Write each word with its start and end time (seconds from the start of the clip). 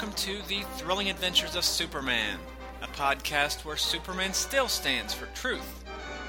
welcome 0.00 0.16
to 0.16 0.40
the 0.48 0.62
Thrilling 0.78 1.10
Adventures 1.10 1.54
of 1.54 1.62
Superman, 1.62 2.38
a 2.80 2.86
podcast 2.86 3.66
where 3.66 3.76
Superman 3.76 4.32
still 4.32 4.66
stands 4.66 5.12
for 5.12 5.26
truth, 5.34 5.84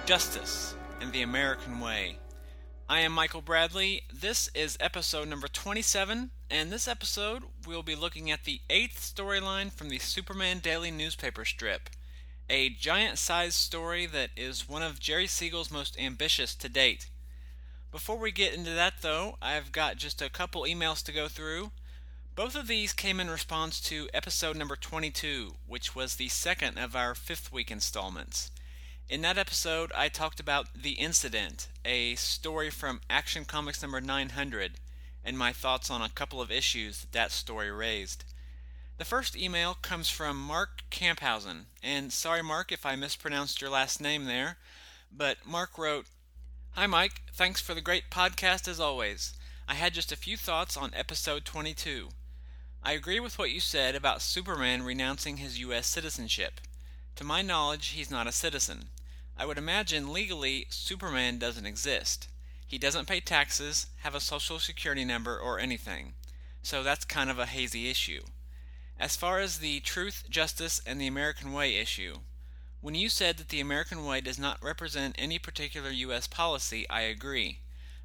justice, 0.05 0.75
and 0.99 1.13
the 1.13 1.21
American 1.21 1.79
way. 1.79 2.17
I 2.89 2.99
am 2.99 3.13
Michael 3.13 3.39
Bradley. 3.39 4.01
This 4.13 4.49
is 4.53 4.77
episode 4.81 5.29
number 5.29 5.47
27, 5.47 6.31
and 6.49 6.69
this 6.69 6.85
episode 6.85 7.43
we'll 7.65 7.81
be 7.81 7.95
looking 7.95 8.29
at 8.29 8.43
the 8.43 8.59
eighth 8.69 8.99
storyline 8.99 9.71
from 9.71 9.87
the 9.87 9.99
Superman 9.99 10.59
Daily 10.59 10.91
newspaper 10.91 11.45
strip, 11.45 11.89
a 12.49 12.67
giant 12.71 13.19
sized 13.19 13.55
story 13.55 14.05
that 14.05 14.31
is 14.35 14.67
one 14.67 14.83
of 14.83 14.99
Jerry 14.99 15.27
Siegel's 15.27 15.71
most 15.71 15.97
ambitious 15.97 16.55
to 16.55 16.67
date. 16.67 17.09
Before 17.89 18.17
we 18.17 18.33
get 18.33 18.53
into 18.53 18.71
that, 18.71 18.95
though, 19.01 19.37
I've 19.41 19.71
got 19.71 19.95
just 19.95 20.21
a 20.21 20.29
couple 20.29 20.63
emails 20.63 21.01
to 21.05 21.13
go 21.13 21.29
through. 21.29 21.71
Both 22.33 22.55
of 22.55 22.67
these 22.67 22.93
came 22.93 23.19
in 23.19 23.29
response 23.29 23.81
to 23.81 24.07
episode 24.13 24.55
number 24.55 24.77
22, 24.77 25.55
which 25.67 25.93
was 25.93 26.15
the 26.15 26.29
second 26.29 26.77
of 26.77 26.95
our 26.95 27.13
fifth 27.13 27.51
week 27.51 27.69
installments. 27.69 28.49
In 29.09 29.19
that 29.21 29.37
episode, 29.37 29.91
I 29.91 30.07
talked 30.07 30.39
about 30.39 30.73
The 30.73 30.93
Incident, 30.93 31.67
a 31.83 32.15
story 32.15 32.69
from 32.69 33.01
Action 33.09 33.43
Comics 33.43 33.81
number 33.81 33.99
900, 33.99 34.75
and 35.25 35.37
my 35.37 35.51
thoughts 35.51 35.91
on 35.91 36.01
a 36.01 36.07
couple 36.07 36.41
of 36.41 36.49
issues 36.49 37.01
that, 37.01 37.11
that 37.11 37.31
story 37.31 37.69
raised. 37.69 38.23
The 38.97 39.03
first 39.03 39.35
email 39.35 39.73
comes 39.73 40.09
from 40.09 40.37
Mark 40.37 40.83
Camphausen, 40.89 41.65
and 41.83 42.13
sorry, 42.13 42.41
Mark, 42.41 42.71
if 42.71 42.85
I 42.85 42.95
mispronounced 42.95 43.59
your 43.59 43.69
last 43.69 43.99
name 43.99 44.23
there, 44.23 44.57
but 45.11 45.45
Mark 45.45 45.77
wrote, 45.77 46.05
Hi, 46.71 46.87
Mike. 46.87 47.23
Thanks 47.33 47.59
for 47.59 47.73
the 47.73 47.81
great 47.81 48.09
podcast 48.09 48.69
as 48.69 48.79
always. 48.79 49.33
I 49.67 49.73
had 49.73 49.93
just 49.93 50.13
a 50.13 50.17
few 50.17 50.37
thoughts 50.37 50.77
on 50.77 50.91
episode 50.95 51.43
22. 51.43 52.07
I 52.83 52.93
agree 52.93 53.19
with 53.19 53.37
what 53.37 53.51
you 53.51 53.59
said 53.59 53.93
about 53.93 54.23
Superman 54.23 54.81
renouncing 54.81 55.37
his 55.37 55.59
U.S. 55.59 55.85
citizenship. 55.85 56.59
To 57.15 57.23
my 57.23 57.43
knowledge, 57.43 57.89
he's 57.89 58.09
not 58.09 58.25
a 58.25 58.31
citizen. 58.31 58.85
I 59.37 59.45
would 59.45 59.59
imagine 59.59 60.11
legally 60.11 60.65
Superman 60.69 61.37
doesn't 61.37 61.67
exist. 61.67 62.27
He 62.65 62.79
doesn't 62.79 63.07
pay 63.07 63.19
taxes, 63.19 63.87
have 63.97 64.15
a 64.15 64.19
social 64.19 64.57
security 64.57 65.05
number, 65.05 65.37
or 65.37 65.59
anything. 65.59 66.13
So 66.63 66.81
that's 66.81 67.05
kind 67.05 67.29
of 67.29 67.37
a 67.37 67.45
hazy 67.45 67.87
issue. 67.87 68.21
As 68.99 69.15
far 69.15 69.39
as 69.39 69.59
the 69.59 69.79
truth, 69.81 70.23
justice, 70.29 70.81
and 70.83 70.99
the 70.99 71.07
American 71.07 71.53
way 71.53 71.75
issue, 71.75 72.15
when 72.81 72.95
you 72.95 73.09
said 73.09 73.37
that 73.37 73.49
the 73.49 73.59
American 73.59 74.05
way 74.05 74.21
does 74.21 74.39
not 74.39 74.63
represent 74.63 75.15
any 75.19 75.37
particular 75.37 75.91
U.S. 75.91 76.25
policy, 76.25 76.89
I 76.89 77.01
agree. 77.01 77.59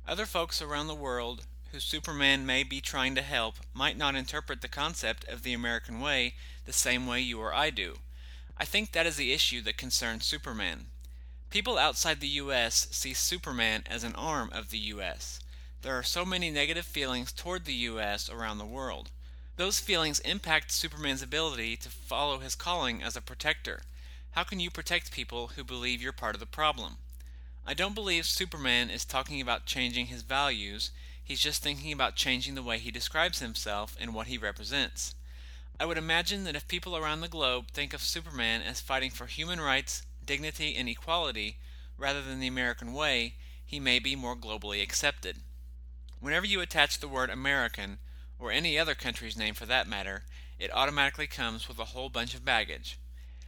Other 0.06 0.26
folks 0.26 0.60
around 0.60 0.88
the 0.88 0.94
world 0.94 1.46
who 1.76 1.80
Superman 1.80 2.46
may 2.46 2.62
be 2.62 2.80
trying 2.80 3.14
to 3.14 3.20
help 3.20 3.56
might 3.74 3.98
not 3.98 4.14
interpret 4.14 4.62
the 4.62 4.66
concept 4.66 5.28
of 5.28 5.42
the 5.42 5.52
American 5.52 6.00
way 6.00 6.32
the 6.64 6.72
same 6.72 7.06
way 7.06 7.20
you 7.20 7.38
or 7.38 7.52
I 7.52 7.68
do. 7.68 7.96
I 8.56 8.64
think 8.64 8.92
that 8.92 9.04
is 9.04 9.16
the 9.16 9.34
issue 9.34 9.60
that 9.60 9.76
concerns 9.76 10.24
Superman. 10.24 10.86
People 11.50 11.76
outside 11.76 12.20
the 12.20 12.40
U.S. 12.40 12.88
see 12.92 13.12
Superman 13.12 13.84
as 13.90 14.04
an 14.04 14.14
arm 14.14 14.48
of 14.54 14.70
the 14.70 14.78
U.S. 14.78 15.38
There 15.82 15.98
are 15.98 16.02
so 16.02 16.24
many 16.24 16.50
negative 16.50 16.86
feelings 16.86 17.30
toward 17.30 17.66
the 17.66 17.74
U.S. 17.74 18.30
around 18.30 18.56
the 18.56 18.64
world. 18.64 19.10
Those 19.56 19.78
feelings 19.78 20.20
impact 20.20 20.72
Superman's 20.72 21.20
ability 21.20 21.76
to 21.76 21.90
follow 21.90 22.38
his 22.38 22.54
calling 22.54 23.02
as 23.02 23.16
a 23.16 23.20
protector. 23.20 23.82
How 24.30 24.44
can 24.44 24.60
you 24.60 24.70
protect 24.70 25.12
people 25.12 25.48
who 25.48 25.62
believe 25.62 26.00
you're 26.00 26.12
part 26.12 26.36
of 26.36 26.40
the 26.40 26.46
problem? 26.46 26.96
I 27.66 27.74
don't 27.74 27.94
believe 27.94 28.24
Superman 28.24 28.88
is 28.88 29.04
talking 29.04 29.42
about 29.42 29.66
changing 29.66 30.06
his 30.06 30.22
values, 30.22 30.90
he's 31.26 31.40
just 31.40 31.60
thinking 31.60 31.92
about 31.92 32.14
changing 32.14 32.54
the 32.54 32.62
way 32.62 32.78
he 32.78 32.92
describes 32.92 33.40
himself 33.40 33.96
and 34.00 34.14
what 34.14 34.28
he 34.28 34.38
represents. 34.38 35.16
I 35.78 35.84
would 35.84 35.98
imagine 35.98 36.44
that 36.44 36.54
if 36.54 36.68
people 36.68 36.96
around 36.96 37.20
the 37.20 37.28
globe 37.28 37.66
think 37.72 37.92
of 37.92 38.00
Superman 38.00 38.62
as 38.62 38.80
fighting 38.80 39.10
for 39.10 39.26
human 39.26 39.60
rights, 39.60 40.02
dignity, 40.24 40.76
and 40.76 40.88
equality, 40.88 41.56
rather 41.98 42.22
than 42.22 42.38
the 42.38 42.46
American 42.46 42.92
way, 42.92 43.34
he 43.64 43.80
may 43.80 43.98
be 43.98 44.14
more 44.14 44.36
globally 44.36 44.80
accepted. 44.80 45.38
Whenever 46.20 46.46
you 46.46 46.60
attach 46.60 47.00
the 47.00 47.08
word 47.08 47.28
American, 47.28 47.98
or 48.38 48.52
any 48.52 48.78
other 48.78 48.94
country's 48.94 49.36
name 49.36 49.54
for 49.54 49.66
that 49.66 49.88
matter, 49.88 50.22
it 50.58 50.72
automatically 50.72 51.26
comes 51.26 51.68
with 51.68 51.78
a 51.78 51.86
whole 51.86 52.08
bunch 52.08 52.34
of 52.34 52.44
baggage. 52.44 52.98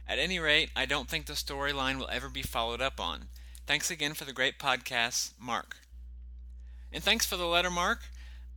At 0.07 0.19
any 0.19 0.39
rate, 0.39 0.71
I 0.75 0.85
don't 0.85 1.07
think 1.07 1.25
the 1.25 1.33
storyline 1.33 1.97
will 1.97 2.09
ever 2.11 2.29
be 2.29 2.41
followed 2.41 2.81
up 2.81 2.99
on. 2.99 3.29
Thanks 3.65 3.89
again 3.89 4.15
for 4.15 4.25
the 4.25 4.33
great 4.33 4.59
podcast, 4.59 5.33
Mark. 5.39 5.77
And 6.91 7.03
thanks 7.03 7.25
for 7.25 7.37
the 7.37 7.45
letter, 7.45 7.69
Mark. 7.69 7.99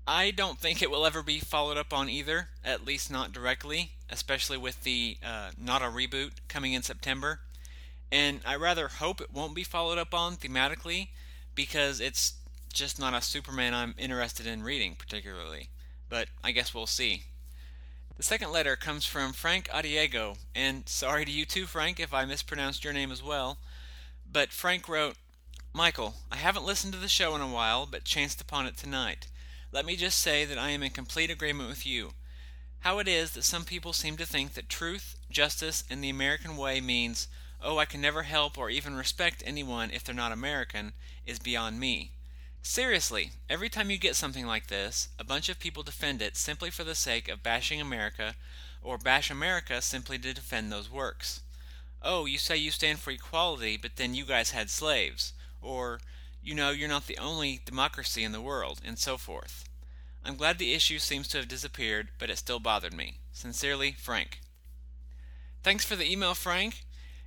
I 0.07 0.31
don't 0.31 0.59
think 0.59 0.83
it 0.83 0.91
will 0.91 1.07
ever 1.07 1.23
be 1.23 1.39
followed 1.39 1.77
up 1.77 1.93
on 1.93 2.09
either, 2.09 2.49
at 2.65 2.85
least 2.85 3.11
not 3.11 3.33
directly, 3.33 3.93
especially 4.11 4.59
with 4.59 4.83
the 4.83 5.19
uh, 5.25 5.51
Not 5.57 5.83
a 5.83 5.87
Reboot 5.87 6.33
coming 6.49 6.73
in 6.73 6.83
September. 6.83 7.41
And 8.11 8.41
I 8.45 8.57
rather 8.57 8.89
hope 8.89 9.21
it 9.21 9.33
won't 9.33 9.55
be 9.55 9.65
followed 9.65 9.99
up 9.99 10.13
on 10.13 10.37
thematically 10.37 11.09
because 11.55 12.01
it's 12.01 12.35
just 12.73 12.99
not 12.99 13.15
a 13.15 13.21
Superman 13.21 13.75
I'm 13.75 13.95
interested 13.97 14.47
in 14.47 14.63
reading 14.63 14.97
particularly. 14.99 15.69
But 16.09 16.29
I 16.43 16.51
guess 16.51 16.75
we'll 16.75 16.87
see. 16.87 17.25
The 18.17 18.23
second 18.23 18.53
letter 18.53 18.77
comes 18.77 19.07
from 19.07 19.33
Frank 19.33 19.69
Adiego, 19.69 20.37
and 20.55 20.87
sorry 20.89 21.25
to 21.25 21.31
you 21.31 21.47
too, 21.47 21.65
Frank, 21.67 21.99
if 21.99 22.13
I 22.13 22.25
mispronounced 22.25 22.85
your 22.85 22.93
name 22.93 23.11
as 23.11 23.23
well. 23.23 23.59
But 24.31 24.53
Frank 24.53 24.89
wrote, 24.89 25.17
Michael, 25.75 26.17
I 26.31 26.37
haven't 26.37 26.67
listened 26.67 26.93
to 26.93 26.99
the 26.99 27.09
show 27.09 27.35
in 27.35 27.41
a 27.41 27.49
while, 27.49 27.87
but 27.87 28.05
chanced 28.05 28.43
upon 28.43 28.67
it 28.67 28.77
tonight. 28.77 29.29
Let 29.73 29.87
me 29.87 29.97
just 29.97 30.19
say 30.19 30.45
that 30.45 30.59
I 30.59 30.69
am 30.69 30.83
in 30.83 30.91
complete 30.91 31.31
agreement 31.31 31.71
with 31.71 31.87
you. 31.87 32.11
How 32.81 32.99
it 32.99 33.09
is 33.09 33.31
that 33.31 33.45
some 33.45 33.65
people 33.65 33.95
seem 33.95 34.19
to 34.19 34.27
think 34.27 34.53
that 34.53 34.69
truth, 34.69 35.17
justice, 35.31 35.83
and 35.89 36.05
the 36.05 36.11
American 36.11 36.59
way 36.59 36.83
means, 36.83 37.27
oh, 37.63 37.79
I 37.79 37.87
can 37.87 38.03
never 38.03 38.25
help 38.25 38.59
or 38.59 38.69
even 38.69 38.97
respect 38.97 39.43
anyone 39.47 39.91
if 39.91 40.05
they're 40.05 40.15
not 40.15 40.31
American, 40.31 40.93
is 41.25 41.39
beyond 41.39 41.81
me. 41.81 42.13
Seriously, 42.61 43.31
every 43.49 43.71
time 43.71 43.91
you 43.91 43.97
get 43.97 44.15
something 44.15 44.47
like 44.47 44.67
this, 44.67 45.09
a 45.19 45.25
bunch 45.25 45.49
of 45.49 45.59
people 45.59 45.83
defend 45.83 46.21
it 46.21 46.37
simply 46.37 46.69
for 46.69 46.85
the 46.85 46.95
sake 46.95 47.31
of 47.31 47.43
bashing 47.43 47.81
America, 47.81 48.35
or 48.83 48.99
bash 48.99 49.31
America 49.31 49.81
simply 49.81 50.19
to 50.19 50.35
defend 50.35 50.71
those 50.71 50.93
works. 50.93 51.41
Oh, 52.03 52.27
you 52.27 52.37
say 52.37 52.59
you 52.59 52.71
stand 52.71 52.99
for 52.99 53.11
equality, 53.11 53.79
but 53.79 53.97
then 53.97 54.15
you 54.15 54.27
guys 54.27 54.51
had 54.51 54.69
slaves. 54.69 55.33
Or, 55.63 56.01
you 56.43 56.55
know, 56.55 56.71
you're 56.71 56.89
not 56.89 57.07
the 57.07 57.19
only 57.19 57.61
democracy 57.65 58.25
in 58.25 58.33
the 58.33 58.41
world, 58.41 58.81
and 58.85 58.99
so 58.99 59.17
forth. 59.17 59.65
I'm 60.25 60.37
glad 60.37 60.59
the 60.59 60.75
issue 60.75 60.99
seems 60.99 61.29
to 61.29 61.39
have 61.39 61.49
disappeared, 61.49 62.09
but 62.19 62.31
it 62.31 62.39
still 62.39 62.61
bothered 62.61 62.95
me. 62.95 63.19
Sincerely, 63.33 63.93
Frank. 63.93 64.41
Thanks 65.63 65.85
for 65.85 65.97
the 65.97 66.11
email, 66.11 66.35
Frank. 66.35 66.85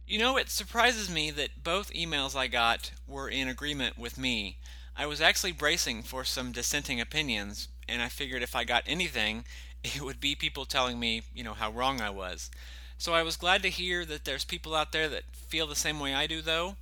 You 0.08 0.20
know, 0.20 0.38
it 0.38 0.50
surprises 0.50 1.10
me 1.10 1.32
that 1.32 1.64
both 1.64 1.92
emails 1.94 2.36
I 2.36 2.48
got 2.48 2.92
were 3.08 3.28
in 3.28 3.48
agreement 3.48 3.98
with 3.98 4.18
me. 4.18 4.58
I 4.96 5.08
was 5.08 5.20
actually 5.20 5.52
bracing 5.52 6.04
for 6.04 6.24
some 6.24 6.52
dissenting 6.52 7.02
opinions, 7.02 7.70
and 7.88 8.02
I 8.02 8.10
figured 8.10 8.44
if 8.44 8.56
I 8.56 8.64
got 8.64 8.84
anything, 8.86 9.46
it 9.84 10.02
would 10.02 10.20
be 10.20 10.36
people 10.36 10.66
telling 10.66 11.00
me, 11.00 11.24
you 11.34 11.44
know, 11.44 11.54
how 11.54 11.72
wrong 11.72 12.02
I 12.02 12.10
was. 12.12 12.50
So 12.98 13.14
I 13.14 13.24
was 13.24 13.36
glad 13.36 13.62
to 13.64 13.70
hear 13.70 14.06
that 14.06 14.24
there's 14.24 14.46
people 14.46 14.74
out 14.74 14.92
there 14.92 15.10
that 15.10 15.24
feel 15.34 15.68
the 15.68 15.76
same 15.76 16.00
way 16.00 16.14
I 16.14 16.28
do, 16.28 16.42
though. 16.42 16.78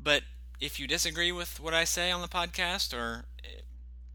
But 0.00 0.22
if 0.60 0.80
you 0.80 0.86
disagree 0.86 1.32
with 1.32 1.60
what 1.60 1.74
I 1.74 1.84
say 1.84 2.10
on 2.10 2.20
the 2.20 2.28
podcast, 2.28 2.94
or, 2.94 3.24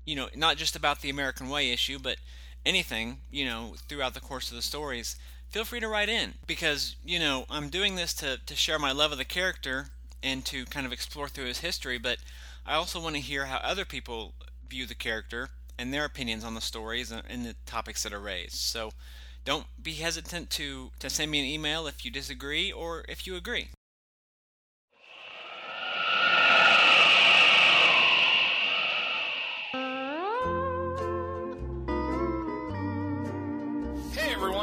you 0.05 0.15
know, 0.15 0.27
not 0.35 0.57
just 0.57 0.75
about 0.75 1.01
the 1.01 1.09
American 1.09 1.49
Way 1.49 1.71
issue, 1.71 1.99
but 1.99 2.17
anything, 2.65 3.19
you 3.29 3.45
know, 3.45 3.75
throughout 3.88 4.13
the 4.13 4.19
course 4.19 4.49
of 4.49 4.55
the 4.55 4.61
stories, 4.61 5.15
feel 5.49 5.65
free 5.65 5.79
to 5.79 5.88
write 5.88 6.09
in. 6.09 6.35
Because, 6.47 6.95
you 7.03 7.19
know, 7.19 7.45
I'm 7.49 7.69
doing 7.69 7.95
this 7.95 8.13
to, 8.15 8.39
to 8.45 8.55
share 8.55 8.79
my 8.79 8.91
love 8.91 9.11
of 9.11 9.17
the 9.17 9.25
character 9.25 9.88
and 10.23 10.45
to 10.45 10.65
kind 10.65 10.85
of 10.85 10.93
explore 10.93 11.27
through 11.27 11.45
his 11.45 11.59
history, 11.59 11.97
but 11.97 12.17
I 12.65 12.75
also 12.75 13.01
want 13.01 13.15
to 13.15 13.21
hear 13.21 13.45
how 13.45 13.57
other 13.57 13.85
people 13.85 14.33
view 14.67 14.85
the 14.85 14.95
character 14.95 15.49
and 15.79 15.94
their 15.94 16.05
opinions 16.05 16.44
on 16.44 16.53
the 16.53 16.61
stories 16.61 17.11
and 17.11 17.45
the 17.45 17.55
topics 17.65 18.03
that 18.03 18.13
are 18.13 18.19
raised. 18.19 18.55
So 18.55 18.91
don't 19.45 19.65
be 19.81 19.94
hesitant 19.94 20.51
to, 20.51 20.91
to 20.99 21.09
send 21.09 21.31
me 21.31 21.39
an 21.39 21.45
email 21.45 21.87
if 21.87 22.05
you 22.05 22.11
disagree 22.11 22.71
or 22.71 23.03
if 23.09 23.25
you 23.25 23.35
agree. 23.35 23.69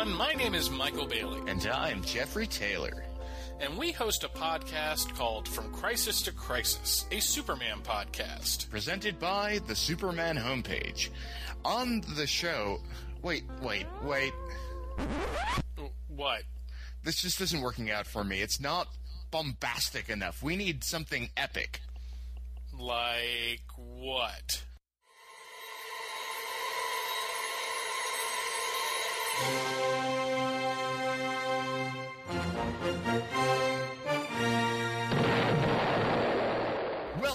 Everyone, 0.08 0.16
my 0.16 0.32
name 0.34 0.54
is 0.54 0.70
Michael 0.70 1.06
Bailey. 1.06 1.40
And 1.46 1.66
I'm 1.66 2.02
Jeffrey 2.02 2.46
Taylor 2.46 3.04
and 3.60 3.76
we 3.76 3.90
host 3.90 4.22
a 4.22 4.28
podcast 4.28 5.14
called 5.16 5.48
From 5.48 5.72
Crisis 5.72 6.22
to 6.22 6.32
Crisis, 6.32 7.06
a 7.10 7.18
Superman 7.18 7.80
podcast. 7.82 8.70
Presented 8.70 9.18
by 9.18 9.58
the 9.66 9.74
Superman 9.74 10.36
homepage. 10.36 11.08
On 11.64 12.00
the 12.16 12.26
show. 12.26 12.78
Wait, 13.22 13.42
wait, 13.60 13.86
wait. 14.04 14.32
Uh, 14.96 15.88
what? 16.06 16.42
This 17.02 17.20
just 17.22 17.40
isn't 17.40 17.60
working 17.60 17.90
out 17.90 18.06
for 18.06 18.22
me. 18.22 18.42
It's 18.42 18.60
not 18.60 18.86
bombastic 19.32 20.08
enough. 20.08 20.40
We 20.40 20.56
need 20.56 20.84
something 20.84 21.30
epic. 21.36 21.80
Like 22.78 23.62
what? 23.76 24.62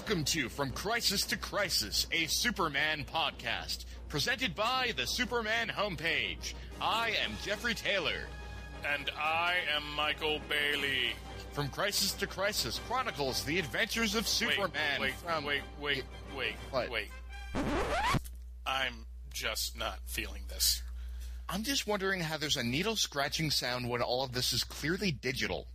Welcome 0.06 0.24
to 0.24 0.50
From 0.50 0.70
Crisis 0.70 1.24
to 1.28 1.38
Crisis, 1.38 2.06
a 2.12 2.26
Superman 2.26 3.06
podcast, 3.10 3.86
presented 4.10 4.54
by 4.54 4.92
the 4.98 5.06
Superman 5.06 5.68
homepage. 5.68 6.52
I 6.78 7.16
am 7.24 7.32
Jeffrey 7.42 7.72
Taylor. 7.72 8.26
And 8.86 9.10
I 9.18 9.54
am 9.74 9.82
Michael 9.96 10.42
Bailey. 10.46 11.14
From 11.52 11.68
Crisis 11.68 12.12
to 12.12 12.26
Crisis 12.26 12.82
chronicles 12.86 13.44
the 13.44 13.58
adventures 13.58 14.14
of 14.14 14.28
Superman. 14.28 15.00
Wait, 15.00 15.00
wait, 15.00 15.14
from... 15.14 15.44
wait, 15.46 15.62
wait, 15.80 16.04
wait, 16.36 16.54
What? 16.70 16.90
wait. 16.90 17.08
I'm 18.66 19.06
just 19.32 19.74
not 19.78 20.00
feeling 20.04 20.42
this. 20.50 20.82
I'm 21.48 21.62
just 21.62 21.86
wondering 21.86 22.20
how 22.20 22.36
there's 22.36 22.58
a 22.58 22.62
needle 22.62 22.96
scratching 22.96 23.50
sound 23.50 23.88
when 23.88 24.02
all 24.02 24.22
of 24.22 24.32
this 24.32 24.52
is 24.52 24.64
clearly 24.64 25.12
digital. 25.12 25.66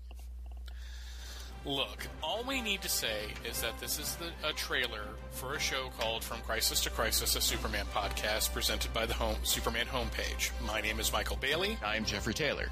Look, 1.65 2.07
all 2.23 2.43
we 2.47 2.61
need 2.61 2.81
to 2.83 2.89
say 2.89 3.25
is 3.43 3.61
that 3.61 3.77
this 3.81 3.99
is 3.99 4.15
the, 4.15 4.47
a 4.47 4.53
trailer 4.53 5.03
for 5.31 5.55
a 5.55 5.59
show 5.59 5.89
called 5.99 6.23
From 6.23 6.39
Crisis 6.39 6.79
to 6.81 6.89
Crisis, 6.89 7.35
a 7.35 7.41
Superman 7.41 7.85
podcast 7.93 8.53
presented 8.53 8.93
by 8.93 9.05
the 9.05 9.13
home 9.13 9.35
Superman 9.43 9.85
homepage. 9.85 10.51
My 10.65 10.79
name 10.79 10.99
is 10.99 11.11
Michael 11.11 11.35
Bailey, 11.35 11.77
I 11.85 11.97
am 11.97 12.05
Jeffrey 12.05 12.33
Taylor. 12.33 12.69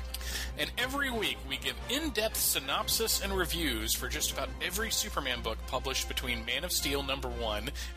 and 0.57 0.71
every 0.77 1.11
week 1.11 1.37
we 1.47 1.57
give 1.57 1.75
in-depth 1.89 2.37
synopsis 2.37 3.21
and 3.21 3.31
reviews 3.33 3.93
for 3.93 4.07
just 4.07 4.31
about 4.31 4.49
every 4.65 4.89
Superman 4.89 5.41
book 5.41 5.57
published 5.67 6.07
between 6.07 6.45
Man 6.45 6.63
of 6.63 6.71
Steel 6.71 7.03
number 7.03 7.27
1 7.27 7.39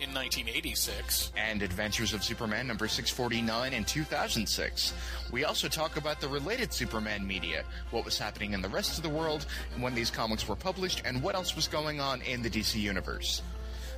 in 0.01 0.13
1986 0.13 1.33
and 1.37 1.63
Adventures 1.63 2.13
of 2.13 2.25
Superman 2.25 2.67
number 2.67 2.89
649 2.89 3.73
in 3.73 3.85
2006. 3.85 4.93
We 5.31 5.45
also 5.45 5.69
talk 5.69 5.97
about 5.97 6.21
the 6.21 6.29
related 6.29 6.73
Superman 6.73 7.25
media, 7.27 7.63
what 7.93 8.05
was 8.05 8.19
happening 8.19 8.53
in 8.53 8.61
the 8.61 8.69
rest 8.69 8.97
of 8.99 9.05
the 9.05 9.09
world 9.09 9.47
when 9.79 9.95
these 9.95 10.11
comics 10.11 10.47
were 10.49 10.57
published, 10.57 10.80
and 11.05 11.23
what 11.23 11.35
else 11.35 11.56
was 11.56 11.69
going 11.69 12.00
on 12.00 12.23
in 12.23 12.43
the 12.43 12.50
DC 12.50 12.77
universe. 12.77 13.43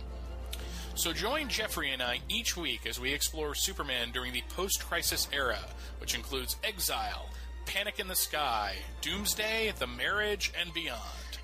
So 0.94 1.14
join 1.14 1.48
Jeffrey 1.48 1.92
and 1.92 2.02
I 2.02 2.20
each 2.28 2.58
week 2.58 2.86
as 2.86 3.00
we 3.00 3.14
explore 3.14 3.56
Superman 3.56 4.12
during 4.12 4.34
the 4.34 4.44
post-crisis 4.50 5.30
era, 5.32 5.60
which 6.00 6.16
includes 6.16 6.58
Exile, 6.64 7.30
Panic 7.66 8.00
in 8.00 8.08
the 8.08 8.16
Sky, 8.16 8.76
Doomsday, 9.02 9.74
The 9.78 9.88
Marriage, 9.88 10.52
and 10.60 10.74
beyond. 10.74 11.00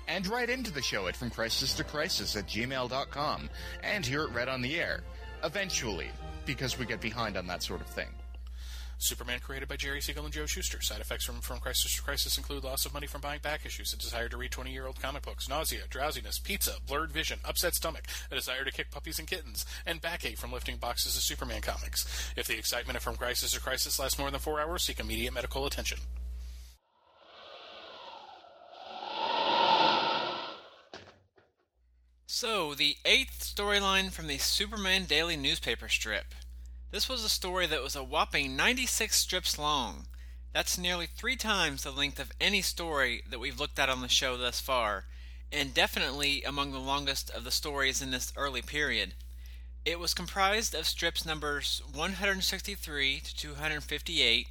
And 0.06 0.26
write 0.26 0.50
into 0.50 0.72
the 0.72 0.82
show 0.82 1.06
at 1.06 1.16
From 1.16 1.30
Crisis 1.30 1.74
to 1.74 1.84
Crisis 1.84 2.36
at 2.36 2.46
gmail.com 2.46 3.50
and 3.82 4.06
hear 4.06 4.22
it 4.22 4.30
read 4.30 4.48
on 4.48 4.62
the 4.62 4.80
air. 4.80 5.02
Eventually, 5.44 6.10
because 6.46 6.78
we 6.78 6.86
get 6.86 7.00
behind 7.00 7.36
on 7.36 7.46
that 7.46 7.62
sort 7.62 7.80
of 7.80 7.86
thing. 7.88 8.08
Superman 8.98 9.38
created 9.38 9.68
by 9.68 9.76
Jerry 9.76 10.00
Siegel 10.00 10.24
and 10.24 10.34
Joe 10.34 10.46
Shuster. 10.46 10.80
Side 10.82 11.00
effects 11.00 11.24
from, 11.24 11.40
from 11.40 11.60
Crisis 11.60 11.94
to 11.94 12.02
Crisis 12.02 12.36
include 12.36 12.64
loss 12.64 12.84
of 12.84 12.92
money 12.92 13.06
from 13.06 13.20
buying 13.20 13.40
back 13.40 13.64
issues, 13.64 13.92
a 13.92 13.96
desire 13.96 14.28
to 14.28 14.36
read 14.36 14.50
20 14.50 14.72
year 14.72 14.86
old 14.86 15.00
comic 15.00 15.22
books, 15.22 15.48
nausea, 15.48 15.82
drowsiness, 15.88 16.38
pizza, 16.38 16.72
blurred 16.86 17.12
vision, 17.12 17.38
upset 17.44 17.74
stomach, 17.74 18.04
a 18.30 18.34
desire 18.34 18.64
to 18.64 18.72
kick 18.72 18.90
puppies 18.90 19.18
and 19.20 19.28
kittens, 19.28 19.64
and 19.86 20.00
backache 20.00 20.36
from 20.36 20.52
lifting 20.52 20.76
boxes 20.76 21.16
of 21.16 21.22
Superman 21.22 21.60
comics. 21.60 22.32
If 22.36 22.48
the 22.48 22.58
excitement 22.58 22.96
of 22.96 23.02
From 23.02 23.16
Crisis 23.16 23.52
to 23.52 23.60
Crisis 23.60 23.98
lasts 23.98 24.18
more 24.18 24.30
than 24.30 24.40
four 24.40 24.60
hours, 24.60 24.82
seek 24.82 24.98
immediate 24.98 25.32
medical 25.32 25.64
attention. 25.64 25.98
So, 32.26 32.74
the 32.74 32.96
eighth 33.04 33.54
storyline 33.56 34.12
from 34.12 34.26
the 34.26 34.38
Superman 34.38 35.06
Daily 35.06 35.36
newspaper 35.36 35.88
strip. 35.88 36.34
This 36.90 37.06
was 37.06 37.22
a 37.22 37.28
story 37.28 37.66
that 37.66 37.82
was 37.82 37.94
a 37.94 38.02
whopping 38.02 38.56
96 38.56 39.14
strips 39.14 39.58
long. 39.58 40.06
That's 40.54 40.78
nearly 40.78 41.04
three 41.04 41.36
times 41.36 41.82
the 41.82 41.90
length 41.90 42.18
of 42.18 42.32
any 42.40 42.62
story 42.62 43.22
that 43.28 43.38
we've 43.38 43.60
looked 43.60 43.78
at 43.78 43.90
on 43.90 44.00
the 44.00 44.08
show 44.08 44.38
thus 44.38 44.58
far, 44.58 45.04
and 45.52 45.74
definitely 45.74 46.42
among 46.42 46.72
the 46.72 46.78
longest 46.78 47.28
of 47.28 47.44
the 47.44 47.50
stories 47.50 48.00
in 48.00 48.10
this 48.10 48.32
early 48.36 48.62
period. 48.62 49.12
It 49.84 50.00
was 50.00 50.14
comprised 50.14 50.74
of 50.74 50.86
strips 50.86 51.26
numbers 51.26 51.82
163 51.92 53.20
to 53.20 53.36
258 53.36 54.46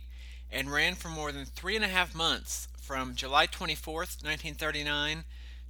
and 0.52 0.72
ran 0.72 0.94
for 0.94 1.10
more 1.10 1.32
than 1.32 1.46
three 1.46 1.76
and 1.76 1.84
a 1.84 1.90
half 1.90 2.14
months 2.14 2.68
from 2.80 3.16
July 3.16 3.48
24, 3.48 3.96
1939 3.96 5.24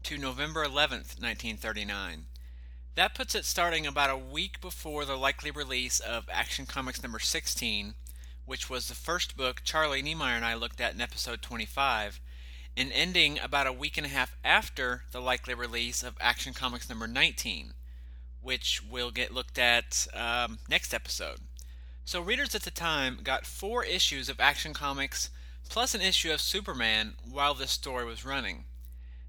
to 0.03 0.17
November 0.17 0.65
11, 0.65 0.97
1939. 0.97 2.25
That 2.97 3.13
puts 3.13 3.35
it 3.35 3.45
starting 3.45 3.85
about 3.85 4.09
a 4.09 4.17
week 4.17 4.59
before 4.59 5.05
the 5.05 5.17
likely 5.17 5.51
release 5.51 5.99
of 5.99 6.27
Action 6.31 6.65
Comics 6.65 7.03
number 7.03 7.19
16, 7.19 7.93
which 8.43 8.71
was 8.71 8.87
the 8.87 8.95
first 8.95 9.37
book 9.37 9.61
Charlie 9.63 10.01
Niemeyer 10.01 10.35
and 10.35 10.43
I 10.43 10.55
looked 10.55 10.81
at 10.81 10.95
in 10.95 10.99
episode 10.99 11.43
25, 11.43 12.19
and 12.75 12.91
ending 12.91 13.37
about 13.37 13.67
a 13.67 13.71
week 13.71 13.97
and 13.97 14.07
a 14.07 14.09
half 14.09 14.35
after 14.43 15.03
the 15.11 15.21
likely 15.21 15.53
release 15.53 16.01
of 16.01 16.17
Action 16.19 16.55
Comics 16.55 16.89
number 16.89 17.05
19, 17.05 17.75
which 18.41 18.81
will 18.83 19.11
get 19.11 19.31
looked 19.31 19.59
at 19.59 20.07
um, 20.15 20.57
next 20.67 20.91
episode. 20.91 21.41
So, 22.03 22.19
readers 22.19 22.55
at 22.55 22.63
the 22.63 22.71
time 22.71 23.19
got 23.21 23.45
four 23.45 23.83
issues 23.83 24.27
of 24.27 24.39
Action 24.39 24.73
Comics 24.73 25.29
plus 25.69 25.93
an 25.93 26.01
issue 26.01 26.31
of 26.31 26.41
Superman 26.41 27.13
while 27.29 27.53
this 27.53 27.69
story 27.69 28.05
was 28.05 28.25
running. 28.25 28.63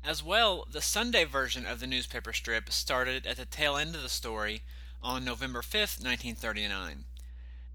As 0.04 0.22
well, 0.22 0.66
the 0.70 0.80
Sunday 0.80 1.24
version 1.24 1.66
of 1.66 1.80
the 1.80 1.86
newspaper 1.86 2.32
strip 2.32 2.70
started 2.72 3.26
at 3.26 3.36
the 3.36 3.44
tail 3.44 3.76
end 3.76 3.94
of 3.94 4.02
the 4.02 4.08
story 4.08 4.62
on 5.02 5.24
November 5.24 5.60
5th, 5.60 6.02
1939. 6.02 7.04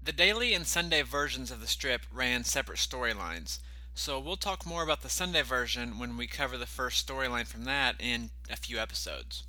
The 0.02 0.12
daily 0.12 0.52
and 0.52 0.66
Sunday 0.66 1.02
versions 1.02 1.50
of 1.50 1.60
the 1.60 1.66
strip 1.66 2.02
ran 2.12 2.44
separate 2.44 2.78
storylines, 2.78 3.58
so 3.94 4.18
we'll 4.18 4.36
talk 4.36 4.66
more 4.66 4.82
about 4.82 5.02
the 5.02 5.08
Sunday 5.08 5.42
version 5.42 5.98
when 5.98 6.16
we 6.16 6.26
cover 6.26 6.58
the 6.58 6.66
first 6.66 7.06
storyline 7.06 7.46
from 7.46 7.64
that 7.64 7.96
in 8.00 8.30
a 8.50 8.56
few 8.56 8.78
episodes. 8.78 9.44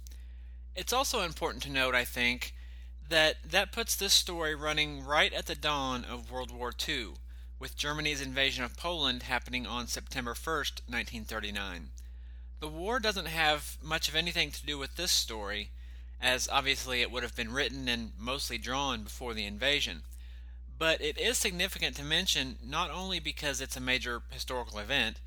It's 0.75 0.93
also 0.93 1.21
important 1.21 1.63
to 1.63 1.71
note, 1.71 1.95
I 1.95 2.05
think, 2.05 2.53
that 3.09 3.37
that 3.49 3.71
puts 3.71 3.95
this 3.95 4.13
story 4.13 4.53
running 4.53 5.03
right 5.03 5.33
at 5.33 5.47
the 5.47 5.55
dawn 5.55 6.05
of 6.05 6.31
World 6.31 6.51
War 6.51 6.71
II, 6.87 7.13
with 7.57 7.77
Germany's 7.77 8.21
invasion 8.21 8.63
of 8.63 8.77
Poland 8.77 9.23
happening 9.23 9.65
on 9.65 9.87
September 9.87 10.33
1st, 10.33 10.81
1939. 10.87 11.89
The 12.61 12.67
war 12.67 12.99
doesn't 12.99 13.27
have 13.27 13.77
much 13.81 14.07
of 14.07 14.15
anything 14.15 14.51
to 14.51 14.65
do 14.65 14.77
with 14.77 14.95
this 14.95 15.11
story, 15.11 15.71
as 16.21 16.47
obviously 16.49 17.01
it 17.01 17.11
would 17.11 17.23
have 17.23 17.35
been 17.35 17.51
written 17.51 17.87
and 17.87 18.13
mostly 18.17 18.57
drawn 18.57 19.03
before 19.03 19.33
the 19.33 19.45
invasion. 19.45 20.03
But 20.77 21.01
it 21.01 21.17
is 21.17 21.37
significant 21.37 21.95
to 21.97 22.03
mention 22.03 22.57
not 22.63 22.91
only 22.91 23.19
because 23.19 23.61
it's 23.61 23.77
a 23.77 23.81
major 23.81 24.21
historical 24.29 24.79
event, 24.79 25.19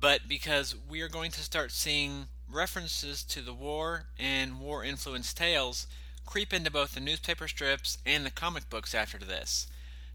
but 0.00 0.28
because 0.28 0.74
we 0.88 1.00
are 1.00 1.08
going 1.08 1.30
to 1.32 1.40
start 1.40 1.70
seeing 1.70 2.28
references 2.50 3.22
to 3.24 3.40
the 3.40 3.54
war 3.54 4.06
and 4.18 4.60
war 4.60 4.84
influenced 4.84 5.36
tales 5.36 5.86
creep 6.26 6.52
into 6.52 6.70
both 6.70 6.94
the 6.94 7.00
newspaper 7.00 7.48
strips 7.48 7.98
and 8.04 8.26
the 8.26 8.30
comic 8.30 8.68
books 8.68 8.94
after 8.94 9.18
this. 9.18 9.66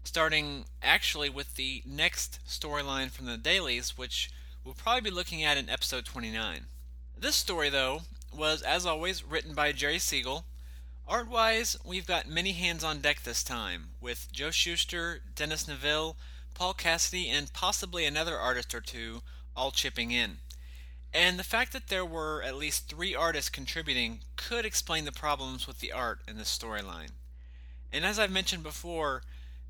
Starting 0.04 0.64
actually 0.82 1.28
with 1.28 1.56
the 1.56 1.82
next 1.84 2.38
storyline 2.46 3.10
from 3.10 3.26
the 3.26 3.36
dailies, 3.36 3.96
which 3.98 4.30
we'll 4.68 4.74
probably 4.74 5.00
be 5.00 5.16
looking 5.16 5.42
at 5.42 5.56
in 5.56 5.70
episode 5.70 6.04
29. 6.04 6.66
This 7.18 7.36
story, 7.36 7.70
though, 7.70 8.02
was, 8.36 8.60
as 8.60 8.84
always, 8.84 9.24
written 9.24 9.54
by 9.54 9.72
Jerry 9.72 9.98
Siegel. 9.98 10.44
Art 11.06 11.26
wise, 11.26 11.78
we've 11.86 12.06
got 12.06 12.28
many 12.28 12.52
hands 12.52 12.84
on 12.84 13.00
deck 13.00 13.22
this 13.22 13.42
time, 13.42 13.92
with 13.98 14.28
Joe 14.30 14.50
Shuster, 14.50 15.22
Dennis 15.34 15.66
Neville, 15.66 16.18
Paul 16.52 16.74
Cassidy, 16.74 17.30
and 17.30 17.50
possibly 17.54 18.04
another 18.04 18.36
artist 18.36 18.74
or 18.74 18.82
two 18.82 19.22
all 19.56 19.70
chipping 19.70 20.10
in. 20.10 20.36
And 21.14 21.38
the 21.38 21.44
fact 21.44 21.72
that 21.72 21.88
there 21.88 22.04
were 22.04 22.42
at 22.42 22.54
least 22.54 22.90
three 22.90 23.14
artists 23.14 23.48
contributing 23.48 24.20
could 24.36 24.66
explain 24.66 25.06
the 25.06 25.12
problems 25.12 25.66
with 25.66 25.78
the 25.78 25.92
art 25.92 26.20
in 26.28 26.36
this 26.36 26.54
storyline. 26.54 27.12
And 27.90 28.04
as 28.04 28.18
I've 28.18 28.30
mentioned 28.30 28.64
before, 28.64 29.22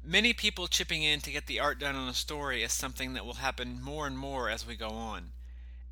many 0.09 0.33
people 0.33 0.67
chipping 0.67 1.03
in 1.03 1.21
to 1.21 1.31
get 1.31 1.47
the 1.47 1.61
art 1.61 1.79
done 1.79 1.95
on 1.95 2.09
a 2.09 2.15
story 2.15 2.63
is 2.63 2.73
something 2.73 3.13
that 3.13 3.27
will 3.27 3.35
happen 3.35 3.83
more 3.83 4.07
and 4.07 4.17
more 4.19 4.49
as 4.49 4.67
we 4.67 4.75
go 4.75 4.89
on. 4.89 5.33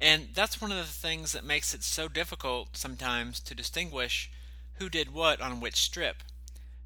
And 0.00 0.28
that's 0.34 0.60
one 0.60 0.72
of 0.72 0.78
the 0.78 0.84
things 0.84 1.32
that 1.32 1.44
makes 1.44 1.74
it 1.74 1.82
so 1.82 2.08
difficult 2.08 2.76
sometimes 2.76 3.40
to 3.40 3.54
distinguish 3.54 4.30
who 4.74 4.88
did 4.88 5.12
what 5.12 5.40
on 5.40 5.60
which 5.60 5.76
strip, 5.76 6.22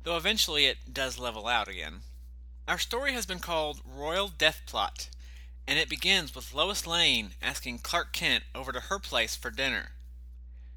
though 0.03 0.17
eventually 0.17 0.67
it 0.67 0.93
does 0.93 1.19
level 1.19 1.47
out 1.47 1.69
again. 1.69 2.01
Our 2.67 2.79
story 2.79 3.13
has 3.13 3.27
been 3.27 3.39
called 3.39 3.81
Royal 3.85 4.29
Death 4.29 4.63
Plot, 4.67 5.09
and 5.67 5.79
it 5.79 5.89
begins 5.89 6.35
with 6.35 6.55
Lois 6.55 6.87
Lane 6.87 7.31
asking 7.41 7.79
Clark 7.79 8.13
Kent 8.13 8.45
over 8.55 8.73
to 8.73 8.81
her 8.81 8.99
place 8.99 9.37
for 9.37 9.51
dinner. 9.51 9.91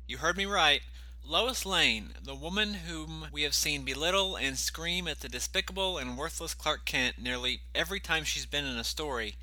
You 0.07 0.17
heard 0.17 0.37
me 0.37 0.45
right. 0.45 0.81
Lois 1.25 1.65
Lane, 1.65 2.15
the 2.21 2.35
woman 2.35 2.73
whom 2.73 3.29
we 3.31 3.43
have 3.43 3.55
seen 3.55 3.85
belittle 3.85 4.35
and 4.35 4.59
scream 4.59 5.07
at 5.07 5.21
the 5.21 5.29
despicable 5.29 5.97
and 5.97 6.17
worthless 6.17 6.53
Clark 6.53 6.83
Kent 6.83 7.17
nearly 7.17 7.61
every 7.73 8.01
time 8.01 8.25
she's 8.25 8.45
been 8.45 8.65
in 8.65 8.77
a 8.77 8.83
story, 8.83 9.37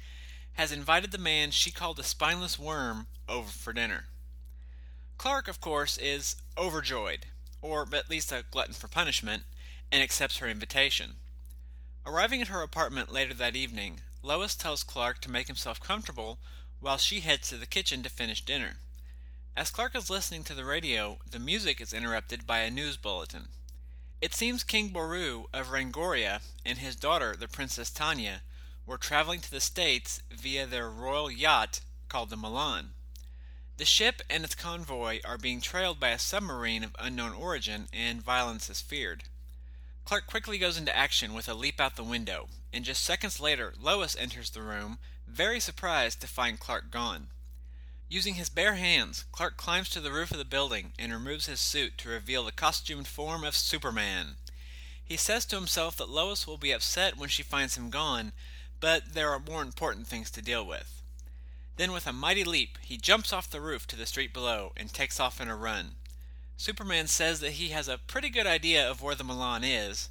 has 0.55 0.73
invited 0.73 1.11
the 1.11 1.17
man 1.17 1.51
she 1.51 1.71
called 1.71 1.99
a 1.99 2.03
spineless 2.03 2.59
worm 2.59 3.07
over 3.27 3.49
for 3.49 3.73
dinner. 3.73 4.05
Clark, 5.17 5.49
of 5.49 5.63
course, 5.63 5.97
is 5.97 6.37
overjoyed, 6.59 7.25
or 7.63 7.89
at 7.95 8.11
least 8.11 8.31
a 8.31 8.45
glutton 8.51 8.75
for 8.75 8.87
punishment, 8.87 9.45
and 9.91 10.03
accepts 10.03 10.37
her 10.37 10.49
invitation. 10.49 11.15
Arriving 12.05 12.43
at 12.43 12.49
her 12.49 12.61
apartment 12.61 13.11
later 13.11 13.33
that 13.33 13.57
evening, 13.57 14.03
Lois 14.23 14.55
tells 14.55 14.83
Clark 14.83 15.23
to 15.23 15.31
make 15.31 15.47
himself 15.47 15.81
comfortable 15.81 16.39
while 16.79 16.99
she 16.99 17.21
heads 17.21 17.49
to 17.49 17.57
the 17.57 17.65
kitchen 17.65 18.03
to 18.03 18.11
finish 18.11 18.45
dinner. 18.45 18.77
As 19.57 19.71
Clark 19.71 19.97
is 19.97 20.09
listening 20.09 20.45
to 20.45 20.55
the 20.55 20.65
radio, 20.65 21.19
the 21.29 21.41
music 21.41 21.81
is 21.81 21.93
interrupted 21.93 22.47
by 22.47 22.61
a 22.61 22.71
news 22.71 22.97
bulletin. 22.97 23.49
It 24.21 24.33
seems 24.33 24.63
King 24.63 24.91
Boru 24.91 25.47
of 25.53 25.71
Rangoria 25.71 26.41
and 26.65 26.79
his 26.79 26.95
daughter, 26.95 27.35
the 27.35 27.49
Princess 27.49 27.91
Tanya, 27.91 28.43
were 28.87 28.97
traveling 28.97 29.41
to 29.41 29.51
the 29.51 29.61
States 29.61 30.23
via 30.31 30.67
their 30.67 30.89
royal 30.89 31.31
yacht 31.31 31.81
called 32.09 32.31
the 32.31 32.37
Milan. 32.37 32.91
The 33.77 33.85
ship 33.85 34.23
and 34.31 34.45
its 34.45 34.55
convoy 34.55 35.21
are 35.25 35.37
being 35.37 35.61
trailed 35.61 35.99
by 35.99 36.11
a 36.11 36.19
submarine 36.19 36.85
of 36.85 36.95
unknown 36.99 37.33
origin, 37.33 37.89
and 37.93 38.23
violence 38.23 38.71
is 38.71 38.81
feared. 38.81 39.25
Clark 40.05 40.27
quickly 40.27 40.59
goes 40.59 40.79
into 40.79 40.97
action 40.97 41.35
with 41.35 41.49
a 41.49 41.55
leap 41.55 41.81
out 41.81 41.97
the 41.97 42.05
window, 42.05 42.49
and 42.73 42.85
just 42.85 43.03
seconds 43.03 43.41
later, 43.41 43.75
Lois 43.81 44.17
enters 44.17 44.51
the 44.51 44.63
room, 44.63 44.99
very 45.27 45.59
surprised 45.59 46.21
to 46.21 46.29
find 46.29 46.61
Clark 46.61 46.91
gone. 46.91 47.29
Using 48.13 48.35
his 48.35 48.49
bare 48.49 48.75
hands, 48.75 49.25
Clark 49.31 49.57
climbs 49.57 49.89
to 49.91 50.01
the 50.01 50.11
roof 50.11 50.33
of 50.33 50.39
the 50.39 50.45
building 50.45 50.93
and 50.99 51.13
removes 51.13 51.47
his 51.47 51.61
suit 51.61 51.97
to 51.99 52.09
reveal 52.09 52.43
the 52.43 52.51
costumed 52.51 53.07
form 53.07 53.45
of 53.45 53.55
Superman. 53.55 54.35
He 55.05 55.17
says 55.17 55.47
to 55.47 55.57
himself 55.57 55.97
that 55.97 56.09
Lois 56.09 56.45
will 56.45 56.57
be 56.57 56.73
upset 56.73 57.17
when 57.17 57.29
she 57.29 57.45
finds 57.45 57.77
him 57.77 57.89
gone, 57.89 58.33
but 58.81 59.15
there 59.15 59.31
are 59.31 59.39
more 59.39 59.63
important 59.63 60.09
things 60.09 60.29
to 60.33 60.43
deal 60.43 60.67
with. 60.67 61.03
Then, 61.77 61.93
with 61.93 62.09
a 62.09 62.13
mighty 62.13 62.43
leap, 62.43 62.79
he 62.83 62.97
jumps 62.97 63.33
off 63.33 63.49
the 63.49 63.61
roof 63.61 63.87
to 63.87 63.97
the 63.97 64.07
street 64.07 64.35
below 64.35 64.73
and 64.77 64.93
takes 64.93 65.21
off 65.21 65.41
in 65.41 65.47
a 65.47 65.55
run. 65.55 65.93
Superman 66.57 67.07
says 67.07 67.39
that 67.39 67.53
he 67.53 67.69
has 67.69 67.87
a 67.87 67.99
pretty 67.99 68.29
good 68.29 68.47
idea 68.47 68.91
of 68.91 69.01
where 69.01 69.15
the 69.15 69.23
Milan 69.23 69.63
is, 69.63 70.09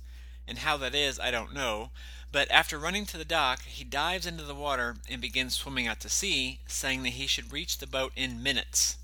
and 0.49 0.59
how 0.59 0.75
that 0.77 0.95
is, 0.95 1.19
I 1.19 1.31
don't 1.31 1.53
know, 1.53 1.91
but 2.31 2.51
after 2.51 2.77
running 2.77 3.05
to 3.07 3.17
the 3.17 3.25
dock, 3.25 3.63
he 3.63 3.83
dives 3.83 4.25
into 4.25 4.43
the 4.43 4.55
water 4.55 4.97
and 5.09 5.21
begins 5.21 5.55
swimming 5.55 5.87
out 5.87 5.99
to 6.01 6.09
sea, 6.09 6.59
saying 6.67 7.03
that 7.03 7.09
he 7.09 7.27
should 7.27 7.53
reach 7.53 7.77
the 7.77 7.87
boat 7.87 8.11
in 8.15 8.43
minutes. 8.43 8.97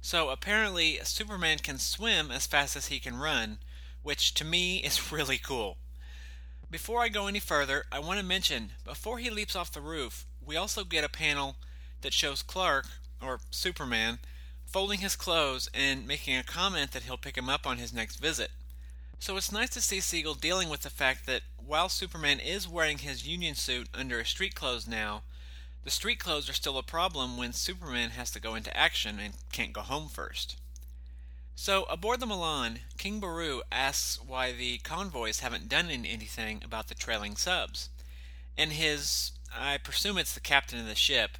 So 0.00 0.28
apparently, 0.28 1.00
Superman 1.02 1.58
can 1.58 1.78
swim 1.78 2.30
as 2.30 2.46
fast 2.46 2.76
as 2.76 2.86
he 2.86 3.00
can 3.00 3.16
run, 3.16 3.58
which 4.02 4.34
to 4.34 4.44
me 4.44 4.76
is 4.84 5.10
really 5.10 5.38
cool. 5.38 5.78
Before 6.70 7.00
I 7.00 7.08
go 7.08 7.26
any 7.26 7.40
further, 7.40 7.86
I 7.90 7.98
want 7.98 8.20
to 8.20 8.24
mention 8.26 8.72
before 8.84 9.18
he 9.18 9.30
leaps 9.30 9.56
off 9.56 9.72
the 9.72 9.80
roof, 9.80 10.26
we 10.44 10.56
also 10.56 10.84
get 10.84 11.04
a 11.04 11.08
panel 11.08 11.56
that 12.02 12.12
shows 12.12 12.42
Clark, 12.42 12.86
or 13.20 13.40
Superman, 13.50 14.18
folding 14.66 15.00
his 15.00 15.16
clothes 15.16 15.68
and 15.72 16.06
making 16.06 16.36
a 16.36 16.44
comment 16.44 16.92
that 16.92 17.04
he'll 17.04 17.16
pick 17.16 17.36
him 17.36 17.48
up 17.48 17.66
on 17.66 17.78
his 17.78 17.92
next 17.92 18.16
visit. 18.16 18.50
So 19.20 19.36
it's 19.36 19.52
nice 19.52 19.70
to 19.70 19.80
see 19.80 20.00
Siegel 20.00 20.34
dealing 20.34 20.68
with 20.68 20.82
the 20.82 20.90
fact 20.90 21.26
that 21.26 21.42
while 21.56 21.88
Superman 21.88 22.38
is 22.38 22.68
wearing 22.68 22.98
his 22.98 23.26
Union 23.26 23.54
suit 23.56 23.88
under 23.92 24.20
his 24.20 24.28
street 24.28 24.54
clothes 24.54 24.86
now, 24.86 25.22
the 25.84 25.90
street 25.90 26.18
clothes 26.18 26.48
are 26.48 26.54
still 26.54 26.78
a 26.78 26.82
problem 26.82 27.36
when 27.36 27.52
Superman 27.52 28.10
has 28.10 28.30
to 28.30 28.40
go 28.40 28.54
into 28.54 28.74
action 28.76 29.18
and 29.18 29.34
can't 29.52 29.72
go 29.72 29.80
home 29.80 30.08
first. 30.08 30.56
So, 31.56 31.84
aboard 31.84 32.20
the 32.20 32.26
Milan, 32.26 32.80
King 32.96 33.18
Baru 33.18 33.62
asks 33.72 34.22
why 34.24 34.52
the 34.52 34.78
convoys 34.78 35.40
haven't 35.40 35.68
done 35.68 35.90
anything 35.90 36.62
about 36.64 36.86
the 36.86 36.94
trailing 36.94 37.34
subs. 37.34 37.88
And 38.56 38.72
his, 38.72 39.32
I 39.52 39.78
presume 39.78 40.18
it's 40.18 40.34
the 40.34 40.40
captain 40.40 40.78
of 40.78 40.86
the 40.86 40.94
ship, 40.94 41.32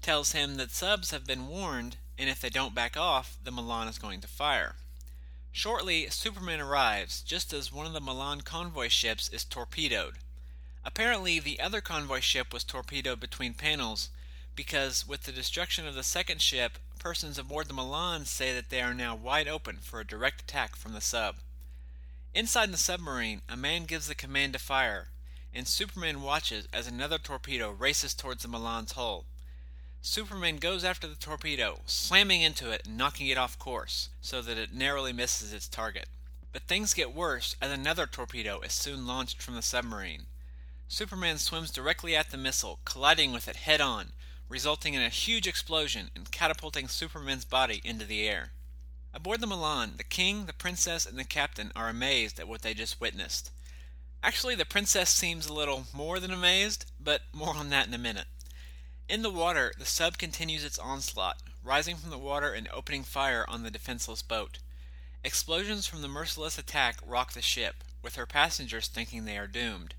tells 0.00 0.32
him 0.32 0.56
that 0.56 0.70
subs 0.70 1.10
have 1.10 1.26
been 1.26 1.48
warned, 1.48 1.96
and 2.18 2.30
if 2.30 2.40
they 2.40 2.48
don't 2.48 2.74
back 2.74 2.96
off, 2.96 3.36
the 3.44 3.52
Milan 3.52 3.88
is 3.88 3.98
going 3.98 4.22
to 4.22 4.28
fire. 4.28 4.76
Shortly, 5.56 6.10
Superman 6.10 6.60
arrives 6.60 7.22
just 7.22 7.54
as 7.54 7.72
one 7.72 7.86
of 7.86 7.94
the 7.94 8.00
Milan 8.00 8.42
convoy 8.42 8.88
ships 8.88 9.30
is 9.30 9.42
torpedoed. 9.42 10.16
Apparently, 10.84 11.38
the 11.40 11.60
other 11.60 11.80
convoy 11.80 12.20
ship 12.20 12.52
was 12.52 12.62
torpedoed 12.62 13.20
between 13.20 13.54
panels 13.54 14.10
because, 14.54 15.08
with 15.08 15.22
the 15.22 15.32
destruction 15.32 15.86
of 15.86 15.94
the 15.94 16.02
second 16.02 16.42
ship, 16.42 16.78
persons 16.98 17.38
aboard 17.38 17.68
the 17.68 17.72
Milan 17.72 18.26
say 18.26 18.52
that 18.52 18.68
they 18.68 18.82
are 18.82 18.92
now 18.92 19.14
wide 19.14 19.48
open 19.48 19.78
for 19.78 19.98
a 19.98 20.06
direct 20.06 20.42
attack 20.42 20.76
from 20.76 20.92
the 20.92 21.00
sub. 21.00 21.36
Inside 22.34 22.70
the 22.70 22.76
submarine, 22.76 23.40
a 23.48 23.56
man 23.56 23.86
gives 23.86 24.08
the 24.08 24.14
command 24.14 24.52
to 24.52 24.58
fire, 24.58 25.08
and 25.54 25.66
Superman 25.66 26.20
watches 26.20 26.68
as 26.70 26.86
another 26.86 27.16
torpedo 27.16 27.70
races 27.70 28.12
towards 28.12 28.42
the 28.42 28.48
Milan's 28.48 28.92
hull. 28.92 29.24
Superman 30.08 30.58
goes 30.58 30.84
after 30.84 31.08
the 31.08 31.16
torpedo, 31.16 31.80
slamming 31.84 32.40
into 32.40 32.70
it 32.70 32.86
and 32.86 32.96
knocking 32.96 33.26
it 33.26 33.36
off 33.36 33.58
course, 33.58 34.08
so 34.20 34.40
that 34.40 34.56
it 34.56 34.72
narrowly 34.72 35.12
misses 35.12 35.52
its 35.52 35.66
target. 35.66 36.06
But 36.52 36.62
things 36.62 36.94
get 36.94 37.12
worse 37.12 37.56
as 37.60 37.72
another 37.72 38.06
torpedo 38.06 38.60
is 38.60 38.72
soon 38.72 39.04
launched 39.04 39.42
from 39.42 39.56
the 39.56 39.62
submarine. 39.62 40.26
Superman 40.86 41.38
swims 41.38 41.72
directly 41.72 42.14
at 42.14 42.30
the 42.30 42.36
missile, 42.36 42.78
colliding 42.84 43.32
with 43.32 43.48
it 43.48 43.56
head 43.56 43.80
on, 43.80 44.12
resulting 44.48 44.94
in 44.94 45.02
a 45.02 45.08
huge 45.08 45.48
explosion 45.48 46.12
and 46.14 46.30
catapulting 46.30 46.86
Superman's 46.86 47.44
body 47.44 47.80
into 47.82 48.04
the 48.04 48.28
air. 48.28 48.52
Aboard 49.12 49.40
the 49.40 49.48
Milan, 49.48 49.94
the 49.96 50.04
king, 50.04 50.46
the 50.46 50.52
princess, 50.52 51.04
and 51.04 51.18
the 51.18 51.24
captain 51.24 51.72
are 51.74 51.88
amazed 51.88 52.38
at 52.38 52.46
what 52.46 52.62
they 52.62 52.74
just 52.74 53.00
witnessed. 53.00 53.50
Actually, 54.22 54.54
the 54.54 54.64
princess 54.64 55.10
seems 55.10 55.48
a 55.48 55.52
little 55.52 55.86
more 55.92 56.20
than 56.20 56.30
amazed, 56.30 56.84
but 57.00 57.22
more 57.32 57.56
on 57.56 57.70
that 57.70 57.88
in 57.88 57.92
a 57.92 57.98
minute. 57.98 58.26
In 59.08 59.22
the 59.22 59.30
water, 59.30 59.72
the 59.78 59.86
sub 59.86 60.18
continues 60.18 60.64
its 60.64 60.80
onslaught, 60.80 61.40
rising 61.62 61.96
from 61.96 62.10
the 62.10 62.18
water 62.18 62.52
and 62.52 62.66
opening 62.72 63.04
fire 63.04 63.44
on 63.46 63.62
the 63.62 63.70
defenseless 63.70 64.20
boat. 64.20 64.58
Explosions 65.22 65.86
from 65.86 66.02
the 66.02 66.08
merciless 66.08 66.58
attack 66.58 66.96
rock 67.06 67.32
the 67.32 67.40
ship, 67.40 67.84
with 68.02 68.16
her 68.16 68.26
passengers 68.26 68.88
thinking 68.88 69.24
they 69.24 69.38
are 69.38 69.46
doomed. 69.46 69.94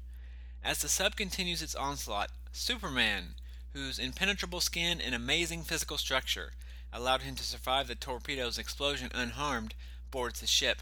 As 0.62 0.80
the 0.80 0.90
sub 0.90 1.16
continues 1.16 1.62
its 1.62 1.74
onslaught, 1.74 2.32
Superman, 2.52 3.36
whose 3.72 3.98
impenetrable 3.98 4.60
skin 4.60 5.00
and 5.00 5.16
amazing 5.16 5.64
physical 5.64 5.98
structure 5.98 6.52
allowed 6.92 7.22
him 7.22 7.36
to 7.36 7.44
survive 7.44 7.88
the 7.88 7.96
torpedo's 7.96 8.58
explosion 8.58 9.10
unharmed, 9.14 9.74
boards 10.12 10.42
the 10.42 10.48
ship. 10.48 10.82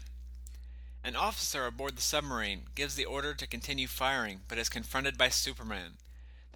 An 1.04 1.14
officer 1.14 1.64
aboard 1.64 1.96
the 1.96 2.02
submarine 2.02 2.62
gives 2.74 2.96
the 2.96 3.04
order 3.04 3.34
to 3.34 3.46
continue 3.46 3.86
firing, 3.86 4.40
but 4.48 4.58
is 4.58 4.68
confronted 4.68 5.16
by 5.16 5.28
Superman. 5.28 5.98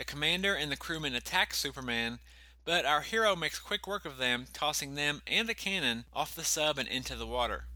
The 0.00 0.06
commander 0.06 0.54
and 0.54 0.72
the 0.72 0.78
crewmen 0.78 1.14
attack 1.14 1.52
Superman, 1.52 2.20
but 2.64 2.86
our 2.86 3.02
hero 3.02 3.36
makes 3.36 3.58
quick 3.58 3.86
work 3.86 4.06
of 4.06 4.16
them, 4.16 4.46
tossing 4.54 4.94
them 4.94 5.20
and 5.26 5.46
the 5.46 5.52
cannon 5.52 6.06
off 6.14 6.34
the 6.34 6.42
sub 6.42 6.78
and 6.78 6.88
into 6.88 7.14
the 7.14 7.26
water. 7.26 7.66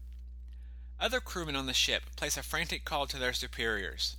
Other 0.99 1.19
crewmen 1.19 1.55
on 1.55 1.67
the 1.67 1.73
ship 1.75 2.15
place 2.15 2.35
a 2.35 2.41
frantic 2.41 2.83
call 2.83 3.05
to 3.05 3.19
their 3.19 3.33
superiors 3.33 4.15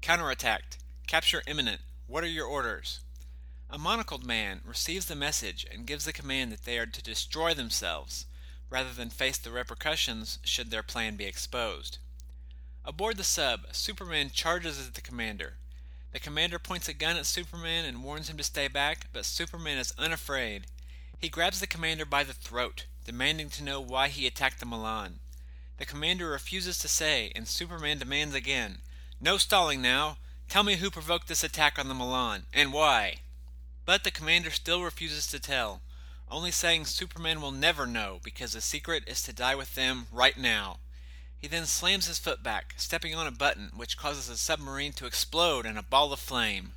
Counterattacked! 0.00 0.78
Capture 1.06 1.42
imminent! 1.46 1.82
What 2.06 2.24
are 2.24 2.28
your 2.28 2.46
orders? 2.46 3.00
A 3.68 3.76
monocled 3.76 4.24
man 4.24 4.62
receives 4.64 5.04
the 5.04 5.14
message 5.14 5.66
and 5.70 5.86
gives 5.86 6.06
the 6.06 6.14
command 6.14 6.50
that 6.52 6.64
they 6.64 6.78
are 6.78 6.86
to 6.86 7.02
destroy 7.02 7.52
themselves, 7.52 8.24
rather 8.70 8.94
than 8.94 9.10
face 9.10 9.36
the 9.36 9.50
repercussions 9.50 10.38
should 10.42 10.70
their 10.70 10.82
plan 10.82 11.16
be 11.16 11.26
exposed. 11.26 11.98
Aboard 12.86 13.18
the 13.18 13.22
sub, 13.22 13.66
Superman 13.72 14.30
charges 14.30 14.80
at 14.80 14.94
the 14.94 15.02
commander, 15.02 15.58
the 16.12 16.20
commander 16.20 16.58
points 16.58 16.88
a 16.88 16.92
gun 16.92 17.16
at 17.16 17.26
Superman 17.26 17.84
and 17.84 18.02
warns 18.02 18.28
him 18.28 18.36
to 18.36 18.42
stay 18.42 18.68
back, 18.68 19.06
but 19.12 19.24
Superman 19.24 19.78
is 19.78 19.94
unafraid. 19.96 20.66
He 21.18 21.28
grabs 21.28 21.60
the 21.60 21.66
commander 21.66 22.04
by 22.04 22.24
the 22.24 22.32
throat, 22.32 22.86
demanding 23.04 23.50
to 23.50 23.62
know 23.62 23.80
why 23.80 24.08
he 24.08 24.26
attacked 24.26 24.60
the 24.60 24.66
Milan. 24.66 25.20
The 25.78 25.86
commander 25.86 26.30
refuses 26.30 26.78
to 26.78 26.88
say, 26.88 27.32
and 27.34 27.46
Superman 27.46 27.98
demands 27.98 28.34
again, 28.34 28.78
No 29.20 29.38
stalling 29.38 29.80
now! 29.80 30.18
Tell 30.48 30.64
me 30.64 30.76
who 30.76 30.90
provoked 30.90 31.28
this 31.28 31.44
attack 31.44 31.78
on 31.78 31.88
the 31.88 31.94
Milan, 31.94 32.46
and 32.52 32.72
why! 32.72 33.16
But 33.84 34.02
the 34.04 34.10
commander 34.10 34.50
still 34.50 34.82
refuses 34.82 35.26
to 35.28 35.38
tell, 35.38 35.80
only 36.30 36.50
saying 36.50 36.86
Superman 36.86 37.40
will 37.40 37.52
never 37.52 37.86
know 37.86 38.20
because 38.22 38.52
the 38.52 38.60
secret 38.60 39.04
is 39.06 39.22
to 39.22 39.32
die 39.32 39.54
with 39.54 39.74
them 39.74 40.06
right 40.12 40.36
now. 40.36 40.78
He 41.40 41.48
then 41.48 41.64
slams 41.64 42.06
his 42.06 42.18
foot 42.18 42.42
back, 42.42 42.74
stepping 42.76 43.14
on 43.14 43.26
a 43.26 43.30
button 43.30 43.70
which 43.74 43.96
causes 43.96 44.28
the 44.28 44.36
submarine 44.36 44.92
to 44.94 45.06
explode 45.06 45.64
in 45.64 45.78
a 45.78 45.82
ball 45.82 46.12
of 46.12 46.20
flame. 46.20 46.72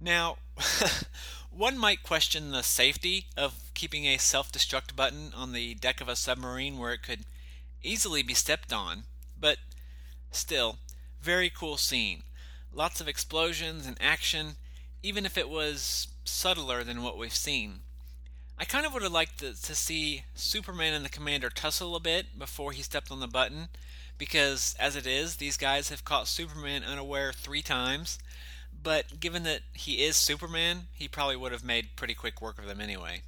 Now, 0.00 0.38
one 1.50 1.78
might 1.78 2.02
question 2.02 2.50
the 2.50 2.62
safety 2.62 3.26
of 3.36 3.70
keeping 3.74 4.04
a 4.06 4.18
self 4.18 4.50
destruct 4.50 4.96
button 4.96 5.32
on 5.34 5.52
the 5.52 5.74
deck 5.74 6.00
of 6.00 6.08
a 6.08 6.16
submarine 6.16 6.78
where 6.78 6.92
it 6.92 7.02
could 7.02 7.24
easily 7.82 8.22
be 8.22 8.34
stepped 8.34 8.72
on, 8.72 9.04
but 9.38 9.58
still, 10.32 10.78
very 11.20 11.48
cool 11.48 11.76
scene. 11.76 12.24
Lots 12.72 13.00
of 13.00 13.08
explosions 13.08 13.86
and 13.86 13.96
action, 14.00 14.56
even 15.02 15.24
if 15.24 15.38
it 15.38 15.48
was 15.48 16.08
subtler 16.24 16.82
than 16.82 17.02
what 17.02 17.16
we've 17.16 17.34
seen. 17.34 17.80
I 18.60 18.64
kind 18.64 18.84
of 18.84 18.92
would 18.92 19.02
have 19.02 19.12
liked 19.12 19.38
to, 19.38 19.60
to, 19.62 19.74
see 19.76 20.24
Superman 20.34 20.92
and 20.92 21.04
the 21.04 21.10
Commander 21.10 21.48
tussle 21.48 21.94
a 21.94 22.00
bit 22.00 22.36
before 22.36 22.72
he 22.72 22.82
stepped 22.82 23.12
on 23.12 23.20
the 23.20 23.28
button, 23.28 23.68
because 24.18 24.74
as 24.80 24.96
it 24.96 25.06
is, 25.06 25.36
these 25.36 25.56
guys 25.56 25.90
have 25.90 26.04
caught 26.04 26.26
Superman 26.26 26.82
unaware 26.82 27.32
three 27.32 27.62
times. 27.62 28.18
But 28.82 29.20
given 29.20 29.44
that 29.44 29.60
he 29.74 30.04
is 30.04 30.16
Superman, 30.16 30.88
he 30.92 31.06
probably 31.06 31.36
would 31.36 31.52
have 31.52 31.64
made 31.64 31.94
pretty 31.94 32.14
quick 32.14 32.42
work 32.42 32.58
of 32.58 32.66
them 32.66 32.80
anyway. 32.80 33.22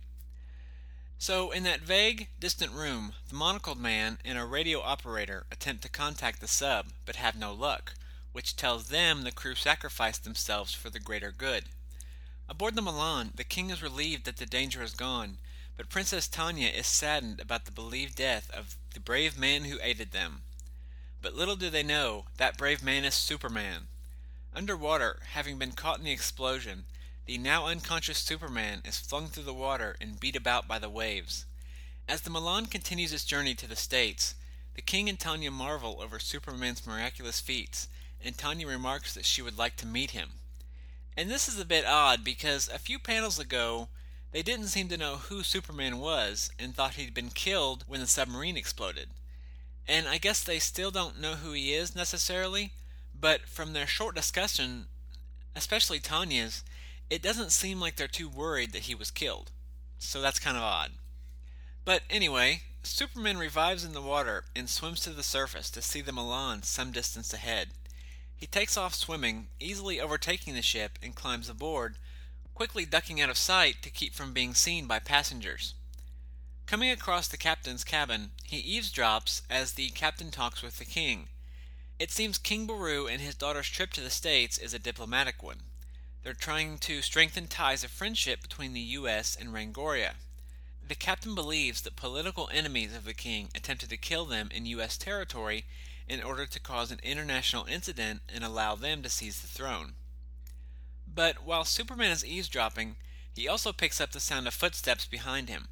So, 1.16 1.52
in 1.52 1.62
that 1.62 1.82
vague, 1.82 2.28
distant 2.40 2.72
room, 2.72 3.12
the 3.28 3.36
monocled 3.36 3.78
man 3.78 4.18
and 4.24 4.38
a 4.38 4.44
radio 4.44 4.80
operator 4.80 5.44
attempt 5.52 5.82
to 5.82 5.88
contact 5.88 6.40
the 6.40 6.48
sub, 6.48 6.86
but 7.04 7.16
have 7.16 7.36
no 7.36 7.52
luck, 7.52 7.94
which 8.32 8.56
tells 8.56 8.88
them 8.88 9.22
the 9.22 9.30
crew 9.30 9.54
sacrificed 9.54 10.24
themselves 10.24 10.72
for 10.72 10.90
the 10.90 10.98
greater 10.98 11.30
good. 11.30 11.64
Aboard 12.50 12.74
the 12.74 12.82
Milan, 12.82 13.30
the 13.36 13.44
king 13.44 13.70
is 13.70 13.80
relieved 13.80 14.24
that 14.24 14.38
the 14.38 14.44
danger 14.44 14.82
is 14.82 14.92
gone, 14.92 15.38
but 15.76 15.88
Princess 15.88 16.26
Tanya 16.26 16.66
is 16.66 16.88
saddened 16.88 17.38
about 17.38 17.64
the 17.64 17.70
believed 17.70 18.16
death 18.16 18.50
of 18.50 18.74
the 18.92 18.98
brave 18.98 19.38
man 19.38 19.66
who 19.66 19.78
aided 19.80 20.10
them. 20.10 20.42
But 21.22 21.36
little 21.36 21.54
do 21.54 21.70
they 21.70 21.84
know, 21.84 22.24
that 22.38 22.58
brave 22.58 22.82
man 22.82 23.04
is 23.04 23.14
Superman. 23.14 23.86
Underwater, 24.52 25.20
having 25.34 25.58
been 25.58 25.70
caught 25.70 25.98
in 25.98 26.04
the 26.04 26.10
explosion, 26.10 26.86
the 27.24 27.38
now 27.38 27.66
unconscious 27.66 28.18
Superman 28.18 28.82
is 28.84 28.98
flung 28.98 29.28
through 29.28 29.44
the 29.44 29.54
water 29.54 29.94
and 30.00 30.18
beat 30.18 30.34
about 30.34 30.66
by 30.66 30.80
the 30.80 30.90
waves. 30.90 31.46
As 32.08 32.22
the 32.22 32.30
Milan 32.30 32.66
continues 32.66 33.12
its 33.12 33.24
journey 33.24 33.54
to 33.54 33.68
the 33.68 33.76
States, 33.76 34.34
the 34.74 34.82
King 34.82 35.08
and 35.08 35.20
Tanya 35.20 35.52
marvel 35.52 36.00
over 36.02 36.18
Superman's 36.18 36.84
miraculous 36.84 37.38
feats, 37.38 37.86
and 38.20 38.36
Tanya 38.36 38.66
remarks 38.66 39.14
that 39.14 39.24
she 39.24 39.40
would 39.40 39.56
like 39.56 39.76
to 39.76 39.86
meet 39.86 40.10
him. 40.10 40.39
And 41.20 41.30
this 41.30 41.48
is 41.48 41.60
a 41.60 41.66
bit 41.66 41.84
odd 41.84 42.24
because 42.24 42.66
a 42.70 42.78
few 42.78 42.98
panels 42.98 43.38
ago, 43.38 43.88
they 44.32 44.40
didn't 44.42 44.68
seem 44.68 44.88
to 44.88 44.96
know 44.96 45.16
who 45.16 45.42
Superman 45.42 45.98
was 45.98 46.50
and 46.58 46.74
thought 46.74 46.94
he'd 46.94 47.12
been 47.12 47.28
killed 47.28 47.84
when 47.86 48.00
the 48.00 48.06
submarine 48.06 48.56
exploded. 48.56 49.10
And 49.86 50.08
I 50.08 50.16
guess 50.16 50.42
they 50.42 50.58
still 50.58 50.90
don't 50.90 51.20
know 51.20 51.34
who 51.34 51.52
he 51.52 51.74
is 51.74 51.94
necessarily, 51.94 52.72
but 53.14 53.42
from 53.42 53.74
their 53.74 53.86
short 53.86 54.14
discussion, 54.14 54.86
especially 55.54 56.00
Tanya's, 56.00 56.64
it 57.10 57.20
doesn't 57.20 57.52
seem 57.52 57.80
like 57.80 57.96
they're 57.96 58.08
too 58.08 58.30
worried 58.30 58.72
that 58.72 58.84
he 58.84 58.94
was 58.94 59.10
killed. 59.10 59.50
So 59.98 60.22
that's 60.22 60.38
kind 60.38 60.56
of 60.56 60.62
odd. 60.62 60.92
But 61.84 62.00
anyway, 62.08 62.62
Superman 62.82 63.36
revives 63.36 63.84
in 63.84 63.92
the 63.92 64.00
water 64.00 64.44
and 64.56 64.70
swims 64.70 65.00
to 65.00 65.10
the 65.10 65.22
surface 65.22 65.68
to 65.72 65.82
see 65.82 66.00
the 66.00 66.12
Milan 66.12 66.62
some 66.62 66.92
distance 66.92 67.34
ahead. 67.34 67.72
He 68.40 68.46
takes 68.46 68.78
off 68.78 68.94
swimming, 68.94 69.48
easily 69.60 70.00
overtaking 70.00 70.54
the 70.54 70.62
ship, 70.62 70.98
and 71.02 71.14
climbs 71.14 71.50
aboard, 71.50 71.96
quickly 72.54 72.86
ducking 72.86 73.20
out 73.20 73.28
of 73.28 73.36
sight 73.36 73.82
to 73.82 73.90
keep 73.90 74.14
from 74.14 74.32
being 74.32 74.54
seen 74.54 74.86
by 74.86 74.98
passengers. 74.98 75.74
Coming 76.64 76.90
across 76.90 77.28
the 77.28 77.36
captain's 77.36 77.84
cabin, 77.84 78.30
he 78.44 78.62
eavesdrops 78.62 79.42
as 79.50 79.74
the 79.74 79.90
captain 79.90 80.30
talks 80.30 80.62
with 80.62 80.78
the 80.78 80.86
king. 80.86 81.28
It 81.98 82.10
seems 82.10 82.38
King 82.38 82.66
Baru 82.66 83.06
and 83.06 83.20
his 83.20 83.34
daughter's 83.34 83.68
trip 83.68 83.92
to 83.92 84.00
the 84.00 84.08
States 84.08 84.56
is 84.56 84.72
a 84.72 84.78
diplomatic 84.78 85.42
one. 85.42 85.64
They're 86.22 86.32
trying 86.32 86.78
to 86.78 87.02
strengthen 87.02 87.46
ties 87.46 87.84
of 87.84 87.90
friendship 87.90 88.40
between 88.40 88.72
the 88.72 88.80
U.S. 88.80 89.36
and 89.38 89.52
Rangoria. 89.52 90.14
The 90.88 90.94
captain 90.94 91.34
believes 91.34 91.82
that 91.82 91.94
political 91.94 92.48
enemies 92.50 92.96
of 92.96 93.04
the 93.04 93.12
king 93.12 93.50
attempted 93.54 93.90
to 93.90 93.98
kill 93.98 94.24
them 94.24 94.48
in 94.50 94.64
U.S. 94.64 94.96
territory 94.96 95.66
in 96.10 96.20
order 96.24 96.44
to 96.44 96.58
cause 96.58 96.90
an 96.90 96.98
international 97.04 97.66
incident 97.66 98.20
and 98.28 98.42
allow 98.42 98.74
them 98.74 99.00
to 99.00 99.08
seize 99.08 99.40
the 99.40 99.46
throne. 99.46 99.92
But 101.06 101.44
while 101.44 101.64
Superman 101.64 102.10
is 102.10 102.24
eavesdropping, 102.24 102.96
he 103.32 103.46
also 103.46 103.72
picks 103.72 104.00
up 104.00 104.10
the 104.10 104.18
sound 104.18 104.48
of 104.48 104.54
footsteps 104.54 105.06
behind 105.06 105.48
him. 105.48 105.68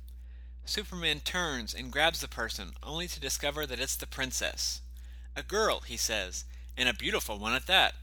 Superman 0.65 1.21
turns 1.21 1.75
and 1.75 1.91
grabs 1.91 2.21
the 2.21 2.29
person, 2.29 2.75
only 2.85 3.09
to 3.09 3.19
discover 3.19 3.67
that 3.67 3.81
it's 3.81 3.97
the 3.97 4.07
princess. 4.07 4.81
A 5.35 5.43
girl, 5.43 5.81
he 5.81 5.97
says, 5.97 6.45
and 6.77 6.89
a 6.89 6.95
beautiful 6.95 7.41
one 7.41 7.55
at 7.55 7.67
that. 7.67 7.95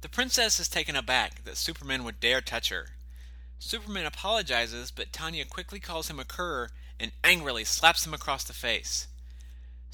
The 0.00 0.08
princess 0.08 0.58
is 0.58 0.68
taken 0.68 0.96
aback 0.96 1.44
that 1.44 1.56
Superman 1.56 2.02
would 2.02 2.18
dare 2.18 2.40
touch 2.40 2.70
her. 2.70 2.88
Superman 3.60 4.06
apologizes, 4.06 4.90
but 4.90 5.12
Tanya 5.12 5.44
quickly 5.44 5.78
calls 5.78 6.10
him 6.10 6.18
a 6.18 6.24
cur 6.24 6.70
and 6.98 7.12
angrily 7.22 7.62
slaps 7.62 8.04
him 8.04 8.14
across 8.14 8.42
the 8.42 8.52
face. 8.52 9.06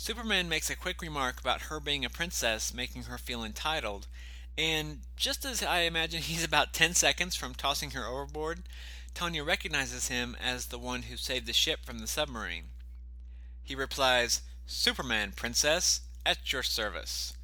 Superman 0.01 0.49
makes 0.49 0.71
a 0.71 0.77
quick 0.77 1.03
remark 1.03 1.41
about 1.41 1.63
her 1.63 1.81
being 1.81 2.05
a 2.05 2.09
princess, 2.09 2.73
making 2.73 3.03
her 3.03 3.19
feel 3.19 3.43
entitled, 3.43 4.07
and 4.57 5.01
just 5.17 5.45
as 5.45 5.61
I 5.61 5.81
imagine 5.81 6.23
he's 6.23 6.45
about 6.45 6.73
10 6.73 6.95
seconds 6.95 7.35
from 7.35 7.53
tossing 7.53 7.91
her 7.91 8.07
overboard, 8.07 8.63
Tanya 9.13 9.43
recognizes 9.43 10.07
him 10.07 10.37
as 10.41 10.67
the 10.67 10.79
one 10.79 11.03
who 11.03 11.17
saved 11.17 11.47
the 11.47 11.53
ship 11.53 11.81
from 11.85 11.99
the 11.99 12.07
submarine. 12.07 12.67
He 13.65 13.75
replies, 13.75 14.43
Superman, 14.67 15.33
princess, 15.35 16.03
at 16.25 16.53
your 16.53 16.63
service. 16.63 17.35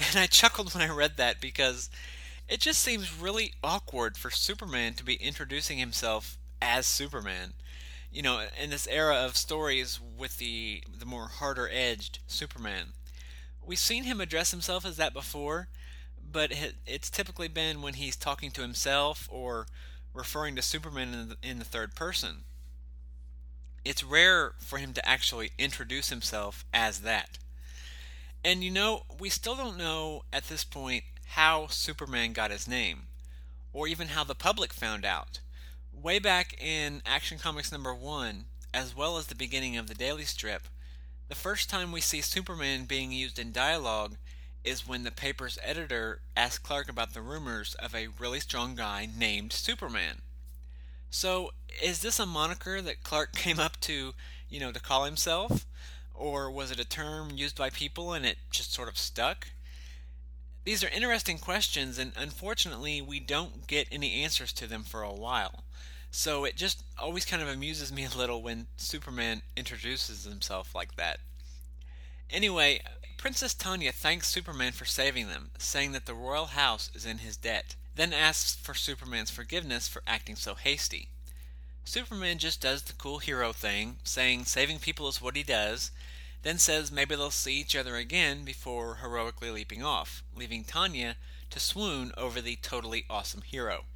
And 0.00 0.18
I 0.18 0.26
chuckled 0.26 0.74
when 0.74 0.82
I 0.82 0.92
read 0.92 1.16
that 1.18 1.40
because 1.40 1.88
it 2.48 2.58
just 2.58 2.82
seems 2.82 3.16
really 3.16 3.52
awkward 3.62 4.16
for 4.16 4.30
Superman 4.30 4.94
to 4.94 5.04
be 5.04 5.14
introducing 5.14 5.78
himself 5.78 6.36
as 6.60 6.86
Superman. 6.86 7.52
You 8.12 8.22
know, 8.22 8.46
in 8.60 8.70
this 8.70 8.86
era 8.86 9.16
of 9.16 9.36
stories 9.36 9.98
with 10.00 10.36
the 10.38 10.84
the 10.98 11.06
more 11.06 11.28
harder 11.28 11.68
edged 11.72 12.18
Superman. 12.26 12.92
We've 13.64 13.78
seen 13.78 14.04
him 14.04 14.20
address 14.20 14.50
himself 14.50 14.84
as 14.84 14.96
that 14.98 15.14
before, 15.14 15.68
but 16.30 16.52
it's 16.86 17.10
typically 17.10 17.48
been 17.48 17.80
when 17.80 17.94
he's 17.94 18.16
talking 18.16 18.50
to 18.52 18.62
himself 18.62 19.28
or 19.30 19.66
referring 20.12 20.56
to 20.56 20.62
Superman 20.62 21.14
in 21.14 21.28
the, 21.30 21.36
in 21.42 21.58
the 21.58 21.64
third 21.64 21.94
person. 21.94 22.44
It's 23.84 24.04
rare 24.04 24.54
for 24.58 24.78
him 24.78 24.92
to 24.94 25.08
actually 25.08 25.52
introduce 25.58 26.10
himself 26.10 26.64
as 26.72 27.00
that. 27.00 27.38
And 28.44 28.62
you 28.62 28.70
know, 28.70 29.04
we 29.18 29.30
still 29.30 29.54
don't 29.56 29.78
know 29.78 30.24
at 30.32 30.48
this 30.48 30.64
point 30.64 31.04
how 31.28 31.66
Superman 31.68 32.32
got 32.32 32.50
his 32.50 32.68
name, 32.68 33.06
or 33.72 33.86
even 33.88 34.08
how 34.08 34.24
the 34.24 34.34
public 34.34 34.72
found 34.72 35.04
out. 35.04 35.40
Way 35.92 36.18
back 36.18 36.60
in 36.60 37.02
Action 37.06 37.38
Comics 37.38 37.70
number 37.70 37.94
one, 37.94 38.46
as 38.74 38.96
well 38.96 39.18
as 39.18 39.26
the 39.26 39.34
beginning 39.34 39.76
of 39.76 39.86
the 39.86 39.94
Daily 39.94 40.24
Strip, 40.24 40.62
the 41.28 41.34
first 41.34 41.70
time 41.70 41.92
we 41.92 42.00
see 42.00 42.20
Superman 42.20 42.86
being 42.86 43.12
used 43.12 43.38
in 43.38 43.52
dialogue 43.52 44.16
is 44.64 44.86
when 44.86 45.04
the 45.04 45.12
paper's 45.12 45.58
editor 45.62 46.22
asks 46.36 46.58
Clark 46.58 46.88
about 46.88 47.14
the 47.14 47.20
rumors 47.20 47.74
of 47.74 47.94
a 47.94 48.08
really 48.18 48.40
strong 48.40 48.74
guy 48.74 49.08
named 49.16 49.52
Superman. 49.52 50.22
So, 51.10 51.52
is 51.82 52.00
this 52.00 52.18
a 52.18 52.26
moniker 52.26 52.80
that 52.82 53.04
Clark 53.04 53.32
came 53.36 53.60
up 53.60 53.78
to, 53.82 54.14
you 54.48 54.60
know, 54.60 54.72
to 54.72 54.80
call 54.80 55.04
himself? 55.04 55.66
Or 56.14 56.50
was 56.50 56.70
it 56.70 56.80
a 56.80 56.84
term 56.88 57.30
used 57.34 57.56
by 57.56 57.70
people 57.70 58.12
and 58.12 58.26
it 58.26 58.38
just 58.50 58.72
sort 58.72 58.88
of 58.88 58.98
stuck? 58.98 59.48
These 60.64 60.84
are 60.84 60.88
interesting 60.88 61.38
questions, 61.38 61.98
and 61.98 62.12
unfortunately, 62.16 63.02
we 63.02 63.18
don't 63.18 63.66
get 63.66 63.88
any 63.90 64.22
answers 64.22 64.52
to 64.54 64.66
them 64.66 64.84
for 64.84 65.02
a 65.02 65.12
while. 65.12 65.64
So 66.14 66.44
it 66.44 66.56
just 66.56 66.84
always 66.98 67.24
kind 67.24 67.40
of 67.42 67.48
amuses 67.48 67.90
me 67.90 68.04
a 68.14 68.16
little 68.16 68.42
when 68.42 68.66
Superman 68.76 69.40
introduces 69.56 70.24
himself 70.24 70.74
like 70.74 70.94
that. 70.96 71.20
Anyway, 72.30 72.82
Princess 73.16 73.54
Tanya 73.54 73.92
thanks 73.92 74.28
Superman 74.28 74.72
for 74.72 74.84
saving 74.84 75.28
them, 75.28 75.52
saying 75.58 75.92
that 75.92 76.04
the 76.04 76.14
royal 76.14 76.46
house 76.46 76.90
is 76.94 77.06
in 77.06 77.18
his 77.18 77.38
debt, 77.38 77.76
then 77.94 78.12
asks 78.12 78.54
for 78.54 78.74
Superman's 78.74 79.30
forgiveness 79.30 79.88
for 79.88 80.02
acting 80.06 80.36
so 80.36 80.54
hasty. 80.54 81.08
Superman 81.84 82.38
just 82.38 82.60
does 82.60 82.82
the 82.82 82.92
cool 82.92 83.18
hero 83.18 83.54
thing, 83.54 83.96
saying 84.04 84.44
saving 84.44 84.80
people 84.80 85.08
is 85.08 85.22
what 85.22 85.34
he 85.36 85.42
does, 85.42 85.92
then 86.42 86.58
says 86.58 86.92
maybe 86.92 87.16
they'll 87.16 87.30
see 87.30 87.54
each 87.54 87.74
other 87.74 87.96
again 87.96 88.44
before 88.44 88.96
heroically 88.96 89.50
leaping 89.50 89.82
off, 89.82 90.22
leaving 90.36 90.62
Tanya 90.62 91.16
to 91.48 91.58
swoon 91.58 92.12
over 92.18 92.42
the 92.42 92.56
totally 92.56 93.06
awesome 93.08 93.42
hero. 93.42 93.86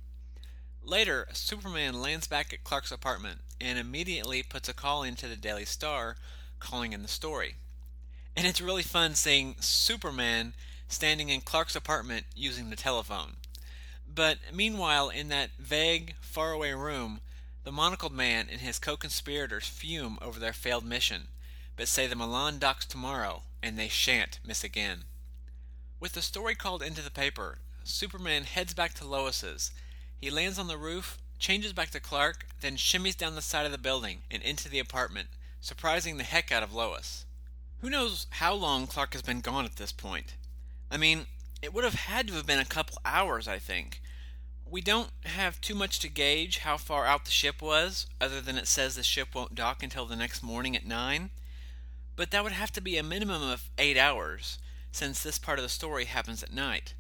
Later, 0.86 1.28
Superman 1.32 2.00
lands 2.00 2.26
back 2.26 2.52
at 2.52 2.64
Clark's 2.64 2.90
apartment 2.90 3.40
and 3.60 3.78
immediately 3.78 4.42
puts 4.42 4.68
a 4.68 4.74
call 4.74 5.02
into 5.02 5.28
the 5.28 5.36
Daily 5.36 5.64
Star 5.66 6.16
calling 6.58 6.92
in 6.92 7.02
the 7.02 7.08
story. 7.08 7.56
And 8.34 8.46
it's 8.46 8.60
really 8.60 8.82
fun 8.82 9.14
seeing 9.14 9.56
Superman 9.60 10.54
standing 10.88 11.28
in 11.28 11.42
Clark's 11.42 11.76
apartment 11.76 12.26
using 12.34 12.70
the 12.70 12.76
telephone. 12.76 13.36
But 14.06 14.38
meanwhile, 14.52 15.10
in 15.10 15.28
that 15.28 15.50
vague, 15.58 16.14
faraway 16.20 16.72
room, 16.72 17.20
the 17.64 17.72
monocled 17.72 18.12
man 18.12 18.46
and 18.50 18.60
his 18.60 18.78
co 18.78 18.96
conspirators 18.96 19.66
fume 19.66 20.18
over 20.22 20.38
their 20.38 20.52
failed 20.54 20.84
mission 20.84 21.28
but 21.76 21.88
say 21.88 22.06
the 22.06 22.16
Milan 22.16 22.58
docks 22.58 22.86
tomorrow, 22.86 23.42
and 23.62 23.78
they 23.78 23.88
shan't 23.88 24.40
miss 24.44 24.64
again. 24.64 25.04
With 26.00 26.12
the 26.12 26.22
story 26.22 26.54
called 26.54 26.82
into 26.82 27.02
the 27.02 27.10
paper, 27.10 27.58
Superman 27.84 28.44
heads 28.44 28.74
back 28.74 28.94
to 28.94 29.06
Lois's. 29.06 29.70
He 30.20 30.30
lands 30.30 30.58
on 30.58 30.66
the 30.66 30.78
roof, 30.78 31.18
changes 31.38 31.72
back 31.72 31.90
to 31.90 32.00
Clark, 32.00 32.46
then 32.60 32.76
shimmies 32.76 33.16
down 33.16 33.34
the 33.34 33.42
side 33.42 33.66
of 33.66 33.72
the 33.72 33.78
building 33.78 34.20
and 34.30 34.42
into 34.42 34.68
the 34.68 34.78
apartment, 34.78 35.28
surprising 35.60 36.16
the 36.16 36.24
heck 36.24 36.50
out 36.50 36.62
of 36.62 36.74
Lois. 36.74 37.24
Who 37.80 37.90
knows 37.90 38.26
how 38.30 38.54
long 38.54 38.86
Clark 38.86 39.12
has 39.12 39.22
been 39.22 39.40
gone 39.40 39.64
at 39.64 39.76
this 39.76 39.92
point? 39.92 40.34
I 40.90 40.96
mean, 40.96 41.26
it 41.60 41.74
would 41.74 41.84
have 41.84 41.94
had 41.94 42.28
to 42.28 42.34
have 42.34 42.46
been 42.46 42.58
a 42.58 42.64
couple 42.64 42.98
hours, 43.04 43.46
I 43.46 43.58
think. 43.58 44.00
We 44.68 44.80
don't 44.80 45.10
have 45.24 45.60
too 45.60 45.74
much 45.74 45.98
to 46.00 46.08
gauge 46.08 46.58
how 46.58 46.76
far 46.76 47.06
out 47.06 47.24
the 47.24 47.30
ship 47.30 47.60
was, 47.60 48.06
other 48.20 48.40
than 48.40 48.56
it 48.56 48.66
says 48.66 48.96
the 48.96 49.02
ship 49.02 49.34
won't 49.34 49.54
dock 49.54 49.82
until 49.82 50.06
the 50.06 50.16
next 50.16 50.42
morning 50.42 50.74
at 50.74 50.86
9 50.86 51.30
but 52.16 52.30
that 52.30 52.42
would 52.42 52.52
have 52.52 52.72
to 52.72 52.80
be 52.80 52.96
a 52.96 53.02
minimum 53.02 53.42
of 53.42 53.68
eight 53.78 53.98
hours, 53.98 54.58
since 54.90 55.22
this 55.22 55.38
part 55.38 55.58
of 55.58 55.62
the 55.62 55.68
story 55.68 56.06
happens 56.06 56.42
at 56.42 56.52
night. 56.52 56.94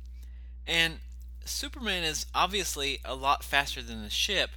And 0.66 1.00
Superman 1.48 2.02
is 2.02 2.26
obviously 2.34 2.98
a 3.04 3.14
lot 3.14 3.44
faster 3.44 3.80
than 3.80 4.02
the 4.02 4.10
ship, 4.10 4.50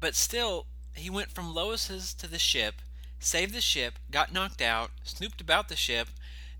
but 0.00 0.14
still, 0.14 0.66
he 0.94 1.10
went 1.10 1.30
from 1.30 1.54
Lois's 1.54 2.14
to 2.14 2.26
the 2.26 2.38
ship, 2.38 2.76
saved 3.18 3.54
the 3.54 3.60
ship, 3.60 3.98
got 4.10 4.32
knocked 4.32 4.60
out, 4.60 4.90
snooped 5.04 5.40
about 5.40 5.68
the 5.68 5.76
ship, 5.76 6.08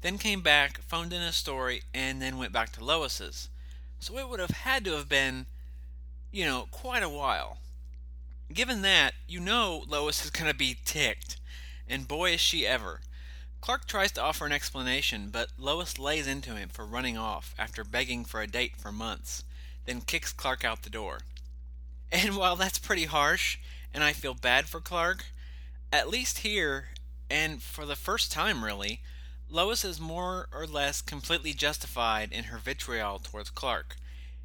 then 0.00 0.18
came 0.18 0.40
back, 0.40 0.80
phoned 0.82 1.12
in 1.12 1.22
a 1.22 1.32
story, 1.32 1.82
and 1.94 2.20
then 2.20 2.38
went 2.38 2.52
back 2.52 2.72
to 2.72 2.84
Lois's. 2.84 3.48
So 4.00 4.18
it 4.18 4.28
would 4.28 4.40
have 4.40 4.50
had 4.50 4.84
to 4.84 4.96
have 4.96 5.08
been, 5.08 5.46
you 6.32 6.44
know, 6.44 6.66
quite 6.70 7.04
a 7.04 7.08
while. 7.08 7.58
Given 8.52 8.82
that, 8.82 9.14
you 9.28 9.40
know 9.40 9.84
Lois 9.86 10.24
is 10.24 10.30
going 10.30 10.50
to 10.50 10.56
be 10.56 10.76
ticked, 10.84 11.36
and 11.88 12.08
boy 12.08 12.32
is 12.32 12.40
she 12.40 12.66
ever. 12.66 13.00
Clark 13.60 13.86
tries 13.86 14.10
to 14.12 14.22
offer 14.22 14.44
an 14.44 14.52
explanation, 14.52 15.28
but 15.30 15.52
Lois 15.56 15.98
lays 15.98 16.26
into 16.26 16.56
him 16.56 16.68
for 16.68 16.84
running 16.84 17.16
off 17.16 17.54
after 17.56 17.84
begging 17.84 18.24
for 18.24 18.42
a 18.42 18.46
date 18.48 18.76
for 18.76 18.90
months, 18.90 19.44
then 19.86 20.00
kicks 20.00 20.32
Clark 20.32 20.64
out 20.64 20.82
the 20.82 20.90
door. 20.90 21.20
And 22.10 22.36
while 22.36 22.56
that's 22.56 22.78
pretty 22.78 23.06
harsh, 23.06 23.58
and 23.92 24.02
I 24.02 24.12
feel 24.12 24.34
bad 24.34 24.66
for 24.66 24.80
Clark, 24.80 25.26
at 25.92 26.08
least 26.08 26.38
here, 26.38 26.88
and 27.30 27.62
for 27.62 27.84
the 27.86 27.96
first 27.96 28.32
time 28.32 28.64
really, 28.64 29.00
Lois 29.48 29.84
is 29.84 30.00
more 30.00 30.48
or 30.52 30.66
less 30.66 31.02
completely 31.02 31.52
justified 31.52 32.32
in 32.32 32.44
her 32.44 32.58
vitriol 32.58 33.18
towards 33.18 33.50
Clark. 33.50 33.96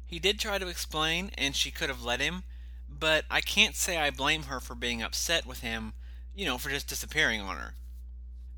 He 0.06 0.18
did 0.18 0.38
try 0.38 0.58
to 0.58 0.68
explain, 0.68 1.30
and 1.36 1.56
she 1.56 1.70
could 1.70 1.88
have 1.88 2.02
let 2.02 2.20
him, 2.20 2.44
but 2.88 3.24
I 3.30 3.40
can't 3.40 3.76
say 3.76 3.96
I 3.98 4.10
blame 4.10 4.44
her 4.44 4.60
for 4.60 4.74
being 4.74 5.02
upset 5.02 5.46
with 5.46 5.60
him, 5.60 5.94
you 6.34 6.44
know, 6.44 6.58
for 6.58 6.70
just 6.70 6.88
disappearing 6.88 7.40
on 7.40 7.56
her. 7.56 7.74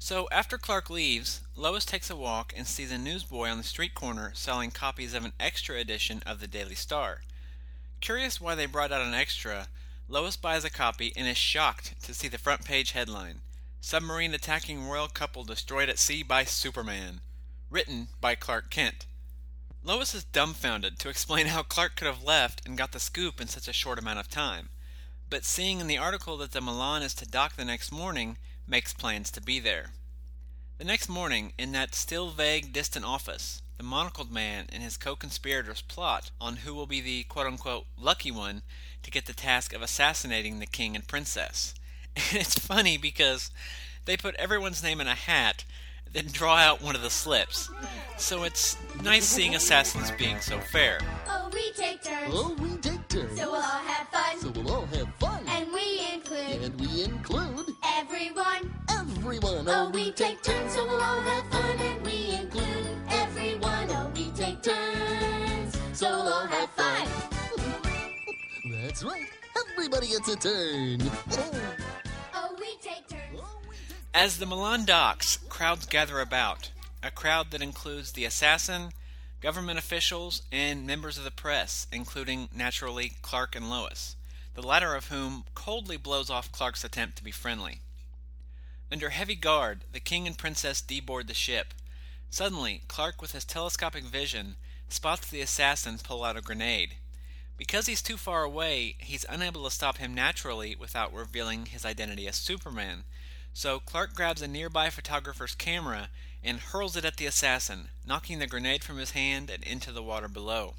So 0.02 0.28
after 0.32 0.56
Clark 0.56 0.88
leaves, 0.88 1.42
Lois 1.54 1.84
takes 1.84 2.08
a 2.08 2.16
walk 2.16 2.54
and 2.56 2.66
sees 2.66 2.90
a 2.90 2.96
newsboy 2.96 3.48
on 3.50 3.58
the 3.58 3.62
street 3.62 3.94
corner 3.94 4.32
selling 4.34 4.70
copies 4.70 5.12
of 5.12 5.26
an 5.26 5.34
extra 5.38 5.78
edition 5.78 6.22
of 6.24 6.40
the 6.40 6.46
Daily 6.46 6.74
Star. 6.74 7.20
Curious 8.00 8.40
why 8.40 8.54
they 8.54 8.64
brought 8.64 8.92
out 8.92 9.06
an 9.06 9.12
extra, 9.12 9.68
Lois 10.08 10.38
buys 10.38 10.64
a 10.64 10.70
copy 10.70 11.12
and 11.16 11.28
is 11.28 11.36
shocked 11.36 12.02
to 12.02 12.14
see 12.14 12.28
the 12.28 12.38
front 12.38 12.64
page 12.64 12.92
headline 12.92 13.42
Submarine 13.82 14.32
Attacking 14.32 14.88
Royal 14.88 15.06
Couple 15.06 15.44
Destroyed 15.44 15.90
at 15.90 15.98
Sea 15.98 16.22
by 16.22 16.44
Superman. 16.44 17.20
Written 17.68 18.08
by 18.22 18.34
Clark 18.34 18.70
Kent. 18.70 19.04
Lois 19.84 20.14
is 20.14 20.24
dumbfounded 20.24 20.98
to 20.98 21.10
explain 21.10 21.46
how 21.46 21.62
Clark 21.62 21.96
could 21.96 22.06
have 22.06 22.24
left 22.24 22.62
and 22.64 22.78
got 22.78 22.92
the 22.92 23.00
scoop 23.00 23.38
in 23.38 23.48
such 23.48 23.68
a 23.68 23.72
short 23.74 23.98
amount 23.98 24.18
of 24.18 24.30
time. 24.30 24.70
But 25.28 25.44
seeing 25.44 25.78
in 25.78 25.88
the 25.88 25.98
article 25.98 26.38
that 26.38 26.52
the 26.52 26.62
Milan 26.62 27.02
is 27.02 27.14
to 27.16 27.28
dock 27.28 27.56
the 27.56 27.66
next 27.66 27.92
morning, 27.92 28.38
makes 28.70 28.94
plans 28.94 29.30
to 29.32 29.42
be 29.42 29.58
there. 29.58 29.90
The 30.78 30.84
next 30.84 31.08
morning, 31.08 31.52
in 31.58 31.72
that 31.72 31.94
still 31.94 32.30
vague, 32.30 32.72
distant 32.72 33.04
office, 33.04 33.60
the 33.76 33.82
monocled 33.82 34.30
man 34.30 34.66
and 34.72 34.82
his 34.82 34.96
co 34.96 35.16
conspirators 35.16 35.82
plot 35.82 36.30
on 36.40 36.56
who 36.56 36.72
will 36.72 36.86
be 36.86 37.00
the 37.00 37.24
quote 37.24 37.46
unquote 37.46 37.86
lucky 37.98 38.30
one 38.30 38.62
to 39.02 39.10
get 39.10 39.26
the 39.26 39.32
task 39.32 39.74
of 39.74 39.82
assassinating 39.82 40.58
the 40.58 40.66
king 40.66 40.94
and 40.94 41.08
princess. 41.08 41.74
And 42.14 42.24
it's 42.40 42.58
funny 42.58 42.96
because 42.96 43.50
they 44.04 44.16
put 44.16 44.34
everyone's 44.36 44.82
name 44.82 45.00
in 45.00 45.06
a 45.06 45.14
hat, 45.14 45.64
then 46.12 46.26
draw 46.26 46.56
out 46.56 46.82
one 46.82 46.96
of 46.96 47.02
the 47.02 47.10
slips. 47.10 47.70
So 48.18 48.44
it's 48.44 48.76
nice 49.02 49.24
seeing 49.24 49.54
assassins 49.54 50.10
being 50.12 50.40
so 50.40 50.58
fair. 50.58 51.00
Oh, 51.26 51.50
we 51.52 51.72
take 51.72 52.02
turns. 52.02 52.32
Oh, 52.34 52.56
we 52.58 52.76
take 52.78 53.06
turns. 53.08 53.38
So 53.38 53.52
we'll 53.52 53.56
all 53.56 53.62
have 53.62 54.08
fun. 54.08 54.40
So 54.40 54.50
we'll 54.50 54.72
all 54.72 54.86
have 54.86 55.14
fun. 55.14 55.19
Everyone. 58.20 58.70
everyone. 58.90 59.68
Oh, 59.68 59.86
oh 59.86 59.90
we 59.90 60.12
take 60.12 60.42
turns. 60.42 60.74
So 60.74 60.86
we'll 60.86 61.00
all 61.00 61.20
have 61.20 61.44
fun. 61.50 61.78
And 61.78 62.06
we 62.06 62.30
include 62.32 62.86
everyone. 63.08 63.90
Oh, 63.90 64.10
we 64.14 64.30
take 64.32 64.62
turns. 64.62 65.78
So 65.94 66.10
we'll 66.10 66.32
all 66.32 66.46
have 66.46 66.70
fun. 66.70 67.08
That's 68.70 69.02
right. 69.02 69.26
Everybody 69.72 70.08
gets 70.08 70.28
a 70.28 70.36
turn. 70.36 71.00
Oh, 72.32 72.54
we 72.58 72.76
take 72.80 73.08
turns. 73.08 73.40
As 74.14 74.38
the 74.38 74.46
Milan 74.46 74.84
docks, 74.84 75.38
crowds 75.48 75.86
gather 75.86 76.20
about. 76.20 76.70
A 77.02 77.10
crowd 77.10 77.50
that 77.50 77.62
includes 77.62 78.12
the 78.12 78.24
assassin, 78.24 78.90
government 79.40 79.78
officials, 79.78 80.42
and 80.52 80.86
members 80.86 81.16
of 81.16 81.24
the 81.24 81.30
press, 81.30 81.86
including, 81.92 82.48
naturally, 82.54 83.12
Clark 83.22 83.56
and 83.56 83.70
Lois, 83.70 84.16
the 84.54 84.62
latter 84.62 84.94
of 84.94 85.08
whom 85.08 85.44
coldly 85.54 85.96
blows 85.96 86.28
off 86.28 86.52
Clark's 86.52 86.84
attempt 86.84 87.16
to 87.16 87.24
be 87.24 87.30
friendly. 87.30 87.80
Under 88.92 89.10
heavy 89.10 89.36
guard, 89.36 89.84
the 89.92 90.00
king 90.00 90.26
and 90.26 90.36
princess 90.36 90.82
deboard 90.82 91.28
the 91.28 91.34
ship. 91.34 91.74
Suddenly, 92.28 92.82
Clark, 92.88 93.22
with 93.22 93.32
his 93.32 93.44
telescopic 93.44 94.04
vision, 94.04 94.56
spots 94.88 95.28
the 95.28 95.40
assassin 95.40 95.98
pull 95.98 96.24
out 96.24 96.36
a 96.36 96.40
grenade. 96.40 96.96
Because 97.56 97.86
he's 97.86 98.02
too 98.02 98.16
far 98.16 98.42
away, 98.42 98.96
he's 98.98 99.26
unable 99.28 99.64
to 99.64 99.70
stop 99.70 99.98
him 99.98 100.14
naturally 100.14 100.74
without 100.74 101.12
revealing 101.12 101.66
his 101.66 101.84
identity 101.84 102.26
as 102.26 102.36
Superman. 102.36 103.04
So 103.52 103.80
Clark 103.80 104.14
grabs 104.14 104.42
a 104.42 104.48
nearby 104.48 104.90
photographer's 104.90 105.54
camera 105.54 106.08
and 106.42 106.58
hurls 106.58 106.96
it 106.96 107.04
at 107.04 107.16
the 107.16 107.26
assassin, 107.26 107.90
knocking 108.06 108.38
the 108.38 108.46
grenade 108.46 108.82
from 108.82 108.96
his 108.96 109.10
hand 109.10 109.50
and 109.50 109.62
into 109.62 109.92
the 109.92 110.02
water 110.02 110.28
below. 110.28 110.74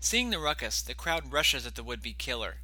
Seeing 0.00 0.30
the 0.30 0.38
ruckus, 0.38 0.80
the 0.80 0.94
crowd 0.94 1.32
rushes 1.32 1.66
at 1.66 1.74
the 1.74 1.82
would 1.82 2.00
be 2.00 2.12
killer. 2.12 2.58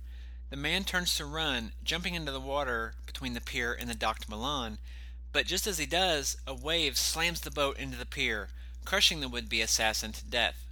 The 0.50 0.56
man 0.56 0.84
turns 0.84 1.14
to 1.16 1.24
run, 1.24 1.72
jumping 1.82 2.14
into 2.14 2.30
the 2.30 2.40
water 2.40 2.94
between 3.06 3.34
the 3.34 3.40
pier 3.40 3.72
and 3.72 3.88
the 3.88 3.94
docked 3.94 4.28
Milan, 4.28 4.78
but 5.32 5.46
just 5.46 5.66
as 5.66 5.78
he 5.78 5.86
does, 5.86 6.36
a 6.46 6.54
wave 6.54 6.96
slams 6.96 7.40
the 7.40 7.50
boat 7.50 7.76
into 7.78 7.96
the 7.96 8.06
pier, 8.06 8.50
crushing 8.84 9.20
the 9.20 9.28
would 9.28 9.48
be 9.48 9.60
assassin 9.60 10.12
to 10.12 10.24
death. 10.24 10.66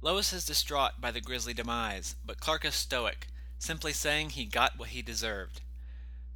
Lois 0.00 0.32
is 0.32 0.44
distraught 0.44 1.00
by 1.00 1.10
the 1.10 1.20
grisly 1.20 1.52
demise, 1.52 2.14
but 2.24 2.38
Clark 2.38 2.64
is 2.64 2.76
stoic, 2.76 3.26
simply 3.58 3.92
saying 3.92 4.30
he 4.30 4.44
got 4.44 4.78
what 4.78 4.90
he 4.90 5.02
deserved. 5.02 5.62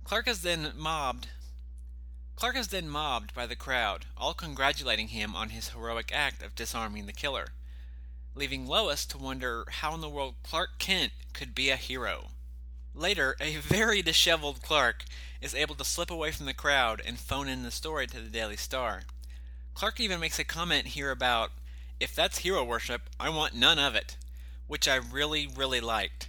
Clark 0.02 0.26
is 0.26 0.42
then 0.42 0.72
mobbed. 0.74 1.28
Clark 2.34 2.56
is 2.56 2.68
then 2.68 2.88
mobbed 2.88 3.32
by 3.34 3.46
the 3.46 3.54
crowd, 3.54 4.06
all 4.16 4.34
congratulating 4.34 5.08
him 5.08 5.36
on 5.36 5.50
his 5.50 5.68
heroic 5.68 6.10
act 6.12 6.42
of 6.42 6.56
disarming 6.56 7.06
the 7.06 7.12
killer, 7.12 7.48
leaving 8.34 8.66
Lois 8.66 9.06
to 9.06 9.18
wonder 9.18 9.66
how 9.68 9.94
in 9.94 10.00
the 10.00 10.08
world 10.08 10.34
Clark 10.42 10.80
Kent 10.80 11.12
could 11.32 11.54
be 11.54 11.70
a 11.70 11.76
hero. 11.76 12.30
Later, 12.94 13.36
a 13.40 13.56
very 13.56 14.02
disheveled 14.02 14.62
Clark 14.62 15.04
is 15.40 15.54
able 15.54 15.74
to 15.76 15.84
slip 15.84 16.10
away 16.10 16.30
from 16.30 16.46
the 16.46 16.54
crowd 16.54 17.00
and 17.04 17.18
phone 17.18 17.48
in 17.48 17.62
the 17.62 17.70
story 17.70 18.06
to 18.06 18.20
the 18.20 18.28
Daily 18.28 18.56
Star. 18.56 19.02
Clark 19.74 19.98
even 19.98 20.20
makes 20.20 20.38
a 20.38 20.44
comment 20.44 20.88
here 20.88 21.10
about, 21.10 21.52
if 21.98 22.14
that's 22.14 22.38
hero 22.38 22.62
worship, 22.62 23.08
I 23.18 23.30
want 23.30 23.54
none 23.54 23.78
of 23.78 23.94
it, 23.94 24.16
which 24.66 24.86
I 24.86 24.96
really, 24.96 25.46
really 25.46 25.80
liked. 25.80 26.28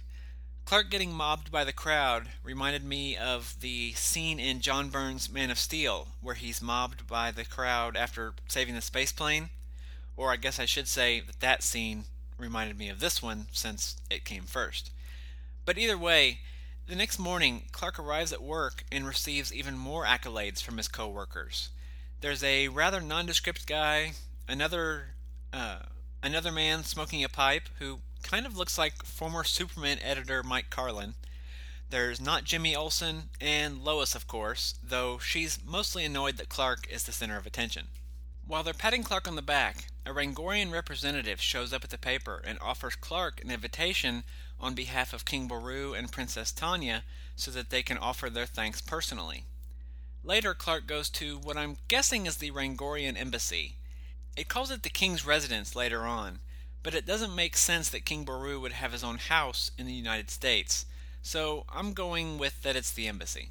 Clark 0.64 0.90
getting 0.90 1.12
mobbed 1.12 1.52
by 1.52 1.62
the 1.62 1.74
crowd 1.74 2.28
reminded 2.42 2.82
me 2.82 3.14
of 3.14 3.56
the 3.60 3.92
scene 3.92 4.40
in 4.40 4.60
John 4.60 4.88
Byrne's 4.88 5.28
Man 5.28 5.50
of 5.50 5.58
Steel, 5.58 6.08
where 6.22 6.34
he's 6.34 6.62
mobbed 6.62 7.06
by 7.06 7.30
the 7.30 7.44
crowd 7.44 7.96
after 7.98 8.32
saving 8.48 8.74
the 8.74 8.80
space 8.80 9.12
plane. 9.12 9.50
Or 10.16 10.32
I 10.32 10.36
guess 10.36 10.58
I 10.58 10.64
should 10.64 10.88
say 10.88 11.20
that 11.20 11.40
that 11.40 11.62
scene 11.62 12.04
reminded 12.38 12.78
me 12.78 12.88
of 12.88 13.00
this 13.00 13.22
one 13.22 13.46
since 13.52 13.96
it 14.08 14.24
came 14.24 14.44
first. 14.44 14.90
But 15.66 15.76
either 15.76 15.98
way, 15.98 16.38
the 16.86 16.96
next 16.96 17.18
morning, 17.18 17.64
Clark 17.72 17.98
arrives 17.98 18.32
at 18.32 18.42
work 18.42 18.84
and 18.92 19.06
receives 19.06 19.52
even 19.52 19.78
more 19.78 20.04
accolades 20.04 20.62
from 20.62 20.76
his 20.76 20.88
coworkers. 20.88 21.70
There's 22.20 22.42
a 22.42 22.68
rather 22.68 23.00
nondescript 23.00 23.66
guy, 23.66 24.12
another 24.48 25.14
uh, 25.52 25.80
another 26.22 26.50
man 26.50 26.84
smoking 26.84 27.22
a 27.22 27.28
pipe 27.28 27.68
who 27.78 28.00
kind 28.22 28.46
of 28.46 28.56
looks 28.56 28.76
like 28.76 29.04
former 29.04 29.44
Superman 29.44 29.98
editor 30.02 30.42
Mike 30.42 30.70
Carlin. 30.70 31.14
There's 31.90 32.20
not 32.20 32.44
Jimmy 32.44 32.74
Olsen 32.74 33.28
and 33.40 33.84
Lois, 33.84 34.14
of 34.14 34.26
course, 34.26 34.74
though 34.82 35.18
she's 35.18 35.58
mostly 35.64 36.04
annoyed 36.04 36.38
that 36.38 36.48
Clark 36.48 36.88
is 36.90 37.04
the 37.04 37.12
center 37.12 37.36
of 37.36 37.46
attention. 37.46 37.88
While 38.46 38.62
they're 38.62 38.74
patting 38.74 39.04
Clark 39.04 39.28
on 39.28 39.36
the 39.36 39.42
back, 39.42 39.86
a 40.04 40.10
Rangorian 40.10 40.72
representative 40.72 41.40
shows 41.40 41.72
up 41.72 41.84
at 41.84 41.90
the 41.90 41.98
paper 41.98 42.42
and 42.44 42.58
offers 42.60 42.96
Clark 42.96 43.42
an 43.42 43.50
invitation 43.50 44.24
on 44.60 44.74
behalf 44.74 45.12
of 45.12 45.24
King 45.24 45.46
Baru 45.46 45.94
and 45.94 46.12
Princess 46.12 46.52
Tanya 46.52 47.04
so 47.36 47.50
that 47.50 47.70
they 47.70 47.82
can 47.82 47.98
offer 47.98 48.30
their 48.30 48.46
thanks 48.46 48.80
personally. 48.80 49.44
Later, 50.22 50.54
Clark 50.54 50.86
goes 50.86 51.10
to 51.10 51.36
what 51.38 51.56
I'm 51.56 51.76
guessing 51.88 52.26
is 52.26 52.38
the 52.38 52.50
Rangorian 52.50 53.18
embassy. 53.18 53.76
It 54.36 54.48
calls 54.48 54.70
it 54.70 54.82
the 54.82 54.88
king's 54.88 55.26
residence 55.26 55.76
later 55.76 56.02
on, 56.02 56.38
but 56.82 56.94
it 56.94 57.06
doesn't 57.06 57.34
make 57.34 57.56
sense 57.56 57.88
that 57.90 58.04
King 58.04 58.24
Baru 58.24 58.58
would 58.60 58.72
have 58.72 58.92
his 58.92 59.04
own 59.04 59.18
house 59.18 59.70
in 59.76 59.86
the 59.86 59.92
United 59.92 60.30
States, 60.30 60.86
so 61.22 61.64
I'm 61.72 61.92
going 61.92 62.38
with 62.38 62.62
that 62.62 62.76
it's 62.76 62.92
the 62.92 63.06
embassy. 63.06 63.50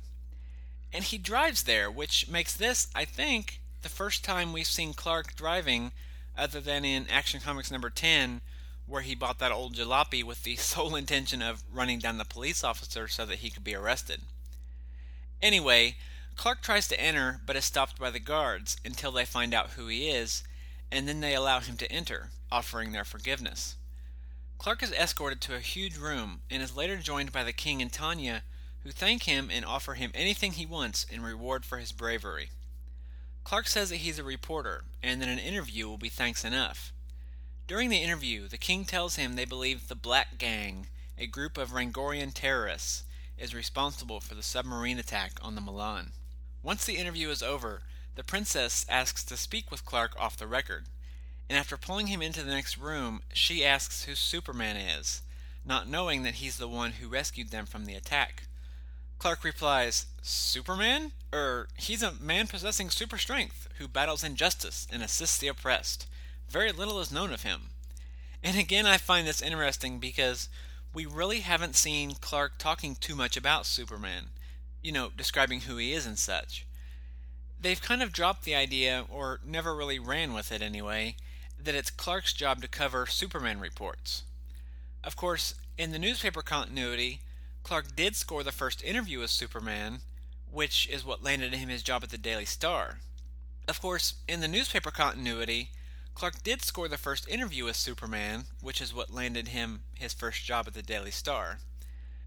And 0.91 1.03
he 1.03 1.17
drives 1.17 1.63
there, 1.63 1.89
which 1.89 2.27
makes 2.27 2.55
this, 2.55 2.87
I 2.93 3.05
think, 3.05 3.59
the 3.81 3.89
first 3.89 4.23
time 4.23 4.53
we've 4.53 4.67
seen 4.67 4.93
Clark 4.93 5.35
driving 5.35 5.91
other 6.37 6.59
than 6.59 6.85
in 6.85 7.07
Action 7.09 7.39
Comics 7.39 7.71
number 7.71 7.89
10, 7.89 8.41
where 8.85 9.01
he 9.01 9.15
bought 9.15 9.39
that 9.39 9.51
old 9.51 9.75
jalopy 9.75 10.23
with 10.23 10.43
the 10.43 10.55
sole 10.57 10.95
intention 10.95 11.41
of 11.41 11.63
running 11.71 11.99
down 11.99 12.17
the 12.17 12.25
police 12.25 12.63
officer 12.63 13.07
so 13.07 13.25
that 13.25 13.39
he 13.39 13.49
could 13.49 13.63
be 13.63 13.75
arrested. 13.75 14.21
Anyway, 15.41 15.95
Clark 16.35 16.61
tries 16.61 16.87
to 16.87 16.99
enter 16.99 17.41
but 17.45 17.55
is 17.55 17.65
stopped 17.65 17.99
by 17.99 18.09
the 18.09 18.19
guards 18.19 18.77
until 18.85 19.11
they 19.11 19.25
find 19.25 19.53
out 19.53 19.71
who 19.71 19.87
he 19.87 20.09
is, 20.09 20.43
and 20.91 21.07
then 21.07 21.19
they 21.19 21.35
allow 21.35 21.59
him 21.59 21.77
to 21.77 21.91
enter, 21.91 22.29
offering 22.51 22.91
their 22.91 23.05
forgiveness. 23.05 23.75
Clark 24.57 24.81
is 24.81 24.93
escorted 24.93 25.41
to 25.41 25.55
a 25.55 25.59
huge 25.59 25.97
room 25.97 26.41
and 26.49 26.63
is 26.63 26.77
later 26.77 26.97
joined 26.97 27.31
by 27.31 27.43
the 27.43 27.51
king 27.51 27.81
and 27.81 27.91
Tanya, 27.91 28.43
who 28.83 28.91
thank 28.91 29.23
him 29.23 29.49
and 29.51 29.65
offer 29.65 29.95
him 29.95 30.11
anything 30.13 30.53
he 30.53 30.65
wants 30.65 31.03
in 31.03 31.21
reward 31.21 31.65
for 31.65 31.77
his 31.77 31.91
bravery. 31.91 32.49
Clark 33.43 33.67
says 33.67 33.89
that 33.89 33.97
he's 33.97 34.19
a 34.19 34.23
reporter 34.23 34.85
and 35.01 35.21
that 35.21 35.27
an 35.27 35.39
interview 35.39 35.87
will 35.87 35.97
be 35.97 36.09
thanks 36.09 36.45
enough. 36.45 36.92
During 37.65 37.89
the 37.89 38.03
interview, 38.03 38.49
the 38.49 38.57
king 38.57 38.83
tells 38.83 39.15
him 39.15 39.35
they 39.35 39.45
believe 39.45 39.87
the 39.87 39.95
Black 39.95 40.37
Gang, 40.37 40.87
a 41.17 41.25
group 41.25 41.57
of 41.57 41.71
Rangorian 41.71 42.33
terrorists, 42.33 43.03
is 43.37 43.55
responsible 43.55 44.19
for 44.19 44.35
the 44.35 44.43
submarine 44.43 44.99
attack 44.99 45.39
on 45.41 45.55
the 45.55 45.61
Milan. 45.61 46.11
Once 46.61 46.83
the 46.83 46.97
interview 46.97 47.29
is 47.29 47.41
over, 47.41 47.83
the 48.15 48.23
princess 48.23 48.85
asks 48.89 49.23
to 49.23 49.37
speak 49.37 49.71
with 49.71 49.85
Clark 49.85 50.13
off 50.19 50.35
the 50.35 50.45
record, 50.45 50.87
and 51.49 51.57
after 51.57 51.77
pulling 51.77 52.07
him 52.07 52.21
into 52.21 52.43
the 52.43 52.51
next 52.51 52.77
room, 52.77 53.21
she 53.31 53.65
asks 53.65 54.03
who 54.03 54.13
Superman 54.13 54.75
is, 54.75 55.21
not 55.65 55.87
knowing 55.87 56.23
that 56.23 56.35
he's 56.35 56.57
the 56.57 56.67
one 56.67 56.91
who 56.93 57.07
rescued 57.07 57.49
them 57.49 57.65
from 57.65 57.85
the 57.85 57.95
attack. 57.95 58.43
Clark 59.19 59.45
replies, 59.45 60.07
Superman? 60.21 61.13
Er, 61.33 61.69
he's 61.77 62.03
a 62.03 62.11
man 62.11 62.47
possessing 62.47 62.89
super 62.89 63.17
strength 63.17 63.69
who 63.77 63.87
battles 63.87 64.21
injustice 64.21 64.85
and 64.91 65.01
assists 65.01 65.37
the 65.37 65.47
oppressed. 65.47 66.07
Very 66.49 66.71
little 66.71 66.99
is 66.99 67.11
known 67.11 67.31
of 67.33 67.43
him. 67.43 67.69
And 68.43 68.57
again, 68.57 68.85
I 68.85 68.97
find 68.97 69.27
this 69.27 69.41
interesting 69.41 69.99
because 69.99 70.49
we 70.93 71.05
really 71.05 71.39
haven't 71.39 71.75
seen 71.75 72.15
Clark 72.19 72.53
talking 72.57 72.95
too 72.95 73.15
much 73.15 73.35
about 73.35 73.65
Superman, 73.65 74.25
you 74.81 74.91
know, 74.91 75.09
describing 75.15 75.61
who 75.61 75.77
he 75.77 75.93
is 75.93 76.05
and 76.05 76.19
such. 76.19 76.65
They've 77.59 77.81
kind 77.81 78.03
of 78.03 78.11
dropped 78.11 78.43
the 78.43 78.55
idea, 78.55 79.05
or 79.09 79.39
never 79.45 79.73
really 79.73 79.97
ran 79.97 80.33
with 80.33 80.51
it 80.51 80.61
anyway, 80.61 81.15
that 81.57 81.75
it's 81.75 81.89
Clark's 81.89 82.33
job 82.33 82.61
to 82.61 82.67
cover 82.67 83.05
Superman 83.05 83.59
reports. 83.59 84.23
Of 85.03 85.15
course, 85.15 85.55
in 85.77 85.91
the 85.91 85.99
newspaper 85.99 86.41
continuity, 86.41 87.21
Clark 87.63 87.95
did 87.95 88.15
score 88.15 88.43
the 88.43 88.51
first 88.51 88.83
interview 88.83 89.19
with 89.19 89.29
Superman, 89.29 89.99
which 90.51 90.87
is 90.89 91.05
what 91.05 91.23
landed 91.23 91.53
him 91.53 91.69
his 91.69 91.81
job 91.81 92.03
at 92.03 92.09
the 92.09 92.17
Daily 92.17 92.45
Star. 92.45 92.99
Of 93.67 93.81
course, 93.81 94.15
in 94.27 94.41
the 94.41 94.47
newspaper 94.49 94.91
continuity, 94.91 95.69
Clark 96.15 96.43
did 96.43 96.61
score 96.61 96.87
the 96.87 96.97
first 96.97 97.27
interview 97.27 97.65
with 97.65 97.75
Superman, 97.75 98.45
which 98.61 98.81
is 98.81 98.93
what 98.93 99.13
landed 99.13 99.49
him 99.49 99.83
his 99.95 100.13
first 100.13 100.43
job 100.43 100.67
at 100.67 100.73
the 100.73 100.81
Daily 100.81 101.11
Star. 101.11 101.59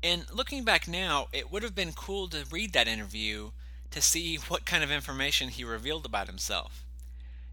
And 0.03 0.27
looking 0.33 0.64
back 0.64 0.87
now, 0.87 1.29
it 1.33 1.51
would 1.51 1.62
have 1.62 1.75
been 1.75 1.92
cool 1.92 2.29
to 2.29 2.46
read 2.51 2.72
that 2.72 2.88
interview 2.88 3.51
to 3.90 4.03
see 4.03 4.37
what 4.49 4.66
kind 4.66 4.85
of 4.85 4.90
information 4.90 5.49
he 5.49 5.64
revealed 5.64 6.05
about 6.05 6.27
himself. 6.27 6.85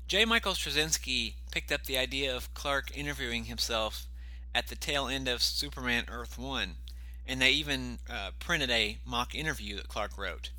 J. 0.07 0.25
Michael 0.25 0.53
Straczynski 0.53 1.35
picked 1.51 1.71
up 1.71 1.85
the 1.85 1.97
idea 1.97 2.35
of 2.35 2.53
Clark 2.53 2.95
interviewing 2.95 3.45
himself 3.45 4.07
at 4.53 4.67
the 4.67 4.75
tail 4.75 5.07
end 5.07 5.27
of 5.27 5.41
Superman 5.41 6.05
Earth 6.09 6.37
1, 6.37 6.75
and 7.25 7.41
they 7.41 7.51
even 7.51 7.99
uh, 8.09 8.31
printed 8.39 8.69
a 8.69 8.97
mock 9.05 9.33
interview 9.33 9.77
that 9.77 9.87
Clark 9.87 10.17
wrote. 10.17 10.51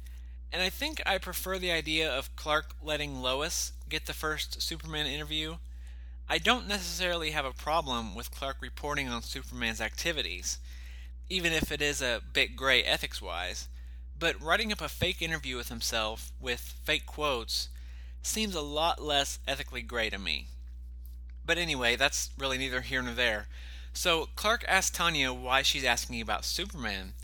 And 0.54 0.62
I 0.62 0.70
think 0.70 1.02
I 1.04 1.18
prefer 1.18 1.58
the 1.58 1.72
idea 1.72 2.08
of 2.08 2.36
Clark 2.36 2.76
letting 2.80 3.20
Lois 3.20 3.72
get 3.88 4.06
the 4.06 4.12
first 4.12 4.62
Superman 4.62 5.04
interview. 5.04 5.56
I 6.28 6.38
don't 6.38 6.68
necessarily 6.68 7.32
have 7.32 7.44
a 7.44 7.50
problem 7.50 8.14
with 8.14 8.30
Clark 8.30 8.58
reporting 8.60 9.08
on 9.08 9.22
Superman's 9.22 9.80
activities, 9.80 10.58
even 11.28 11.52
if 11.52 11.72
it 11.72 11.82
is 11.82 12.00
a 12.00 12.22
bit 12.32 12.54
gray 12.54 12.84
ethics 12.84 13.20
wise, 13.20 13.66
but 14.16 14.40
writing 14.40 14.70
up 14.70 14.80
a 14.80 14.88
fake 14.88 15.20
interview 15.20 15.56
with 15.56 15.70
himself 15.70 16.30
with 16.40 16.60
fake 16.84 17.04
quotes 17.04 17.68
seems 18.22 18.54
a 18.54 18.60
lot 18.60 19.02
less 19.02 19.40
ethically 19.48 19.82
gray 19.82 20.08
to 20.08 20.20
me. 20.20 20.46
But 21.44 21.58
anyway, 21.58 21.96
that's 21.96 22.30
really 22.38 22.58
neither 22.58 22.82
here 22.82 23.02
nor 23.02 23.14
there. 23.14 23.48
So 23.92 24.28
Clark 24.36 24.64
asks 24.68 24.96
Tanya 24.96 25.32
why 25.32 25.62
she's 25.62 25.84
asking 25.84 26.20
about 26.20 26.44
Superman, 26.44 27.14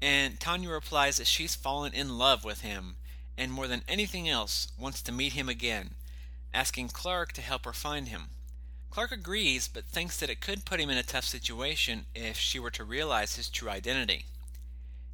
and 0.00 0.38
Tanya 0.38 0.70
replies 0.70 1.16
that 1.16 1.26
she's 1.26 1.54
fallen 1.54 1.94
in 1.94 2.18
love 2.18 2.44
with 2.44 2.60
him, 2.60 2.96
and 3.36 3.52
more 3.52 3.66
than 3.66 3.82
anything 3.88 4.28
else, 4.28 4.68
wants 4.78 5.02
to 5.02 5.12
meet 5.12 5.32
him 5.32 5.48
again, 5.48 5.94
asking 6.52 6.88
Clark 6.88 7.32
to 7.32 7.40
help 7.40 7.64
her 7.64 7.72
find 7.72 8.08
him. 8.08 8.30
Clark 8.90 9.12
agrees, 9.12 9.68
but 9.68 9.84
thinks 9.84 10.16
that 10.18 10.30
it 10.30 10.40
could 10.40 10.64
put 10.64 10.80
him 10.80 10.88
in 10.88 10.96
a 10.96 11.02
tough 11.02 11.24
situation 11.24 12.06
if 12.14 12.38
she 12.38 12.58
were 12.58 12.70
to 12.70 12.84
realize 12.84 13.36
his 13.36 13.48
true 13.48 13.68
identity. 13.68 14.24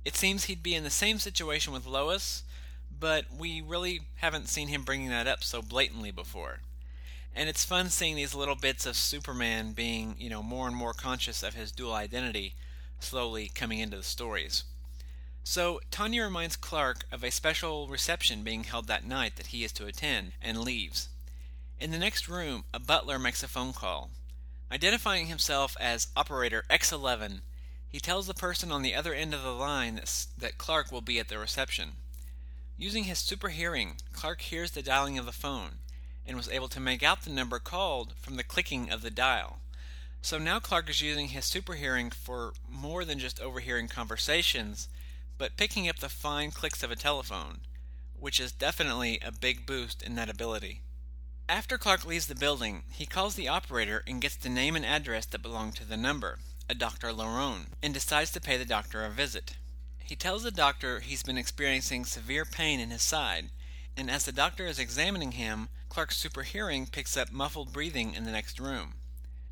It 0.05 0.16
seems 0.16 0.45
he'd 0.45 0.62
be 0.62 0.75
in 0.75 0.85
the 0.85 0.90
same 0.90 1.18
situation 1.18 1.73
with 1.73 1.87
Lois, 1.87 2.42
but 2.90 3.25
we 3.37 3.61
really 3.61 4.03
haven't 4.16 4.49
seen 4.49 4.68
him 4.68 4.83
bringing 4.85 5.09
that 5.09 5.27
up 5.27 5.42
so 5.42 5.62
blatantly 5.62 6.11
before. 6.11 6.61
And 7.35 7.49
it's 7.49 7.64
fun 7.64 7.88
seeing 7.88 8.14
these 8.14 8.35
little 8.35 8.55
bits 8.55 8.85
of 8.85 8.97
Superman 8.97 9.73
being, 9.73 10.16
you 10.18 10.29
know, 10.29 10.42
more 10.42 10.66
and 10.66 10.77
more 10.77 10.92
conscious 10.92 11.42
of 11.42 11.55
his 11.55 11.73
dual 11.73 11.95
identity 11.95 12.55
slowly 13.01 13.51
coming 13.53 13.79
into 13.79 13.97
the 13.97 14.03
stories. 14.03 14.64
So 15.45 15.81
Tanya 15.91 16.23
reminds 16.23 16.57
Clark 16.57 17.05
of 17.11 17.25
a 17.25 17.31
special 17.31 17.89
reception 17.89 18.43
being 18.43 18.65
held 18.65 18.87
that 18.87 19.05
night 19.05 19.37
that 19.37 19.49
he 19.49 19.65
is 19.65 19.73
to 19.73 19.87
attend 19.87 20.33
and 20.41 20.59
leaves. 20.59 21.09
In 21.81 21.91
the 21.91 21.99
next 21.99 22.29
room, 22.29 22.65
a 22.73 22.79
butler 22.79 23.19
makes 23.19 23.43
a 23.43 23.49
phone 23.49 23.73
call. 23.73 24.11
Identifying 24.71 25.27
himself 25.27 25.77
as 25.81 26.07
Operator 26.17 26.65
X11, 26.71 27.41
he 27.89 27.99
tells 28.01 28.27
the 28.27 28.35
person 28.35 28.73
on 28.73 28.83
the 28.83 28.95
other 28.95 29.13
end 29.13 29.35
of 29.35 29.43
the 29.43 29.51
line 29.51 30.01
that, 30.39 30.59
Clark 30.59 30.91
will 30.91 31.01
be 31.01 31.19
at 31.19 31.29
the 31.29 31.39
reception. 31.39 31.97
Using 32.79 33.05
his 33.05 33.19
super 33.19 33.51
hearing, 33.51 33.97
Clark 34.13 34.41
hears 34.41 34.71
the 34.71 34.81
dialing 34.81 35.19
of 35.19 35.27
the 35.27 35.33
phone 35.33 35.81
and 36.25 36.37
was 36.37 36.49
able 36.49 36.69
to 36.69 36.81
make 36.81 37.03
out 37.03 37.23
the 37.23 37.31
number 37.31 37.59
called 37.59 38.15
from 38.17 38.37
the 38.37 38.45
clicking 38.45 38.91
of 38.91 39.03
the 39.03 39.11
dial. 39.11 39.59
So 40.23 40.39
now 40.39 40.61
Clark 40.61 40.89
is 40.89 41.03
using 41.03 41.29
his 41.29 41.45
super 41.45 41.75
hearing 41.75 42.11
for 42.11 42.53
more 42.71 43.05
than 43.05 43.19
just 43.19 43.41
overhearing 43.41 43.89
conversations, 43.89 44.89
but 45.43 45.57
picking 45.57 45.89
up 45.89 45.99
the 45.99 46.09
fine 46.09 46.53
clicks 46.53 46.85
of 46.85 46.93
a 46.93 46.95
telephone, 46.95 47.63
which 48.15 48.39
is 48.39 48.53
definitely 48.53 49.19
a 49.27 49.33
big 49.33 49.67
boost 49.67 50.01
in 50.01 50.15
that 50.15 50.31
ability. 50.31 50.83
After 51.49 51.77
Clark 51.77 52.07
leaves 52.07 52.29
the 52.29 52.37
building, 52.37 52.85
he 52.93 53.07
calls 53.07 53.35
the 53.35 53.49
operator 53.49 54.05
and 54.07 54.23
gets 54.23 54.37
the 54.37 54.49
name 54.49 54.77
and 54.77 54.87
address 54.87 55.27
that 55.27 55.43
belong 55.43 55.73
to 55.73 55.85
the 55.85 55.97
number, 55.97 56.39
a 56.71 56.77
Dr. 56.77 57.13
Larone, 57.13 57.67
and 57.83 57.93
decides 57.93 58.31
to 58.31 58.41
pay 58.41 58.57
the 58.57 58.65
doctor 58.65 59.05
a 59.05 59.11
visit. 59.11 59.57
He 60.05 60.15
tells 60.15 60.45
the 60.45 60.53
doctor 60.53 61.01
he's 61.01 61.25
been 61.25 61.37
experiencing 61.37 62.05
severe 62.05 62.45
pain 62.45 62.79
in 62.79 62.91
his 62.91 63.03
side, 63.03 63.47
and 63.97 64.09
as 64.09 64.25
the 64.25 64.31
doctor 64.31 64.67
is 64.67 64.79
examining 64.79 65.33
him, 65.33 65.71
Clark's 65.89 66.19
super 66.19 66.45
hearing 66.45 66.87
picks 66.87 67.17
up 67.17 67.33
muffled 67.33 67.73
breathing 67.73 68.15
in 68.15 68.23
the 68.23 68.31
next 68.31 68.61
room. 68.61 68.95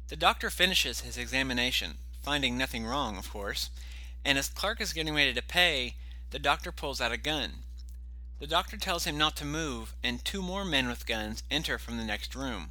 The 0.06 0.14
doctor 0.14 0.50
finishes 0.50 1.00
his 1.00 1.18
examination, 1.18 1.94
finding 2.22 2.56
nothing 2.56 2.86
wrong, 2.86 3.18
of 3.18 3.28
course, 3.28 3.70
and 4.24 4.38
as 4.38 4.48
Clark 4.48 4.80
is 4.80 4.92
getting 4.92 5.14
ready 5.14 5.32
to 5.34 5.42
pay, 5.42 5.96
the 6.30 6.38
doctor 6.38 6.72
pulls 6.72 7.00
out 7.00 7.12
a 7.12 7.16
gun. 7.16 7.64
The 8.38 8.46
doctor 8.46 8.76
tells 8.76 9.04
him 9.04 9.18
not 9.18 9.36
to 9.36 9.44
move, 9.44 9.94
and 10.02 10.24
two 10.24 10.42
more 10.42 10.64
men 10.64 10.88
with 10.88 11.06
guns 11.06 11.42
enter 11.50 11.78
from 11.78 11.98
the 11.98 12.04
next 12.04 12.34
room. 12.34 12.70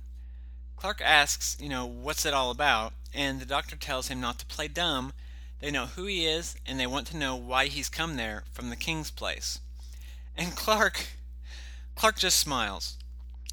Clark 0.76 1.02
asks, 1.04 1.58
you 1.60 1.70
know, 1.70 1.86
what's 1.86 2.26
it 2.26 2.34
all 2.34 2.52
about, 2.52 2.94
and 3.14 3.40
the 3.40 3.46
doctor 3.46 3.76
tells 3.76 4.08
him 4.08 4.22
not 4.22 4.40
to 4.40 4.46
play 4.46 4.68
dumb. 4.68 5.14
They 5.60 5.72
know 5.72 5.88
who 5.88 6.06
he 6.06 6.26
is, 6.26 6.56
and 6.66 6.80
they 6.80 6.88
want 6.88 7.06
to 7.08 7.18
know 7.18 7.36
why 7.36 7.66
he's 7.66 7.90
come 7.90 8.16
there 8.16 8.46
from 8.52 8.70
the 8.70 8.76
king's 8.76 9.12
place. 9.12 9.60
And 10.38 10.56
Clark, 10.56 11.08
Clark 11.96 12.18
just 12.18 12.40
smiles. 12.40 12.98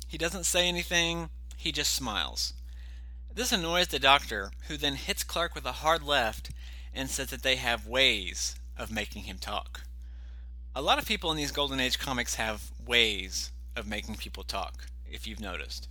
He 0.06 0.16
doesn't 0.16 0.44
say 0.44 0.68
anything, 0.68 1.30
he 1.56 1.72
just 1.72 1.92
smiles. 1.92 2.52
This 3.34 3.52
annoys 3.52 3.88
the 3.88 3.98
doctor, 3.98 4.52
who 4.68 4.76
then 4.76 4.94
hits 4.94 5.24
Clark 5.24 5.54
with 5.54 5.66
a 5.66 5.72
hard 5.72 6.02
left 6.02 6.50
and 6.96 7.10
says 7.10 7.28
that 7.28 7.42
they 7.42 7.56
have 7.56 7.86
ways 7.86 8.56
of 8.76 8.90
making 8.90 9.24
him 9.24 9.38
talk. 9.38 9.82
A 10.74 10.82
lot 10.82 10.98
of 10.98 11.06
people 11.06 11.30
in 11.30 11.36
these 11.36 11.52
Golden 11.52 11.78
Age 11.78 11.98
comics 11.98 12.34
have 12.34 12.70
ways 12.84 13.52
of 13.76 13.86
making 13.86 14.16
people 14.16 14.42
talk, 14.42 14.86
if 15.06 15.26
you've 15.26 15.40
noticed. 15.40 15.88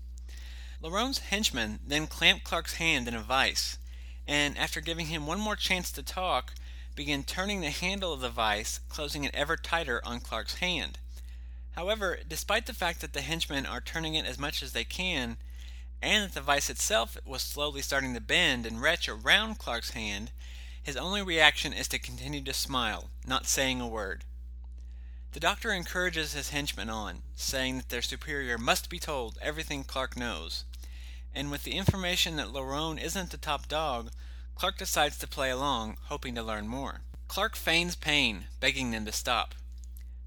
Larone's 0.81 1.19
henchmen 1.19 1.79
then 1.87 2.07
clamp 2.07 2.43
Clark's 2.43 2.75
hand 2.75 3.07
in 3.07 3.15
a 3.15 3.21
vise, 3.21 3.77
and 4.27 4.57
after 4.57 4.81
giving 4.81 5.07
him 5.07 5.25
one 5.25 5.39
more 5.39 5.55
chance 5.55 5.91
to 5.91 6.03
talk, 6.03 6.53
begin 6.95 7.23
turning 7.23 7.61
the 7.61 7.69
handle 7.69 8.13
of 8.13 8.21
the 8.21 8.29
vise, 8.29 8.79
closing 8.89 9.23
it 9.23 9.33
ever 9.33 9.55
tighter 9.55 10.01
on 10.03 10.19
Clark's 10.19 10.55
hand. 10.55 10.97
However, 11.71 12.19
despite 12.27 12.65
the 12.65 12.73
fact 12.73 13.01
that 13.01 13.13
the 13.13 13.21
henchmen 13.21 13.65
are 13.65 13.81
turning 13.81 14.15
it 14.15 14.25
as 14.25 14.39
much 14.39 14.63
as 14.63 14.71
they 14.71 14.83
can, 14.83 15.37
and 16.01 16.25
that 16.25 16.33
the 16.33 16.41
vise 16.41 16.69
itself 16.69 17.17
was 17.25 17.41
slowly 17.41 17.81
starting 17.81 18.13
to 18.13 18.21
bend 18.21 18.65
and 18.65 18.81
retch 18.81 19.09
around 19.09 19.59
Clark's 19.59 19.91
hand, 19.91 20.31
his 20.85 20.95
only 20.95 21.23
reaction 21.23 21.73
is 21.73 21.87
to 21.87 21.97
continue 21.97 22.43
to 22.43 22.53
smile, 22.53 23.09
not 23.25 23.47
saying 23.47 23.81
a 23.81 23.87
word. 23.87 24.23
The 25.31 25.39
doctor 25.39 25.71
encourages 25.71 26.33
his 26.33 26.49
henchmen 26.49 26.91
on, 26.91 27.23
saying 27.33 27.77
that 27.77 27.89
their 27.89 28.03
superior 28.03 28.59
must 28.59 28.87
be 28.87 28.99
told 28.99 29.39
everything 29.41 29.83
Clark 29.83 30.15
knows. 30.15 30.63
And 31.33 31.49
with 31.49 31.63
the 31.63 31.71
information 31.73 32.35
that 32.35 32.53
Larone 32.53 33.01
isn't 33.01 33.31
the 33.31 33.37
top 33.37 33.67
dog, 33.67 34.11
Clark 34.53 34.77
decides 34.77 35.17
to 35.17 35.27
play 35.27 35.49
along, 35.49 35.97
hoping 36.03 36.35
to 36.35 36.43
learn 36.43 36.67
more. 36.67 37.01
Clark 37.27 37.55
feigns 37.55 37.95
pain, 37.95 38.45
begging 38.59 38.91
them 38.91 39.05
to 39.05 39.11
stop. 39.11 39.55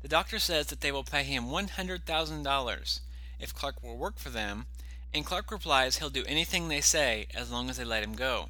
The 0.03 0.09
doctor 0.09 0.41
says 0.41 0.67
that 0.67 0.81
they 0.81 0.91
will 0.91 1.05
pay 1.05 1.23
him 1.23 1.45
$100,000 1.45 3.01
if 3.39 3.55
Clark 3.55 3.81
will 3.81 3.97
work 3.97 4.19
for 4.19 4.31
them, 4.31 4.67
and 5.15 5.25
Clark 5.25 5.53
replies 5.53 5.99
he'll 5.99 6.11
do 6.11 6.25
anything 6.27 6.67
they 6.67 6.81
say 6.81 7.29
as 7.33 7.49
long 7.49 7.71
as 7.71 7.77
they 7.77 7.85
let 7.85 8.03
him 8.03 8.17
go. 8.17 8.49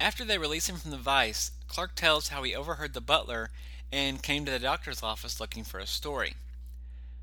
After 0.00 0.24
they 0.24 0.38
release 0.38 0.68
him 0.68 0.76
from 0.76 0.90
the 0.90 0.98
vice, 0.98 1.50
Clark 1.66 1.94
tells 1.94 2.28
how 2.28 2.42
he 2.42 2.54
overheard 2.54 2.94
the 2.94 3.00
butler 3.00 3.50
and 3.90 4.22
came 4.22 4.44
to 4.44 4.50
the 4.50 4.58
doctor's 4.58 5.02
office 5.02 5.40
looking 5.40 5.64
for 5.64 5.78
a 5.78 5.86
story. 5.86 6.34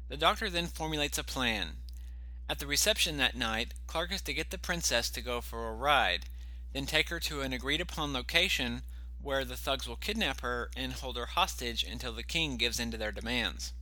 The 0.09 0.17
doctor 0.17 0.49
then 0.49 0.67
formulates 0.67 1.17
a 1.17 1.23
plan. 1.23 1.77
At 2.49 2.59
the 2.59 2.67
reception 2.67 3.17
that 3.17 3.35
night, 3.37 3.73
Clark 3.87 4.11
is 4.11 4.21
to 4.23 4.33
get 4.33 4.49
the 4.49 4.57
princess 4.57 5.09
to 5.11 5.21
go 5.21 5.41
for 5.41 5.69
a 5.69 5.73
ride, 5.73 6.25
then 6.73 6.85
take 6.85 7.09
her 7.09 7.19
to 7.21 7.41
an 7.41 7.53
agreed 7.53 7.81
upon 7.81 8.13
location 8.13 8.81
where 9.21 9.45
the 9.45 9.55
thugs 9.57 9.87
will 9.87 9.95
kidnap 9.95 10.41
her 10.41 10.69
and 10.75 10.93
hold 10.93 11.17
her 11.17 11.27
hostage 11.27 11.83
until 11.83 12.13
the 12.13 12.23
king 12.23 12.57
gives 12.57 12.79
in 12.79 12.91
to 12.91 12.97
their 12.97 13.11
demands. 13.11 13.73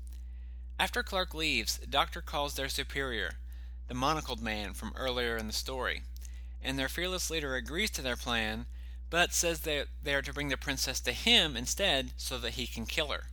After 0.78 1.04
Clark 1.04 1.34
leaves, 1.34 1.78
the 1.78 1.88
doctor 1.88 2.22
calls 2.22 2.56
their 2.56 2.70
superior, 2.70 3.36
the 3.88 3.94
monocled 3.94 4.42
man 4.42 4.74
from 4.74 4.94
earlier 4.96 5.38
in 5.38 5.48
the 5.48 5.54
story, 5.54 6.04
and 6.62 6.78
their 6.78 6.90
fearless 6.90 7.30
leader 7.30 7.56
agrees 7.56 7.90
to 7.92 8.02
their 8.02 8.16
plan, 8.16 8.66
but 9.10 9.34
says 9.34 9.62
that 9.62 9.88
they 10.04 10.14
are 10.14 10.22
to 10.22 10.34
bring 10.34 10.50
the 10.50 10.58
princess 10.58 11.00
to 11.02 11.12
him 11.12 11.58
instead 11.58 12.12
so 12.18 12.38
that 12.38 12.52
he 12.52 12.68
can 12.68 12.86
kill 12.86 13.08
her. 13.08 13.26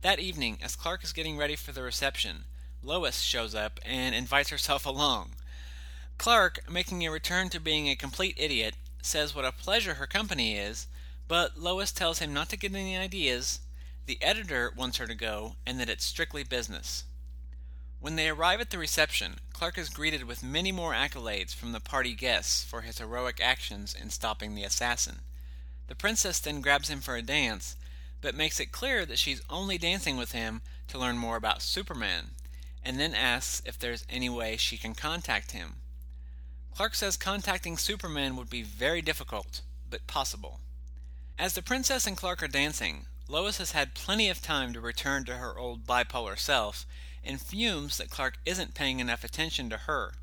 That 0.00 0.18
evening, 0.18 0.58
as 0.62 0.76
Clark 0.76 1.04
is 1.04 1.12
getting 1.12 1.36
ready 1.36 1.56
for 1.56 1.72
the 1.72 1.82
reception, 1.82 2.44
Lois 2.82 3.20
shows 3.20 3.54
up 3.54 3.78
and 3.84 4.14
invites 4.14 4.48
herself 4.50 4.84
along. 4.84 5.32
Clark, 6.18 6.70
making 6.70 7.06
a 7.06 7.10
return 7.10 7.48
to 7.50 7.60
being 7.60 7.88
a 7.88 7.96
complete 7.96 8.34
idiot, 8.36 8.74
says 9.02 9.34
what 9.34 9.44
a 9.44 9.52
pleasure 9.52 9.94
her 9.94 10.06
company 10.06 10.56
is, 10.56 10.86
but 11.28 11.58
Lois 11.58 11.92
tells 11.92 12.18
him 12.18 12.32
not 12.32 12.48
to 12.50 12.56
get 12.56 12.74
any 12.74 12.96
ideas, 12.96 13.60
the 14.06 14.20
editor 14.22 14.72
wants 14.76 14.98
her 14.98 15.06
to 15.06 15.14
go, 15.14 15.56
and 15.64 15.78
that 15.78 15.88
it's 15.88 16.04
strictly 16.04 16.42
business. 16.42 17.04
When 18.02 18.16
they 18.16 18.28
arrive 18.28 18.60
at 18.60 18.70
the 18.70 18.78
reception, 18.78 19.38
Clark 19.52 19.78
is 19.78 19.88
greeted 19.88 20.24
with 20.24 20.42
many 20.42 20.72
more 20.72 20.92
accolades 20.92 21.54
from 21.54 21.70
the 21.70 21.78
party 21.78 22.14
guests 22.14 22.64
for 22.64 22.80
his 22.80 22.98
heroic 22.98 23.40
actions 23.40 23.94
in 23.94 24.10
stopping 24.10 24.56
the 24.56 24.64
assassin. 24.64 25.20
The 25.86 25.94
princess 25.94 26.40
then 26.40 26.62
grabs 26.62 26.90
him 26.90 27.00
for 27.00 27.14
a 27.14 27.22
dance, 27.22 27.76
but 28.20 28.34
makes 28.34 28.58
it 28.58 28.72
clear 28.72 29.06
that 29.06 29.20
she's 29.20 29.40
only 29.48 29.78
dancing 29.78 30.16
with 30.16 30.32
him 30.32 30.62
to 30.88 30.98
learn 30.98 31.16
more 31.16 31.36
about 31.36 31.62
Superman, 31.62 32.32
and 32.84 32.98
then 32.98 33.14
asks 33.14 33.62
if 33.64 33.78
there's 33.78 34.04
any 34.10 34.28
way 34.28 34.56
she 34.56 34.76
can 34.76 34.96
contact 34.96 35.52
him. 35.52 35.76
Clark 36.74 36.96
says 36.96 37.16
contacting 37.16 37.78
Superman 37.78 38.34
would 38.34 38.50
be 38.50 38.64
very 38.64 39.00
difficult, 39.00 39.60
but 39.88 40.08
possible. 40.08 40.58
As 41.38 41.54
the 41.54 41.62
princess 41.62 42.08
and 42.08 42.16
Clark 42.16 42.42
are 42.42 42.48
dancing, 42.48 43.06
Lois 43.28 43.58
has 43.58 43.70
had 43.70 43.94
plenty 43.94 44.28
of 44.28 44.42
time 44.42 44.72
to 44.72 44.80
return 44.80 45.24
to 45.26 45.36
her 45.36 45.56
old 45.56 45.86
bipolar 45.86 46.36
self 46.36 46.84
and 47.24 47.40
fumes 47.40 47.96
that 47.98 48.10
Clark 48.10 48.38
isn't 48.44 48.74
paying 48.74 49.00
enough 49.00 49.24
attention 49.24 49.70
to 49.70 49.76
her. 49.78 50.14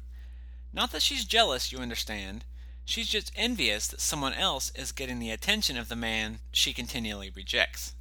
Not 0.74 0.92
that 0.92 1.02
she's 1.02 1.26
jealous, 1.26 1.72
you 1.72 1.80
understand. 1.80 2.44
She's 2.86 3.08
just 3.08 3.32
envious 3.36 3.88
that 3.88 4.02
someone 4.02 4.34
else 4.34 4.72
is 4.76 4.92
getting 4.92 5.20
the 5.20 5.32
attention 5.32 5.78
of 5.78 5.90
the 5.90 5.96
man 5.96 6.40
she 6.52 6.74
continually 6.74 7.32
rejects. 7.34 7.94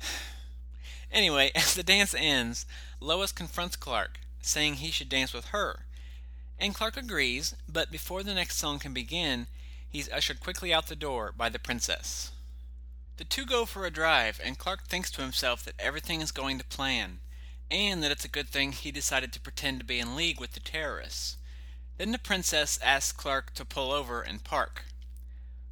anyway, 1.12 1.50
as 1.54 1.74
the 1.74 1.82
dance 1.82 2.14
ends, 2.14 2.66
Lois 3.00 3.32
confronts 3.32 3.76
Clark, 3.76 4.20
saying 4.40 4.74
he 4.74 4.90
should 4.90 5.08
dance 5.08 5.32
with 5.32 5.46
her. 5.46 5.86
And 6.58 6.74
Clark 6.74 6.96
agrees, 6.96 7.54
but 7.68 7.90
before 7.90 8.22
the 8.22 8.34
next 8.34 8.56
song 8.56 8.78
can 8.78 8.92
begin, 8.92 9.46
he's 9.88 10.10
ushered 10.10 10.40
quickly 10.40 10.74
out 10.74 10.88
the 10.88 10.96
door 10.96 11.32
by 11.36 11.48
the 11.48 11.58
princess. 11.58 12.32
The 13.16 13.24
two 13.24 13.46
go 13.46 13.64
for 13.64 13.84
a 13.86 13.90
drive, 13.90 14.40
and 14.42 14.58
Clark 14.58 14.84
thinks 14.84 15.10
to 15.12 15.22
himself 15.22 15.62
that 15.64 15.74
everything 15.78 16.20
is 16.20 16.32
going 16.32 16.58
to 16.58 16.64
plan, 16.64 17.20
and 17.70 18.02
that 18.02 18.10
it's 18.10 18.24
a 18.24 18.28
good 18.28 18.48
thing 18.48 18.72
he 18.72 18.90
decided 18.90 19.32
to 19.32 19.40
pretend 19.40 19.80
to 19.80 19.86
be 19.86 19.98
in 19.98 20.16
league 20.16 20.40
with 20.40 20.52
the 20.52 20.60
terrorists. 20.60 21.36
Then 21.98 22.12
the 22.12 22.18
princess 22.18 22.78
asks 22.82 23.12
Clark 23.12 23.54
to 23.54 23.64
pull 23.64 23.92
over 23.92 24.22
and 24.22 24.42
park. 24.42 24.84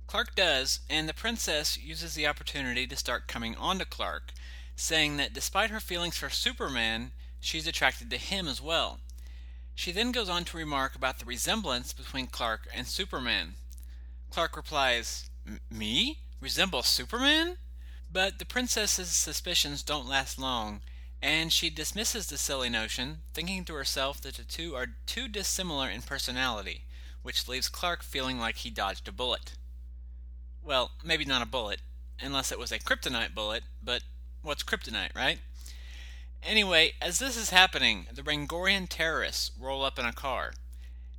Clark 0.07 0.35
does, 0.35 0.81
and 0.89 1.09
the 1.09 1.15
princess 1.15 1.77
uses 1.77 2.15
the 2.15 2.27
opportunity 2.27 2.87
to 2.87 2.97
start 2.97 3.29
coming 3.29 3.55
on 3.57 3.79
to 3.79 3.85
Clark, 3.85 4.33
saying 4.77 5.17
that 5.19 5.35
despite 5.35 5.71
her 5.71 5.81
feelings 5.81 6.17
for 6.17 6.31
Superman, 6.31 7.13
she's 7.41 7.67
attracted 7.67 8.11
to 8.11 8.17
him 8.17 8.49
as 8.49 8.61
well. 8.61 9.01
She 9.75 9.93
then 9.93 10.11
goes 10.13 10.29
on 10.29 10.45
to 10.47 10.57
remark 10.57 10.95
about 10.95 11.19
the 11.19 11.25
resemblance 11.25 11.93
between 11.93 12.27
Clark 12.27 12.69
and 12.75 12.87
Superman. 12.87 13.55
Clark 14.31 14.57
replies, 14.57 15.31
Me? 15.71 16.19
Resemble 16.41 16.83
Superman? 16.83 17.57
But 18.11 18.39
the 18.39 18.45
princess's 18.45 19.11
suspicions 19.11 19.83
don't 19.83 20.09
last 20.09 20.39
long, 20.39 20.81
and 21.21 21.53
she 21.53 21.71
dismisses 21.71 22.29
the 22.29 22.39
silly 22.39 22.69
notion, 22.69 23.19
thinking 23.35 23.65
to 23.65 23.75
herself 23.75 24.21
that 24.21 24.35
the 24.35 24.45
two 24.45 24.75
are 24.75 24.95
too 25.07 25.29
dissimilar 25.29 25.89
in 25.89 26.03
personality, 26.03 26.85
which 27.23 27.49
leaves 27.49 27.69
Clark 27.69 28.03
feeling 28.03 28.39
like 28.39 28.57
he 28.57 28.71
dodged 28.71 29.09
a 29.09 29.13
bullet. 29.13 29.53
Well, 30.63 30.93
maybe 31.05 31.25
not 31.25 31.43
a 31.43 31.47
bullet, 31.47 31.81
unless 32.21 32.53
it 32.53 32.59
was 32.59 32.71
a 32.71 32.79
kryptonite 32.79 33.35
bullet, 33.35 33.65
but 33.83 34.03
what's 34.43 34.63
kryptonite, 34.63 35.15
right? 35.15 35.41
Anyway, 36.43 36.93
as 37.03 37.19
this 37.19 37.37
is 37.37 37.51
happening, 37.51 38.07
the 38.13 38.23
Rangorian 38.23 38.87
terrorists 38.89 39.51
roll 39.59 39.85
up 39.85 39.99
in 39.99 40.05
a 40.05 40.13
car. 40.13 40.53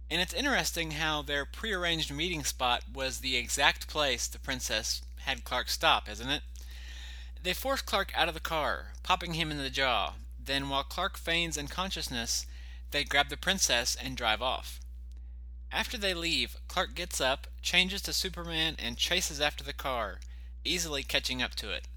And 0.10 0.22
it's 0.22 0.34
interesting 0.34 0.92
how 0.92 1.22
their 1.22 1.46
prearranged 1.46 2.12
meeting 2.12 2.44
spot 2.44 2.84
was 2.92 3.20
the 3.20 3.36
exact 3.36 3.88
place 3.88 4.28
the 4.28 4.40
princess 4.40 5.02
had 5.20 5.44
Clark 5.44 5.70
stop, 5.70 6.10
isn't 6.10 6.30
it? 6.30 6.42
They 7.42 7.54
force 7.54 7.82
Clark 7.82 8.12
out 8.16 8.28
of 8.28 8.34
the 8.34 8.40
car, 8.42 8.92
popping 9.02 9.34
him 9.34 9.50
in 9.50 9.58
the 9.58 9.70
jaw. 9.70 10.16
Then, 10.38 10.68
while 10.68 10.84
Clark 10.84 11.18
feigns 11.18 11.58
unconsciousness, 11.58 12.46
they 12.92 13.04
grab 13.04 13.30
the 13.30 13.38
princess 13.38 13.96
and 13.96 14.18
drive 14.18 14.42
off. 14.42 14.80
After 15.72 15.98
they 15.98 16.14
leave, 16.14 16.58
Clark 16.68 16.96
gets 16.96 17.22
up, 17.22 17.48
changes 17.62 18.02
to 18.02 18.14
Superman, 18.14 18.76
and 18.80 18.98
chases 18.98 19.40
after 19.40 19.64
the 19.64 19.74
car, 19.74 20.20
easily 20.66 21.04
catching 21.04 21.42
up 21.42 21.56
to 21.56 21.72
it. 21.72 21.88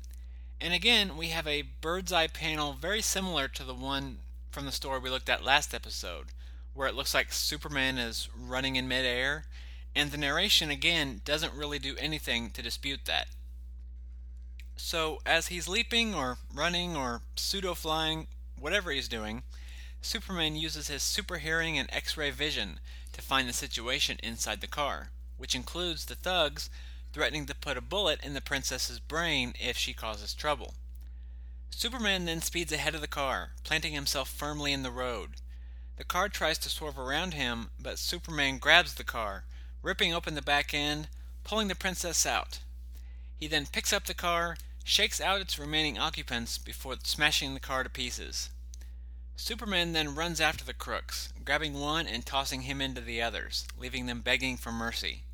And 0.61 0.73
again, 0.73 1.17
we 1.17 1.29
have 1.29 1.49
a 1.49 1.63
bird's 1.63 2.13
eye 2.13 2.29
panel 2.29 2.75
very 2.75 3.03
similar 3.03 3.49
to 3.49 3.65
the 3.65 3.75
one 3.75 4.19
from 4.53 4.67
the 4.67 4.73
story 4.73 5.01
we 5.01 5.11
looked 5.11 5.31
at 5.31 5.43
last 5.43 5.75
episode, 5.75 6.27
where 6.75 6.87
it 6.87 6.95
looks 6.95 7.15
like 7.15 7.33
Superman 7.33 7.99
is 7.99 8.29
running 8.39 8.77
in 8.77 8.87
midair, 8.87 9.47
and 9.97 10.11
the 10.11 10.19
narration 10.19 10.71
again 10.71 11.21
doesn't 11.25 11.55
really 11.55 11.79
do 11.81 11.97
anything 11.99 12.51
to 12.51 12.63
dispute 12.63 13.07
that. 13.07 13.27
So, 14.77 15.21
as 15.25 15.49
he's 15.49 15.69
leaping 15.69 16.15
or 16.15 16.39
running 16.53 16.97
or 16.97 17.23
pseudo 17.37 17.75
flying, 17.75 18.27
whatever 18.59 18.91
he's 18.91 19.09
doing, 19.09 19.43
Superman 20.01 20.57
uses 20.57 20.89
his 20.89 21.03
super 21.03 21.39
hearing 21.39 21.79
and 21.79 21.89
X 21.93 22.17
ray 22.17 22.31
vision 22.31 22.81
to 23.13 23.23
find 23.23 23.49
the 23.49 23.53
situation 23.53 24.19
inside 24.23 24.61
the 24.61 24.67
car, 24.67 25.11
which 25.37 25.55
includes 25.55 26.07
the 26.07 26.15
thugs 26.15 26.71
threatening 27.13 27.47
to 27.47 27.55
put 27.55 27.77
a 27.77 27.83
bullet 27.83 28.21
in 28.25 28.35
the 28.35 28.41
princess's 28.41 28.99
brain 28.99 29.55
if 29.61 29.77
she 29.77 29.93
causes 29.93 30.35
trouble. 30.35 30.75
Superman 31.71 32.25
then 32.25 32.41
speeds 32.41 32.73
ahead 32.73 32.95
of 32.95 33.01
the 33.01 33.09
car, 33.09 33.53
planting 33.65 33.93
himself 33.93 34.29
firmly 34.29 34.73
in 34.73 34.83
the 34.83 34.91
road. 34.91 35.37
The 35.97 36.05
car 36.05 36.29
tries 36.29 36.59
to 36.59 36.69
swerve 36.69 36.99
around 36.99 37.35
him, 37.35 37.71
but 37.79 37.99
Superman 37.99 38.59
grabs 38.59 38.95
the 38.95 39.05
car, 39.05 39.45
ripping 39.83 40.15
open 40.15 40.35
the 40.35 40.43
back 40.43 40.73
end, 40.73 41.09
pulling 41.45 41.69
the 41.69 41.75
princess 41.75 42.25
out. 42.25 42.61
He 43.43 43.49
then 43.49 43.67
picks 43.67 43.93
up 43.93 44.05
the 44.05 44.15
car, 44.15 44.57
shakes 44.85 45.21
out 45.21 45.41
its 45.41 45.59
remaining 45.59 45.99
occupants 45.99 46.59
before 46.59 46.95
smashing 47.03 47.55
the 47.55 47.59
car 47.59 47.83
to 47.83 47.91
pieces. 47.91 48.51
Superman 49.35 49.95
then 49.95 50.15
runs 50.15 50.41
after 50.41 50.65
the 50.65 50.73
crooks, 50.73 51.33
grabbing 51.45 51.75
one 51.75 52.07
and 52.07 52.25
tossing 52.25 52.63
him 52.63 52.81
into 52.81 53.01
the 53.01 53.21
others, 53.21 53.67
leaving 53.77 54.07
them 54.07 54.21
begging 54.21 54.57
for 54.57 54.71
mercy. 54.71 55.25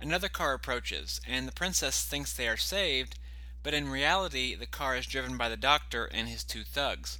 Another 0.00 0.30
car 0.30 0.54
approaches, 0.54 1.20
and 1.26 1.46
the 1.46 1.52
princess 1.52 2.04
thinks 2.04 2.32
they 2.32 2.48
are 2.48 2.56
saved, 2.56 3.18
but 3.62 3.74
in 3.74 3.90
reality, 3.90 4.54
the 4.54 4.64
car 4.64 4.96
is 4.96 5.04
driven 5.06 5.36
by 5.36 5.50
the 5.50 5.56
doctor 5.58 6.06
and 6.06 6.30
his 6.30 6.44
two 6.44 6.64
thugs. 6.64 7.18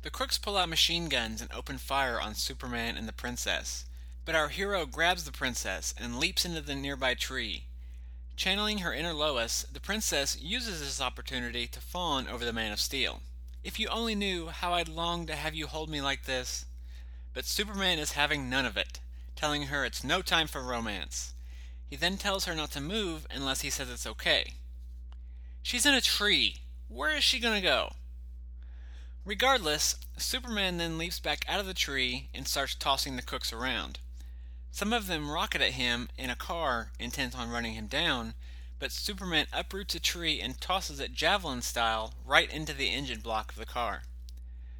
The 0.00 0.08
crooks 0.10 0.38
pull 0.38 0.56
out 0.56 0.70
machine 0.70 1.10
guns 1.10 1.42
and 1.42 1.52
open 1.52 1.76
fire 1.76 2.18
on 2.18 2.34
Superman 2.34 2.96
and 2.96 3.06
the 3.06 3.12
princess, 3.12 3.84
but 4.24 4.34
our 4.34 4.48
hero 4.48 4.86
grabs 4.86 5.24
the 5.24 5.32
princess 5.32 5.92
and 5.98 6.18
leaps 6.18 6.46
into 6.46 6.62
the 6.62 6.74
nearby 6.74 7.12
tree. 7.12 7.66
Channeling 8.36 8.78
her 8.78 8.92
inner 8.92 9.12
Lois, 9.12 9.64
the 9.72 9.80
princess 9.80 10.36
uses 10.40 10.80
this 10.80 11.00
opportunity 11.00 11.66
to 11.68 11.80
fawn 11.80 12.26
over 12.26 12.44
the 12.44 12.52
Man 12.52 12.72
of 12.72 12.80
Steel. 12.80 13.20
If 13.62 13.78
you 13.78 13.88
only 13.88 14.14
knew 14.14 14.48
how 14.48 14.74
I'd 14.74 14.88
long 14.88 15.26
to 15.26 15.36
have 15.36 15.54
you 15.54 15.66
hold 15.66 15.88
me 15.88 16.02
like 16.02 16.24
this. 16.24 16.66
But 17.32 17.44
Superman 17.44 17.98
is 17.98 18.12
having 18.12 18.50
none 18.50 18.66
of 18.66 18.76
it, 18.76 19.00
telling 19.36 19.64
her 19.64 19.84
it's 19.84 20.04
no 20.04 20.20
time 20.20 20.48
for 20.48 20.62
romance. 20.62 21.32
He 21.86 21.96
then 21.96 22.16
tells 22.16 22.44
her 22.44 22.54
not 22.54 22.72
to 22.72 22.80
move 22.80 23.26
unless 23.30 23.60
he 23.60 23.70
says 23.70 23.88
it's 23.88 24.06
okay. 24.06 24.54
She's 25.62 25.86
in 25.86 25.94
a 25.94 26.00
tree. 26.00 26.56
Where 26.88 27.16
is 27.16 27.24
she 27.24 27.40
going 27.40 27.54
to 27.54 27.66
go? 27.66 27.92
Regardless, 29.24 29.96
Superman 30.16 30.76
then 30.76 30.98
leaps 30.98 31.20
back 31.20 31.44
out 31.48 31.60
of 31.60 31.66
the 31.66 31.72
tree 31.72 32.28
and 32.34 32.46
starts 32.46 32.74
tossing 32.74 33.16
the 33.16 33.22
cooks 33.22 33.52
around. 33.52 34.00
Some 34.74 34.92
of 34.92 35.06
them 35.06 35.30
rocket 35.30 35.62
at 35.62 35.74
him 35.74 36.08
in 36.18 36.30
a 36.30 36.34
car, 36.34 36.90
intent 36.98 37.36
on 37.36 37.48
running 37.48 37.74
him 37.74 37.86
down, 37.86 38.34
but 38.80 38.90
Superman 38.90 39.46
uproots 39.52 39.94
a 39.94 40.00
tree 40.00 40.40
and 40.40 40.60
tosses 40.60 40.98
it 40.98 41.12
javelin 41.12 41.62
style 41.62 42.14
right 42.24 42.50
into 42.50 42.72
the 42.72 42.88
engine 42.88 43.20
block 43.20 43.52
of 43.52 43.56
the 43.56 43.66
car. 43.66 44.02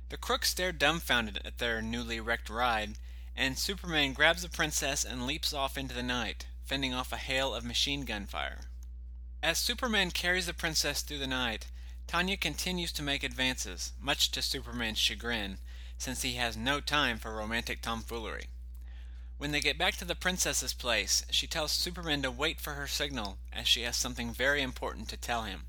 The 0.08 0.16
crooks 0.16 0.50
stare 0.50 0.72
dumbfounded 0.72 1.40
at 1.44 1.58
their 1.58 1.80
newly 1.80 2.18
wrecked 2.18 2.50
ride, 2.50 2.96
and 3.36 3.56
Superman 3.56 4.14
grabs 4.14 4.42
the 4.42 4.48
princess 4.48 5.04
and 5.04 5.28
leaps 5.28 5.52
off 5.52 5.78
into 5.78 5.94
the 5.94 6.02
night, 6.02 6.46
fending 6.64 6.92
off 6.92 7.12
a 7.12 7.16
hail 7.16 7.54
of 7.54 7.62
machine 7.62 8.04
gun 8.04 8.26
fire. 8.26 8.62
As 9.44 9.58
Superman 9.58 10.10
carries 10.10 10.46
the 10.46 10.54
princess 10.54 11.02
through 11.02 11.18
the 11.18 11.28
night, 11.28 11.68
Tanya 12.08 12.36
continues 12.36 12.90
to 12.94 13.02
make 13.02 13.22
advances, 13.22 13.92
much 14.00 14.32
to 14.32 14.42
Superman's 14.42 14.98
chagrin, 14.98 15.58
since 15.98 16.22
he 16.22 16.32
has 16.32 16.56
no 16.56 16.80
time 16.80 17.16
for 17.16 17.32
romantic 17.32 17.80
tomfoolery. 17.80 18.48
When 19.44 19.52
they 19.52 19.60
get 19.60 19.76
back 19.76 19.96
to 19.96 20.06
the 20.06 20.14
princess's 20.14 20.72
place, 20.72 21.22
she 21.28 21.46
tells 21.46 21.70
Superman 21.70 22.22
to 22.22 22.30
wait 22.30 22.62
for 22.62 22.72
her 22.72 22.86
signal, 22.86 23.36
as 23.52 23.68
she 23.68 23.82
has 23.82 23.94
something 23.94 24.32
very 24.32 24.62
important 24.62 25.06
to 25.10 25.18
tell 25.18 25.42
him. 25.42 25.66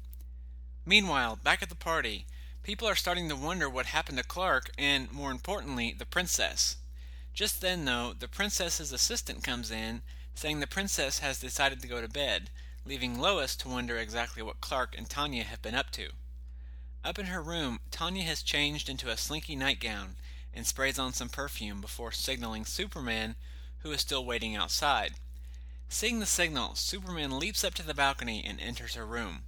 Meanwhile, 0.85 1.39
back 1.43 1.61
at 1.61 1.67
the 1.67 1.75
party, 1.75 2.25
people 2.63 2.87
are 2.87 2.95
starting 2.95 3.27
to 3.27 3.35
wonder 3.35 3.69
what 3.69 3.87
happened 3.87 4.17
to 4.17 4.23
Clark 4.23 4.71
and, 4.77 5.11
more 5.11 5.29
importantly, 5.29 5.93
the 5.93 6.05
princess. 6.05 6.77
Just 7.33 7.59
then, 7.59 7.83
though, 7.83 8.13
the 8.17 8.29
princess's 8.29 8.93
assistant 8.93 9.43
comes 9.43 9.69
in, 9.69 10.03
saying 10.35 10.61
the 10.61 10.67
princess 10.67 11.19
has 11.19 11.41
decided 11.41 11.81
to 11.81 11.87
go 11.89 11.99
to 11.99 12.07
bed, 12.07 12.51
leaving 12.85 13.19
Lois 13.19 13.57
to 13.57 13.67
wonder 13.67 13.97
exactly 13.97 14.41
what 14.41 14.61
Clark 14.61 14.95
and 14.97 15.09
Tanya 15.09 15.43
have 15.43 15.61
been 15.61 15.75
up 15.75 15.91
to. 15.91 16.11
Up 17.03 17.19
in 17.19 17.25
her 17.25 17.41
room, 17.41 17.81
Tanya 17.91 18.23
has 18.23 18.41
changed 18.41 18.87
into 18.87 19.09
a 19.09 19.17
slinky 19.17 19.57
nightgown 19.57 20.15
and 20.53 20.65
sprays 20.65 20.97
on 20.97 21.11
some 21.11 21.27
perfume 21.27 21.81
before 21.81 22.13
signaling 22.13 22.63
Superman, 22.63 23.35
who 23.85 23.91
is 23.91 24.01
still 24.01 24.25
waiting 24.25 24.55
outside. 24.55 25.13
Seeing 25.87 26.19
the 26.19 26.25
signal, 26.25 26.73
Superman 26.73 27.37
leaps 27.37 27.63
up 27.63 27.75
to 27.75 27.85
the 27.85 27.93
balcony 27.93 28.43
and 28.43 28.59
enters 28.59 28.95
her 28.95 29.05
room. 29.05 29.43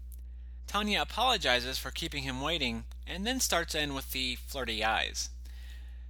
Tanya 0.67 1.01
apologizes 1.01 1.79
for 1.79 1.89
keeping 1.89 2.21
him 2.21 2.39
waiting 2.39 2.85
and 3.07 3.25
then 3.25 3.39
starts 3.39 3.73
in 3.73 3.95
with 3.95 4.11
the 4.11 4.35
flirty 4.35 4.83
eyes. 4.83 5.31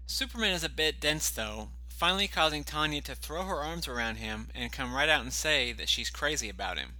Superman 0.08 0.52
is 0.52 0.64
a 0.66 0.70
bit 0.70 1.00
dense, 1.00 1.30
though, 1.30 1.70
finally 1.88 2.28
causing 2.28 2.66
Tanya 2.66 3.00
to 3.04 3.16
throw 3.16 3.44
her 3.44 3.64
arms 3.64 3.88
around 3.88 4.18
him 4.18 4.50
and 4.54 4.74
come 4.74 4.94
right 4.94 5.08
out 5.08 5.22
and 5.22 5.32
say 5.32 5.72
that 5.72 5.88
she's 5.88 6.10
crazy 6.10 6.50
about 6.50 6.78
him. 6.78 6.96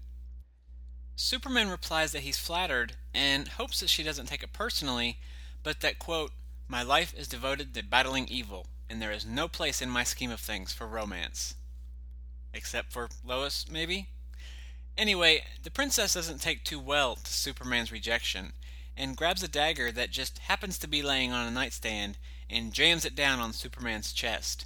Superman 1.18 1.68
replies 1.68 2.14
that 2.14 2.22
he's 2.22 2.40
flattered 2.40 2.94
and 3.14 3.50
hopes 3.50 3.82
that 3.82 3.90
she 3.90 4.02
doesn't 4.02 4.28
take 4.28 4.44
it 4.44 4.54
personally, 4.54 5.18
but 5.62 5.82
that, 5.82 6.00
quote, 6.00 6.32
my 6.70 6.84
life 6.84 7.14
is 7.18 7.28
devoted 7.28 7.74
to 7.74 7.84
battling 7.84 8.30
evil, 8.30 8.68
and 8.90 9.02
there 9.02 9.12
is 9.12 9.26
no 9.26 9.48
place 9.48 9.82
in 9.82 9.90
my 9.90 10.04
scheme 10.04 10.32
of 10.32 10.40
things 10.40 10.74
for 10.74 10.88
romance. 10.88 11.56
Except 12.54 12.92
for 12.92 13.10
Lois, 13.26 13.66
maybe? 13.70 14.10
Anyway, 14.98 15.44
the 15.62 15.72
princess 15.72 16.14
doesn't 16.14 16.42
take 16.42 16.64
too 16.64 16.80
well 16.80 17.16
to 17.16 17.32
Superman's 17.32 17.92
rejection 17.92 18.54
and 18.98 19.16
grabs 19.16 19.44
a 19.44 19.48
dagger 19.48 19.92
that 19.92 20.10
just 20.10 20.40
happens 20.40 20.80
to 20.80 20.88
be 20.88 21.04
laying 21.04 21.32
on 21.32 21.48
a 21.48 21.52
nightstand 21.52 22.18
and 22.50 22.74
jams 22.74 23.06
it 23.06 23.16
down 23.16 23.40
on 23.40 23.54
Superman's 23.54 24.12
chest, 24.12 24.66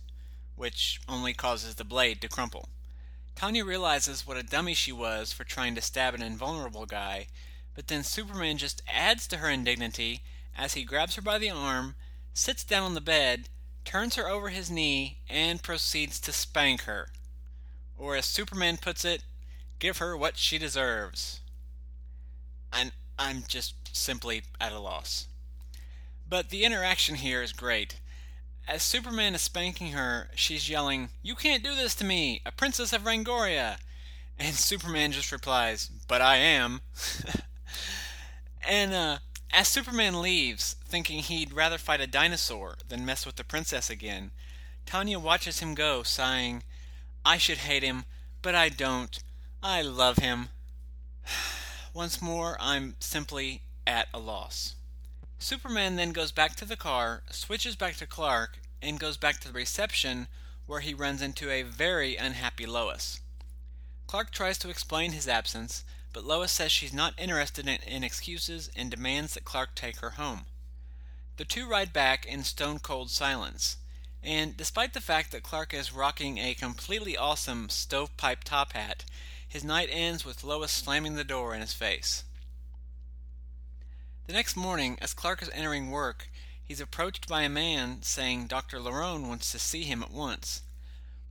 which 0.55 1.01
only 1.09 1.33
causes 1.33 1.75
the 1.75 1.83
blade 1.83 2.21
to 2.21 2.29
crumple. 2.29 2.69
Tanya 3.35 3.65
realizes 3.65 4.25
what 4.25 4.37
a 4.37 4.43
dummy 4.43 4.73
she 4.73 4.91
was 4.91 5.33
for 5.33 5.43
trying 5.43 5.75
to 5.75 5.81
stab 5.81 6.13
an 6.13 6.21
invulnerable 6.21 6.85
guy, 6.85 7.27
but 7.75 7.87
then 7.87 8.03
Superman 8.03 8.57
just 8.57 8.81
adds 8.87 9.27
to 9.27 9.37
her 9.37 9.49
indignity 9.49 10.21
as 10.57 10.75
he 10.75 10.83
grabs 10.83 11.15
her 11.15 11.21
by 11.21 11.37
the 11.37 11.49
arm, 11.49 11.95
sits 12.33 12.63
down 12.63 12.83
on 12.83 12.93
the 12.93 13.01
bed, 13.01 13.49
turns 13.85 14.15
her 14.15 14.27
over 14.27 14.49
his 14.49 14.69
knee, 14.71 15.19
and 15.29 15.63
proceeds 15.63 16.19
to 16.21 16.31
spank 16.31 16.83
her. 16.83 17.09
Or, 17.97 18.15
as 18.15 18.25
Superman 18.25 18.77
puts 18.77 19.05
it, 19.05 19.23
give 19.79 19.97
her 19.97 20.15
what 20.15 20.37
she 20.37 20.57
deserves. 20.57 21.41
And 22.73 22.91
I'm 23.17 23.43
just 23.47 23.75
simply 23.95 24.43
at 24.59 24.71
a 24.71 24.79
loss. 24.79 25.27
But 26.27 26.49
the 26.49 26.63
interaction 26.63 27.15
here 27.15 27.41
is 27.41 27.51
great. 27.51 27.99
As 28.67 28.83
Superman 28.83 29.35
is 29.35 29.41
spanking 29.41 29.91
her, 29.91 30.29
she's 30.35 30.69
yelling, 30.69 31.09
You 31.21 31.35
can't 31.35 31.63
do 31.63 31.75
this 31.75 31.93
to 31.95 32.05
me, 32.05 32.41
a 32.45 32.51
princess 32.51 32.93
of 32.93 33.03
Rangoria! 33.03 33.77
And 34.39 34.55
Superman 34.55 35.11
just 35.11 35.31
replies, 35.31 35.89
But 36.07 36.21
I 36.21 36.37
am. 36.37 36.81
and 38.67 38.93
uh, 38.93 39.17
as 39.53 39.67
Superman 39.67 40.21
leaves, 40.21 40.75
thinking 40.85 41.19
he'd 41.19 41.53
rather 41.53 41.77
fight 41.77 42.01
a 42.01 42.07
dinosaur 42.07 42.75
than 42.87 43.05
mess 43.05 43.25
with 43.25 43.35
the 43.35 43.43
princess 43.43 43.89
again, 43.89 44.31
Tanya 44.85 45.19
watches 45.19 45.59
him 45.59 45.75
go, 45.75 46.03
sighing, 46.03 46.63
I 47.25 47.37
should 47.37 47.59
hate 47.59 47.83
him, 47.83 48.05
but 48.41 48.55
I 48.55 48.69
don't. 48.69 49.17
I 49.61 49.81
love 49.81 50.17
him. 50.17 50.49
Once 51.93 52.21
more, 52.21 52.57
I'm 52.59 52.95
simply 52.99 53.61
at 53.85 54.07
a 54.13 54.19
loss. 54.19 54.75
Superman 55.37 55.95
then 55.95 56.11
goes 56.11 56.31
back 56.31 56.55
to 56.57 56.65
the 56.65 56.75
car, 56.75 57.23
switches 57.29 57.75
back 57.75 57.95
to 57.97 58.07
Clark, 58.07 58.59
and 58.81 58.99
goes 58.99 59.17
back 59.17 59.39
to 59.39 59.47
the 59.47 59.53
reception 59.53 60.27
where 60.65 60.79
he 60.79 60.93
runs 60.93 61.21
into 61.21 61.49
a 61.49 61.63
very 61.63 62.15
unhappy 62.15 62.65
Lois. 62.65 63.19
Clark 64.07 64.31
tries 64.31 64.57
to 64.59 64.69
explain 64.69 65.11
his 65.11 65.27
absence, 65.27 65.83
but 66.13 66.25
Lois 66.25 66.51
says 66.51 66.71
she's 66.71 66.93
not 66.93 67.13
interested 67.17 67.67
in, 67.67 67.79
in, 67.87 68.03
excuses 68.03 68.69
and 68.75 68.91
demands 68.91 69.33
that 69.33 69.45
Clark 69.45 69.75
take 69.75 69.99
her 69.99 70.11
home. 70.11 70.45
The 71.37 71.45
two 71.45 71.67
ride 71.67 71.93
back 71.93 72.25
in 72.25 72.43
stone 72.43 72.79
cold 72.79 73.09
silence, 73.09 73.77
and 74.23 74.55
despite 74.55 74.93
the 74.93 75.01
fact 75.01 75.31
that 75.31 75.43
Clark 75.43 75.73
is 75.73 75.93
rocking 75.93 76.37
a 76.37 76.53
completely 76.53 77.17
awesome 77.17 77.69
stovepipe 77.69 78.43
top 78.43 78.73
hat, 78.73 79.05
his 79.47 79.63
night 79.63 79.89
ends 79.91 80.23
with 80.23 80.43
Lois 80.43 80.71
slamming 80.71 81.15
the 81.15 81.23
door 81.23 81.53
in 81.53 81.61
his 81.61 81.73
face. 81.73 82.23
The 84.27 84.33
next 84.33 84.55
morning, 84.55 84.97
as 85.01 85.13
Clark 85.13 85.41
is 85.41 85.49
entering 85.53 85.91
work, 85.91 86.29
he's 86.63 86.79
approached 86.79 87.27
by 87.27 87.41
a 87.41 87.49
man 87.49 88.01
saying 88.01 88.47
Dr. 88.47 88.79
Larone 88.79 89.27
wants 89.27 89.51
to 89.51 89.59
see 89.59 89.83
him 89.83 90.03
at 90.03 90.11
once. 90.11 90.61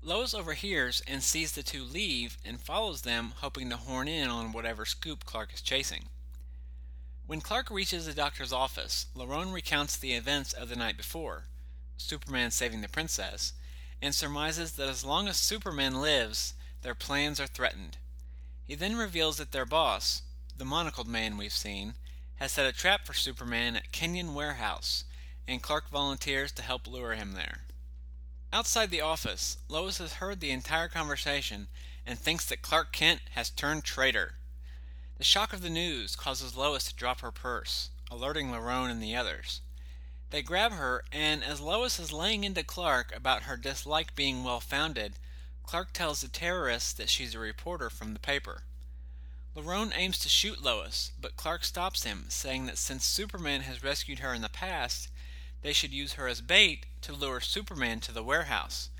Lois 0.02 0.32
overhears 0.32 1.02
and 1.06 1.22
sees 1.22 1.52
the 1.52 1.62
two 1.62 1.84
leave 1.84 2.38
and 2.44 2.60
follows 2.60 3.02
them, 3.02 3.34
hoping 3.36 3.68
to 3.68 3.76
horn 3.76 4.08
in 4.08 4.28
on 4.28 4.52
whatever 4.52 4.86
scoop 4.86 5.24
Clark 5.24 5.52
is 5.52 5.60
chasing. 5.60 6.06
When 7.26 7.42
Clark 7.42 7.70
reaches 7.70 8.06
the 8.06 8.14
doctor's 8.14 8.52
office, 8.52 9.06
Larone 9.14 9.52
recounts 9.52 9.96
the 9.96 10.14
events 10.14 10.52
of 10.52 10.68
the 10.68 10.76
night 10.76 10.96
before 10.96 11.44
Superman 11.98 12.50
saving 12.50 12.80
the 12.80 12.88
princess 12.88 13.52
and 14.00 14.14
surmises 14.14 14.72
that 14.72 14.88
as 14.88 15.04
long 15.04 15.28
as 15.28 15.36
Superman 15.36 16.00
lives, 16.00 16.54
their 16.80 16.94
plans 16.94 17.38
are 17.38 17.46
threatened. 17.46 17.98
He 18.66 18.74
then 18.74 18.96
reveals 18.96 19.36
that 19.36 19.52
their 19.52 19.66
boss, 19.66 20.22
the 20.56 20.64
monocled 20.64 21.08
man 21.08 21.36
we've 21.36 21.52
seen, 21.52 21.94
has 22.36 22.52
set 22.52 22.66
a 22.66 22.72
trap 22.72 23.06
for 23.06 23.12
Superman 23.12 23.76
at 23.76 23.92
Kenyon 23.92 24.34
Warehouse, 24.34 25.04
and 25.46 25.62
Clark 25.62 25.90
volunteers 25.90 26.52
to 26.52 26.62
help 26.62 26.86
lure 26.86 27.14
him 27.14 27.32
there. 27.32 27.58
Outside 28.52 28.90
the 28.90 29.00
office, 29.00 29.58
Lois 29.68 29.98
has 29.98 30.14
heard 30.14 30.40
the 30.40 30.50
entire 30.50 30.88
conversation 30.88 31.68
and 32.04 32.18
thinks 32.18 32.44
that 32.46 32.62
Clark 32.62 32.92
Kent 32.92 33.20
has 33.32 33.48
turned 33.48 33.84
traitor. 33.84 34.34
The 35.18 35.24
shock 35.24 35.52
of 35.52 35.60
the 35.60 35.70
news 35.70 36.16
causes 36.16 36.56
Lois 36.56 36.84
to 36.84 36.94
drop 36.94 37.20
her 37.20 37.30
purse, 37.30 37.90
alerting 38.10 38.50
Larone 38.50 38.90
and 38.90 39.00
the 39.00 39.14
others. 39.14 39.60
They 40.30 40.42
grab 40.42 40.72
her, 40.72 41.04
and 41.12 41.44
as 41.44 41.60
Lois 41.60 42.00
is 42.00 42.12
laying 42.12 42.42
into 42.42 42.64
Clark 42.64 43.14
about 43.14 43.42
her 43.42 43.56
dislike 43.56 44.16
being 44.16 44.42
well 44.42 44.60
founded, 44.60 45.14
Clark 45.62 45.92
tells 45.92 46.20
the 46.20 46.28
terrorists 46.28 46.92
that 46.94 47.08
she's 47.08 47.36
a 47.36 47.38
reporter 47.38 47.88
from 47.88 48.14
the 48.14 48.18
paper. 48.18 48.64
Larone 49.54 49.92
aims 49.94 50.18
to 50.20 50.28
shoot 50.28 50.62
Lois, 50.62 51.12
but 51.20 51.36
Clark 51.36 51.64
stops 51.64 52.02
him, 52.02 52.24
saying 52.28 52.66
that 52.66 52.78
since 52.78 53.04
Superman 53.04 53.60
has 53.60 53.84
rescued 53.84 54.18
her 54.18 54.34
in 54.34 54.42
the 54.42 54.48
past, 54.48 55.08
they 55.62 55.72
should 55.72 55.92
use 55.92 56.14
her 56.14 56.26
as 56.26 56.40
bait 56.40 56.86
to 57.02 57.12
lure 57.12 57.40
Superman 57.40 58.00
to 58.00 58.12
the 58.12 58.22
warehouse. 58.22 58.90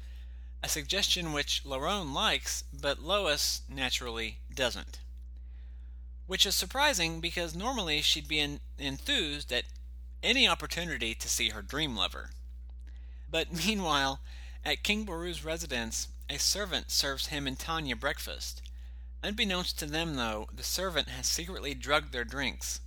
A 0.63 0.69
suggestion 0.69 1.33
which 1.33 1.65
Larone 1.65 2.13
likes, 2.13 2.65
but 2.73 2.99
Lois, 2.99 3.63
naturally, 3.69 4.39
doesn't. 4.55 4.99
Which 6.27 6.45
is 6.45 6.55
surprising 6.55 7.21
because 7.21 7.55
normally 7.55 8.03
she'd 8.03 8.29
be 8.29 8.59
enthused 8.79 9.53
at 9.53 9.65
any 10.23 10.47
opportunity 10.47 11.15
to 11.15 11.29
see 11.29 11.49
her 11.49 11.63
dream 11.63 11.97
lover. 11.97 12.31
But 13.31 13.53
meanwhile, 13.67 14.21
at 14.65 14.83
King 14.83 15.05
Baru's 15.05 15.45
residence, 15.45 16.09
a 16.29 16.39
servant 16.39 16.91
serves 16.91 17.29
him 17.29 17.47
and 17.47 17.59
Tanya 17.59 17.97
breakfast. 17.97 18.63
Unbeknownst 19.23 19.79
to 19.79 19.87
them, 19.87 20.17
though, 20.17 20.49
the 20.53 20.63
servant 20.63 21.09
has 21.09 21.27
secretly 21.27 21.75
drugged 21.75 22.13
their 22.13 22.25
drinks. 22.25 22.81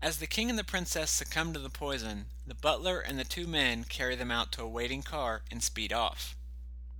As 0.00 0.18
the 0.18 0.28
king 0.28 0.48
and 0.48 0.58
the 0.58 0.64
princess 0.64 1.10
succumb 1.10 1.52
to 1.52 1.58
the 1.58 1.68
poison, 1.68 2.26
the 2.46 2.54
butler 2.54 3.00
and 3.00 3.18
the 3.18 3.24
two 3.24 3.48
men 3.48 3.82
carry 3.82 4.14
them 4.14 4.30
out 4.30 4.52
to 4.52 4.62
a 4.62 4.68
waiting 4.68 5.02
car 5.02 5.42
and 5.50 5.60
speed 5.60 5.92
off. 5.92 6.36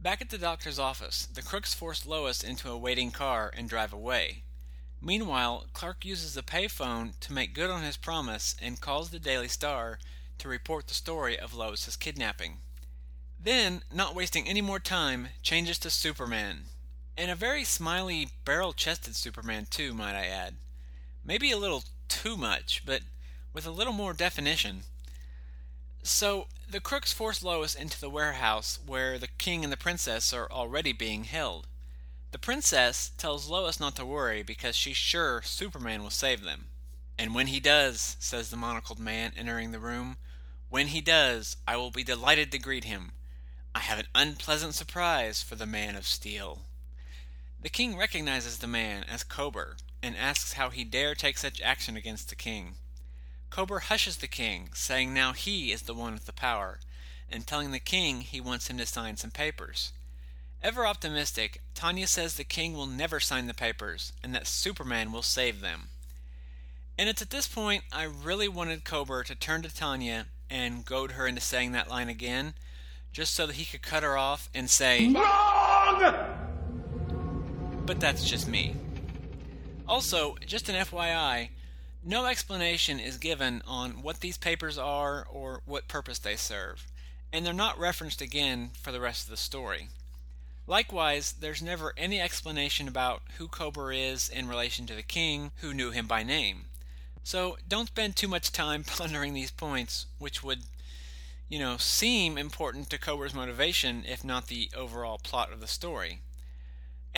Back 0.00 0.20
at 0.20 0.30
the 0.30 0.38
doctor's 0.38 0.80
office, 0.80 1.26
the 1.26 1.42
crooks 1.42 1.72
force 1.72 2.06
Lois 2.06 2.42
into 2.42 2.70
a 2.70 2.76
waiting 2.76 3.12
car 3.12 3.52
and 3.56 3.68
drive 3.68 3.92
away. 3.92 4.42
Meanwhile, 5.00 5.66
Clark 5.72 6.04
uses 6.04 6.34
the 6.34 6.42
payphone 6.42 7.12
to 7.20 7.32
make 7.32 7.54
good 7.54 7.70
on 7.70 7.84
his 7.84 7.96
promise 7.96 8.56
and 8.60 8.80
calls 8.80 9.10
the 9.10 9.20
Daily 9.20 9.48
Star 9.48 10.00
to 10.38 10.48
report 10.48 10.88
the 10.88 10.94
story 10.94 11.38
of 11.38 11.54
Lois's 11.54 11.96
kidnapping. 11.96 12.58
Then, 13.38 13.82
not 13.92 14.16
wasting 14.16 14.48
any 14.48 14.60
more 14.60 14.80
time, 14.80 15.28
changes 15.42 15.78
to 15.80 15.90
Superman, 15.90 16.64
and 17.16 17.30
a 17.30 17.36
very 17.36 17.62
smiley, 17.62 18.30
barrel 18.44 18.72
chested 18.72 19.14
Superman, 19.14 19.66
too, 19.70 19.94
might 19.94 20.16
I 20.16 20.26
add. 20.26 20.56
Maybe 21.24 21.52
a 21.52 21.58
little 21.58 21.84
too 22.08 22.36
much, 22.36 22.82
but 22.84 23.02
with 23.52 23.66
a 23.66 23.70
little 23.70 23.92
more 23.92 24.12
definition. 24.12 24.82
So, 26.02 26.46
the 26.68 26.80
crooks 26.80 27.12
force 27.12 27.42
Lois 27.42 27.74
into 27.74 28.00
the 28.00 28.10
warehouse 28.10 28.78
where 28.84 29.18
the 29.18 29.28
king 29.28 29.64
and 29.64 29.72
the 29.72 29.76
princess 29.76 30.32
are 30.32 30.50
already 30.50 30.92
being 30.92 31.24
held. 31.24 31.66
The 32.30 32.38
princess 32.38 33.10
tells 33.16 33.48
Lois 33.48 33.80
not 33.80 33.96
to 33.96 34.04
worry 34.04 34.42
because 34.42 34.76
she's 34.76 34.96
sure 34.96 35.42
Superman 35.42 36.02
will 36.02 36.10
save 36.10 36.44
them. 36.44 36.66
And 37.18 37.34
when 37.34 37.48
he 37.48 37.58
does, 37.58 38.16
says 38.20 38.50
the 38.50 38.56
monocled 38.56 38.98
man 38.98 39.32
entering 39.36 39.72
the 39.72 39.80
room, 39.80 40.18
when 40.68 40.88
he 40.88 41.00
does, 41.00 41.56
I 41.66 41.76
will 41.76 41.90
be 41.90 42.04
delighted 42.04 42.52
to 42.52 42.58
greet 42.58 42.84
him. 42.84 43.12
I 43.74 43.80
have 43.80 43.98
an 43.98 44.08
unpleasant 44.14 44.74
surprise 44.74 45.42
for 45.42 45.54
the 45.54 45.66
man 45.66 45.96
of 45.96 46.06
steel. 46.06 46.62
The 47.60 47.68
king 47.68 47.96
recognizes 47.96 48.58
the 48.58 48.66
man 48.66 49.04
as 49.04 49.24
Kober 49.24 49.76
and 50.02 50.16
asks 50.16 50.54
how 50.54 50.70
he 50.70 50.84
dare 50.84 51.14
take 51.14 51.38
such 51.38 51.60
action 51.60 51.96
against 51.96 52.28
the 52.28 52.36
king. 52.36 52.74
Kober 53.50 53.80
hushes 53.80 54.18
the 54.18 54.28
king, 54.28 54.70
saying 54.74 55.12
now 55.12 55.32
he 55.32 55.72
is 55.72 55.82
the 55.82 55.94
one 55.94 56.14
with 56.14 56.26
the 56.26 56.32
power, 56.32 56.80
and 57.30 57.46
telling 57.46 57.70
the 57.70 57.78
king 57.78 58.20
he 58.20 58.40
wants 58.40 58.68
him 58.68 58.78
to 58.78 58.86
sign 58.86 59.16
some 59.16 59.30
papers. 59.30 59.92
Ever 60.62 60.86
optimistic, 60.86 61.62
Tanya 61.74 62.06
says 62.06 62.34
the 62.34 62.44
king 62.44 62.74
will 62.74 62.86
never 62.86 63.20
sign 63.20 63.46
the 63.46 63.54
papers 63.54 64.12
and 64.24 64.34
that 64.34 64.46
Superman 64.48 65.12
will 65.12 65.22
save 65.22 65.60
them. 65.60 65.88
And 66.98 67.08
it's 67.08 67.22
at 67.22 67.30
this 67.30 67.46
point 67.46 67.84
I 67.92 68.02
really 68.02 68.48
wanted 68.48 68.84
Kober 68.84 69.22
to 69.22 69.36
turn 69.36 69.62
to 69.62 69.72
Tanya 69.72 70.26
and 70.50 70.84
goad 70.84 71.12
her 71.12 71.28
into 71.28 71.40
saying 71.40 71.72
that 71.72 71.88
line 71.88 72.08
again, 72.08 72.54
just 73.12 73.34
so 73.34 73.46
that 73.46 73.56
he 73.56 73.64
could 73.64 73.82
cut 73.82 74.02
her 74.02 74.18
off 74.18 74.50
and 74.52 74.68
say, 74.68 75.08
Wrong! 75.12 76.02
But 77.86 78.00
that's 78.00 78.28
just 78.28 78.48
me. 78.48 78.74
Also, 79.88 80.36
just 80.44 80.68
an 80.68 80.74
FYI, 80.74 81.48
no 82.04 82.26
explanation 82.26 83.00
is 83.00 83.16
given 83.16 83.62
on 83.66 84.02
what 84.02 84.20
these 84.20 84.36
papers 84.36 84.76
are 84.76 85.26
or 85.30 85.62
what 85.64 85.88
purpose 85.88 86.18
they 86.18 86.36
serve, 86.36 86.86
and 87.32 87.44
they're 87.44 87.54
not 87.54 87.78
referenced 87.78 88.20
again 88.20 88.70
for 88.80 88.92
the 88.92 89.00
rest 89.00 89.24
of 89.24 89.30
the 89.30 89.36
story. 89.38 89.88
Likewise, 90.66 91.32
there's 91.32 91.62
never 91.62 91.94
any 91.96 92.20
explanation 92.20 92.86
about 92.86 93.22
who 93.38 93.48
Kober 93.48 93.90
is 93.90 94.28
in 94.28 94.46
relation 94.46 94.86
to 94.86 94.94
the 94.94 95.02
king, 95.02 95.52
who 95.62 95.72
knew 95.72 95.90
him 95.90 96.06
by 96.06 96.22
name. 96.22 96.66
So 97.24 97.56
don't 97.66 97.88
spend 97.88 98.14
too 98.14 98.28
much 98.28 98.52
time 98.52 98.84
pondering 98.86 99.32
these 99.32 99.50
points, 99.50 100.04
which 100.18 100.42
would, 100.42 100.64
you 101.48 101.58
know, 101.58 101.78
seem 101.78 102.36
important 102.36 102.90
to 102.90 102.98
Kober's 102.98 103.32
motivation, 103.32 104.04
if 104.06 104.22
not 104.22 104.48
the 104.48 104.70
overall 104.76 105.16
plot 105.16 105.50
of 105.50 105.60
the 105.60 105.66
story. 105.66 106.20